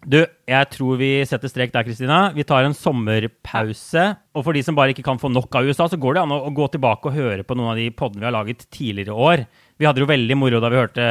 Du, 0.00 0.22
jeg 0.48 0.68
tror 0.72 0.96
vi 0.96 1.10
setter 1.28 1.50
strek 1.52 1.74
der, 1.74 1.84
Kristina. 1.84 2.20
Vi 2.32 2.46
tar 2.48 2.64
en 2.64 2.76
sommerpause. 2.76 4.04
Og 4.32 4.46
for 4.46 4.56
de 4.56 4.62
som 4.64 4.76
bare 4.78 4.94
ikke 4.94 5.04
kan 5.04 5.20
få 5.20 5.28
nok 5.28 5.58
av 5.58 5.68
USA, 5.68 5.90
så 5.92 5.98
går 6.00 6.16
det 6.16 6.22
an 6.22 6.32
å, 6.32 6.40
gå 6.56 6.70
tilbake 6.72 7.10
og 7.10 7.18
høre 7.18 7.44
på 7.44 7.56
noen 7.58 7.74
av 7.74 7.80
de 7.80 7.90
podene 7.92 8.24
vi 8.24 8.28
har 8.30 8.36
laget 8.38 8.64
tidligere 8.72 9.12
i 9.12 9.26
år. 9.28 9.44
Vi 9.76 9.88
hadde 9.88 10.00
jo 10.00 10.08
veldig 10.08 10.38
moro 10.40 10.62
da 10.62 10.72
vi 10.72 10.80
hørte 10.80 11.10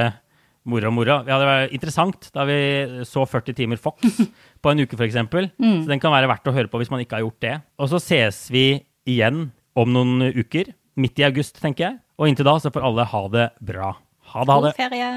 Moro 0.69 0.89
og 0.89 0.93
moro. 0.93 1.15
Ja, 1.23 1.37
det 1.39 1.47
var 1.47 1.71
interessant 1.73 2.27
da 2.35 2.43
vi 2.45 2.57
så 3.07 3.23
40 3.25 3.55
timer 3.57 3.79
Fox 3.79 4.19
på 4.61 4.71
en 4.71 4.83
uke, 4.83 4.99
f.eks. 4.99 5.15
Så 5.15 5.87
den 5.87 6.03
kan 6.03 6.13
være 6.13 6.29
verdt 6.29 6.49
å 6.51 6.53
høre 6.53 6.69
på 6.69 6.81
hvis 6.81 6.91
man 6.91 7.01
ikke 7.01 7.17
har 7.17 7.25
gjort 7.25 7.45
det. 7.45 7.55
Og 7.79 7.89
så 7.93 8.01
ses 8.03 8.43
vi 8.53 8.65
igjen 9.09 9.47
om 9.79 9.95
noen 9.95 10.29
uker. 10.35 10.73
Midt 10.99 11.21
i 11.23 11.25
august, 11.29 11.61
tenker 11.63 11.87
jeg. 11.87 11.99
Og 12.19 12.29
inntil 12.29 12.49
da 12.49 12.57
så 12.59 12.73
får 12.75 12.89
alle 12.91 13.07
ha 13.07 13.27
det 13.33 13.51
bra. 13.63 13.93
Ha 14.35 14.43
det, 14.43 14.51
ha 14.51 14.65
det. 14.67 14.73
God 14.75 14.83
ferie. 14.83 15.13